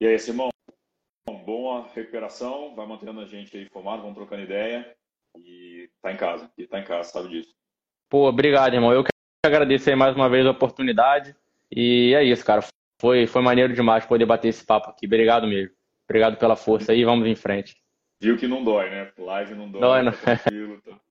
E 0.01 0.07
aí, 0.07 0.19
Simão, 0.19 0.49
boa 1.45 1.89
recuperação. 1.95 2.75
Vai 2.75 2.87
mantendo 2.87 3.21
a 3.21 3.27
gente 3.27 3.57
aí 3.57 3.65
informado, 3.65 4.03
vamos 4.03 4.17
trocando 4.17 4.43
ideia. 4.43 4.97
E 5.37 5.89
tá 6.03 6.13
em 6.13 6.17
casa, 6.17 6.51
e 6.59 6.67
tá 6.67 6.81
em 6.81 6.85
casa, 6.85 7.11
sabe 7.11 7.29
disso. 7.29 7.55
Pô, 8.09 8.29
obrigado, 8.29 8.75
irmão. 8.75 8.93
Eu 8.93 9.05
agradecer 9.45 9.95
mais 9.95 10.15
uma 10.15 10.29
vez 10.29 10.47
a 10.47 10.51
oportunidade. 10.51 11.35
E 11.71 12.15
é 12.15 12.25
isso, 12.25 12.45
cara. 12.45 12.63
Foi, 13.01 13.27
foi 13.27 13.43
maneiro 13.43 13.73
demais 13.73 14.05
poder 14.05 14.27
bater 14.27 14.49
esse 14.49 14.65
papo 14.65 14.91
aqui. 14.91 15.07
Obrigado 15.07 15.47
mesmo. 15.47 15.75
Obrigado 16.09 16.37
pela 16.37 16.57
força 16.57 16.93
aí. 16.93 17.05
Vamos 17.05 17.27
em 17.27 17.37
frente. 17.37 17.77
Viu 18.21 18.37
que 18.37 18.47
não 18.47 18.63
dói, 18.63 18.91
né? 18.91 19.11
Live 19.19 19.55
não 19.55 19.71
dói. 19.71 19.81
Dói, 19.81 20.03
não. 20.03 20.13
Tá 20.13 20.37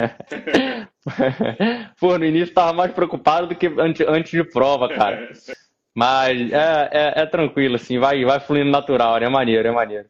tá. 0.07 0.89
Pô, 1.99 2.17
no 2.17 2.25
início 2.25 2.53
tava 2.53 2.73
mais 2.73 2.91
preocupado 2.91 3.47
do 3.47 3.55
que 3.55 3.67
antes, 3.67 4.05
antes 4.07 4.31
de 4.31 4.43
prova, 4.43 4.87
cara. 4.89 5.31
Mas 5.95 6.51
é, 6.51 6.89
é, 6.91 7.21
é, 7.21 7.25
tranquilo, 7.25 7.75
assim, 7.75 7.97
vai, 7.97 8.23
vai 8.23 8.39
fluindo 8.39 8.69
natural, 8.69 9.19
né? 9.19 9.25
É 9.25 9.29
maneiro, 9.29 9.67
é 9.67 9.71
maneiro. 9.71 10.07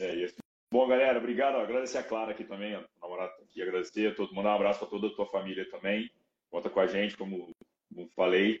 É 0.00 0.14
isso. 0.16 0.34
Bom, 0.70 0.86
galera, 0.88 1.18
obrigado. 1.18 1.56
Agradecer 1.56 1.98
a 1.98 2.02
Clara 2.02 2.32
aqui 2.32 2.44
também, 2.44 2.74
a 2.74 2.82
namorada 3.00 3.32
aqui, 3.42 3.62
agradecer 3.62 4.08
a 4.08 4.14
todo 4.14 4.34
mundo, 4.34 4.46
um 4.46 4.52
abraço 4.52 4.80
para 4.80 4.88
toda 4.88 5.06
a 5.06 5.10
tua 5.10 5.26
família 5.26 5.64
também 5.70 6.10
conta 6.56 6.70
com 6.70 6.80
a 6.80 6.86
gente, 6.86 7.16
como, 7.16 7.54
como 7.88 8.08
falei. 8.14 8.60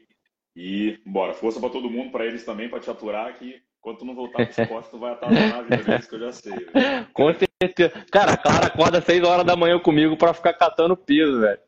E 0.54 0.98
bora, 1.04 1.34
força 1.34 1.60
para 1.60 1.70
todo 1.70 1.90
mundo, 1.90 2.10
para 2.10 2.26
eles 2.26 2.44
também, 2.44 2.68
para 2.68 2.80
te 2.80 2.90
aturar 2.90 3.34
que 3.38 3.62
quando 3.80 3.98
tu 3.98 4.04
não 4.04 4.14
voltar 4.14 4.46
pro 4.46 4.62
esporte, 4.62 4.90
tu 4.90 4.98
vai 4.98 5.14
estar 5.14 5.30
na 5.30 5.62
vida 5.62 5.76
deles, 5.82 6.06
que 6.06 6.14
eu 6.14 6.20
já 6.20 6.32
sei. 6.32 6.52
Véio. 6.52 7.06
Com 7.12 7.28
certeza. 7.28 7.45
Cara, 8.12 8.32
a 8.32 8.36
Clara 8.36 8.66
acorda 8.66 8.98
às 8.98 9.04
6 9.04 9.22
horas 9.22 9.44
da 9.44 9.56
manhã 9.56 9.78
comigo 9.78 10.16
para 10.16 10.34
ficar 10.34 10.52
catando 10.52 10.96
piso, 10.96 11.40
velho. 11.40 11.58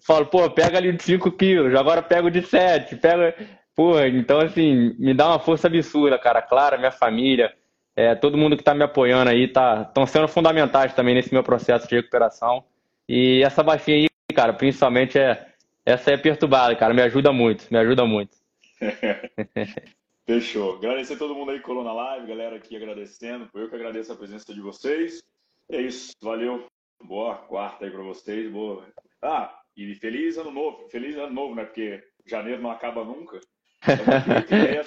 Falo, 0.00 0.26
pô, 0.26 0.48
pega 0.50 0.78
ali 0.78 0.92
de 0.92 1.02
5 1.02 1.30
quilos, 1.32 1.74
agora 1.74 2.02
pego 2.02 2.30
de 2.30 2.42
7, 2.42 2.96
pega. 2.96 3.34
Pô, 3.74 4.00
então 4.00 4.40
assim, 4.40 4.94
me 4.98 5.12
dá 5.12 5.28
uma 5.28 5.38
força 5.38 5.66
absurda, 5.66 6.18
cara. 6.18 6.40
Clara, 6.40 6.78
minha 6.78 6.90
família, 6.90 7.52
é, 7.94 8.14
todo 8.14 8.38
mundo 8.38 8.56
que 8.56 8.64
tá 8.64 8.74
me 8.74 8.84
apoiando 8.84 9.30
aí, 9.30 9.48
tá, 9.48 9.82
estão 9.86 10.06
sendo 10.06 10.28
fundamentais 10.28 10.94
também 10.94 11.14
nesse 11.14 11.32
meu 11.32 11.42
processo 11.42 11.86
de 11.86 11.96
recuperação. 11.96 12.64
E 13.08 13.42
essa 13.44 13.62
baixinha 13.62 13.96
aí 13.98 14.06
cara, 14.34 14.52
principalmente 14.52 15.18
é 15.18 15.46
essa 15.84 16.10
é 16.10 16.16
perturbada, 16.16 16.74
cara, 16.74 16.92
me 16.92 17.02
ajuda 17.02 17.32
muito, 17.32 17.66
me 17.70 17.78
ajuda 17.78 18.04
muito. 18.04 18.36
Fechou. 20.26 20.76
Agradecer 20.76 21.14
a 21.14 21.18
todo 21.18 21.36
mundo 21.36 21.52
aí 21.52 21.58
que 21.58 21.64
colou 21.64 21.84
na 21.84 21.92
live, 21.92 22.26
galera 22.26 22.56
aqui 22.56 22.76
agradecendo. 22.76 23.46
Foi 23.52 23.62
eu 23.62 23.68
que 23.68 23.76
agradeço 23.76 24.12
a 24.12 24.16
presença 24.16 24.52
de 24.52 24.60
vocês. 24.60 25.22
E 25.70 25.76
é 25.76 25.80
isso, 25.82 26.12
valeu. 26.20 26.66
Boa 27.00 27.36
quarta 27.36 27.84
aí 27.84 27.90
para 27.92 28.02
vocês. 28.02 28.50
Boa. 28.50 28.84
Ah, 29.22 29.56
e 29.76 29.94
feliz 29.94 30.36
ano 30.36 30.50
novo. 30.50 30.88
Feliz 30.88 31.16
ano 31.16 31.32
novo, 31.32 31.54
né? 31.54 31.64
Porque 31.64 32.02
janeiro 32.26 32.60
não 32.60 32.72
acaba 32.72 33.04
nunca. 33.04 33.38
Então, 33.82 34.42
que 34.42 34.50
janeiro 34.50 34.84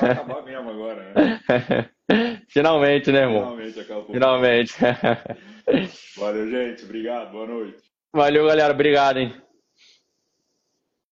vai 0.00 0.10
acabar 0.10 0.42
mesmo 0.42 0.70
agora, 0.70 1.12
né? 1.12 1.90
Finalmente, 2.48 3.12
né, 3.12 3.20
irmão? 3.20 3.42
Finalmente 3.42 3.80
acabou. 3.80 4.12
Finalmente. 4.12 4.74
Valeu, 6.16 6.50
gente. 6.50 6.84
Obrigado. 6.84 7.30
Boa 7.30 7.46
noite. 7.46 7.78
Valeu, 8.12 8.46
galera. 8.46 8.72
Obrigado, 8.72 9.18
hein? 9.18 9.40